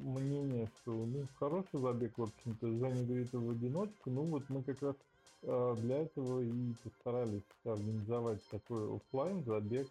мнение, 0.00 0.70
что 0.80 0.92
ну 0.92 1.26
хороший 1.38 1.80
забег, 1.80 2.16
в 2.16 2.22
общем-то, 2.22 2.68
Женя 2.68 3.04
говорит 3.04 3.32
в 3.32 3.50
одиночку, 3.50 4.10
ну 4.10 4.22
вот 4.22 4.48
мы 4.48 4.62
как 4.62 4.80
раз 4.82 4.96
э, 5.42 5.76
для 5.78 6.02
этого 6.02 6.40
и 6.40 6.72
постарались 6.84 7.42
организовать 7.64 8.42
такой 8.48 8.96
офлайн 8.96 9.44
забег, 9.44 9.88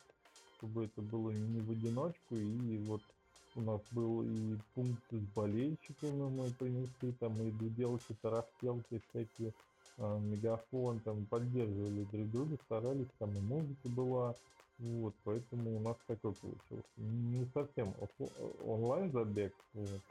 чтобы 0.58 0.86
это 0.86 1.02
было 1.02 1.32
не 1.32 1.60
в 1.60 1.72
одиночку 1.72 2.36
и 2.36 2.78
вот 2.86 3.02
у 3.56 3.62
нас 3.62 3.82
был 3.92 4.24
и 4.24 4.58
пункт 4.74 5.04
с 5.12 5.36
болельщиками 5.36 6.30
мы 6.30 6.50
принесли, 6.52 7.12
там 7.20 7.34
и 7.42 7.52
дуделки, 7.52 8.16
тарахтелки 8.22 9.02
всякие, 9.10 9.54
э, 9.98 10.20
мегафон, 10.20 11.00
там 11.00 11.26
поддерживали 11.26 12.04
друг 12.12 12.32
друга, 12.32 12.58
старались, 12.66 13.08
там 13.18 13.32
и 13.36 13.40
музыка 13.40 13.90
была, 13.90 14.36
вот, 14.80 15.14
поэтому 15.24 15.78
у 15.78 15.80
нас 15.80 15.96
такой 16.06 16.34
получился. 16.34 16.88
Не 16.98 17.46
совсем 17.54 17.94
онлайн 18.66 19.12
забег, 19.12 19.54
вот, 19.74 20.02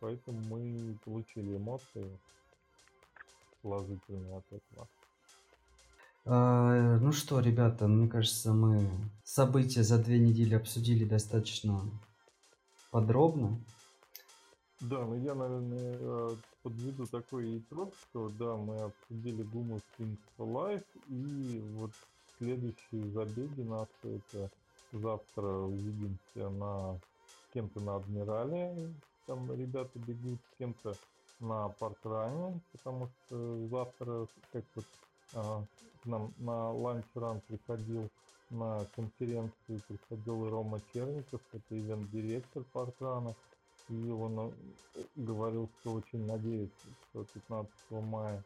поэтому 0.00 0.40
мы 0.50 0.98
получили 1.04 1.56
эмоции 1.56 2.10
положительные 3.62 4.38
от 4.38 4.44
этого. 4.52 4.88
А, 6.24 6.98
ну 6.98 7.12
что, 7.12 7.40
ребята, 7.40 7.86
мне 7.86 8.08
кажется, 8.08 8.52
мы 8.52 8.90
события 9.24 9.82
за 9.82 9.98
две 10.02 10.18
недели 10.18 10.54
обсудили 10.54 11.04
достаточно 11.04 11.88
подробно. 12.90 13.58
Да, 14.80 15.04
ну 15.04 15.16
я, 15.16 15.34
наверное, 15.34 15.96
э, 15.98 16.36
подведу 16.62 17.06
такой 17.06 17.58
итог, 17.58 17.92
что 17.96 18.28
да, 18.28 18.54
мы 18.56 18.78
обсудили 18.80 19.44
Gumus 19.44 19.82
Kings 19.98 20.18
Live, 20.38 20.84
и 21.08 21.60
вот 21.74 21.90
следующие 22.38 23.10
забеги 23.10 23.62
наши, 23.62 23.90
это 24.04 24.50
завтра 24.92 25.42
увидимся 25.42 26.48
на 26.50 27.00
кем-то 27.52 27.80
на 27.80 27.96
Адмирале, 27.96 28.94
там 29.26 29.52
ребята 29.52 29.98
бегут, 29.98 30.38
с 30.52 30.58
кем-то 30.58 30.94
на 31.40 31.68
Паркране, 31.70 32.60
потому 32.72 33.08
что 33.08 33.66
завтра 33.68 34.26
как 34.52 34.64
вот 34.74 34.84
а, 35.34 35.64
нам 36.04 36.32
на 36.38 36.72
ланч-ран 36.72 37.40
приходил 37.46 38.08
на 38.50 38.84
конференцию 38.94 39.80
приходил 39.88 40.48
Рома 40.48 40.80
Черников, 40.92 41.40
это 41.52 41.78
ивент-директор 41.78 42.64
Паркрана, 42.72 43.34
и 43.88 44.10
он 44.10 44.38
э, 44.38 45.02
говорил, 45.16 45.68
что 45.80 45.94
очень 45.94 46.26
надеется, 46.26 46.86
что 47.10 47.24
15 47.24 47.72
мая 47.90 48.42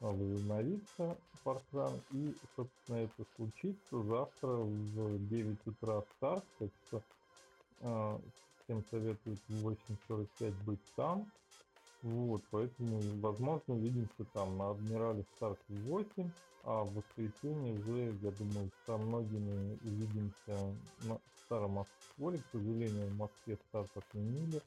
возобновится 0.00 1.16
Паркран, 1.42 2.00
и, 2.12 2.34
собственно, 2.54 2.96
это 2.96 3.24
случится 3.36 4.02
завтра 4.02 4.48
в 4.48 5.28
9 5.28 5.66
утра 5.66 6.02
старт, 6.16 6.44
так 6.58 6.70
что 6.86 7.02
э, 7.80 8.18
всем 8.64 8.84
советую 8.90 9.36
в 9.48 9.68
8.45 9.68 10.64
быть 10.64 10.94
там, 10.96 11.30
вот, 12.02 12.42
поэтому, 12.50 13.00
возможно, 13.20 13.74
увидимся 13.74 14.24
там. 14.32 14.56
На 14.56 14.70
Адмирале 14.70 15.24
старт 15.36 15.58
в 15.68 15.74
8, 15.88 16.30
а 16.66 16.82
в 16.82 16.94
воскресенье 16.94 17.78
уже, 17.78 18.12
я 18.22 18.30
думаю, 18.32 18.68
со 18.86 18.96
многими 18.96 19.78
увидимся 19.84 20.74
на 21.04 21.20
старом 21.44 21.72
Москве. 21.72 22.38
К 22.38 22.46
сожалению, 22.50 23.06
в 23.06 23.16
Москве 23.16 23.56
старт 23.68 23.90
отменили. 23.94 24.60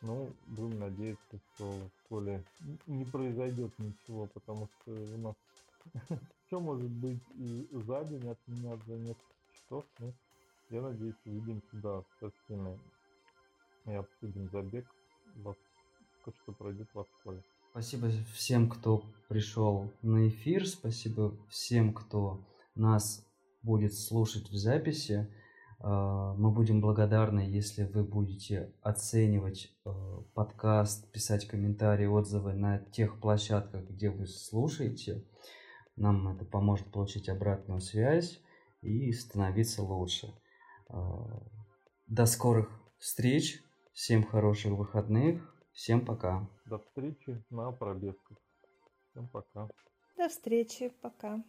Но 0.00 0.28
будем 0.46 0.78
надеяться, 0.78 1.38
что 1.54 1.64
в 1.64 1.90
школе 2.04 2.42
не 2.86 3.04
произойдет 3.04 3.70
ничего, 3.78 4.26
потому 4.32 4.66
что 4.66 4.92
у 4.92 5.18
нас 5.18 5.34
все 6.46 6.58
может 6.58 6.90
быть 6.90 7.20
и 7.34 7.68
за 7.86 8.04
день 8.04 8.28
отменят 8.30 8.78
за 8.86 8.94
несколько 8.94 9.34
часов. 9.52 9.84
Но 9.98 10.12
я 10.70 10.80
надеюсь, 10.80 11.14
увидимся, 11.26 11.66
да, 11.72 12.02
со 12.18 12.30
всеми 12.30 12.78
и 13.86 13.92
обсудим 13.92 14.48
забег, 14.50 14.86
что 16.42 16.52
пройдет 16.52 16.88
в 16.94 17.04
школе. 17.20 17.42
Спасибо 17.76 18.08
всем, 18.32 18.70
кто 18.70 19.04
пришел 19.28 19.92
на 20.00 20.28
эфир. 20.28 20.66
Спасибо 20.66 21.36
всем, 21.50 21.92
кто 21.92 22.42
нас 22.74 23.22
будет 23.62 23.92
слушать 23.92 24.48
в 24.48 24.56
записи. 24.56 25.30
А, 25.80 26.32
мы 26.36 26.52
будем 26.52 26.80
благодарны, 26.80 27.40
если 27.40 27.84
вы 27.84 28.02
будете 28.02 28.72
оценивать 28.80 29.70
а, 29.84 30.22
подкаст, 30.32 31.12
писать 31.12 31.46
комментарии, 31.46 32.06
отзывы 32.06 32.54
на 32.54 32.78
тех 32.78 33.20
площадках, 33.20 33.86
где 33.90 34.08
вы 34.08 34.26
слушаете. 34.26 35.22
Нам 35.96 36.28
это 36.28 36.46
поможет 36.46 36.90
получить 36.90 37.28
обратную 37.28 37.82
связь 37.82 38.40
и 38.80 39.12
становиться 39.12 39.82
лучше. 39.82 40.32
А, 40.88 41.42
до 42.06 42.24
скорых 42.24 42.70
встреч. 42.98 43.62
Всем 43.92 44.24
хороших 44.24 44.72
выходных. 44.72 45.55
Всем 45.76 46.06
пока. 46.06 46.48
До 46.64 46.78
встречи 46.78 47.44
на 47.50 47.70
пробежках. 47.70 48.38
Всем 49.10 49.28
пока. 49.28 49.68
До 50.16 50.28
встречи. 50.28 50.88
Пока. 51.02 51.44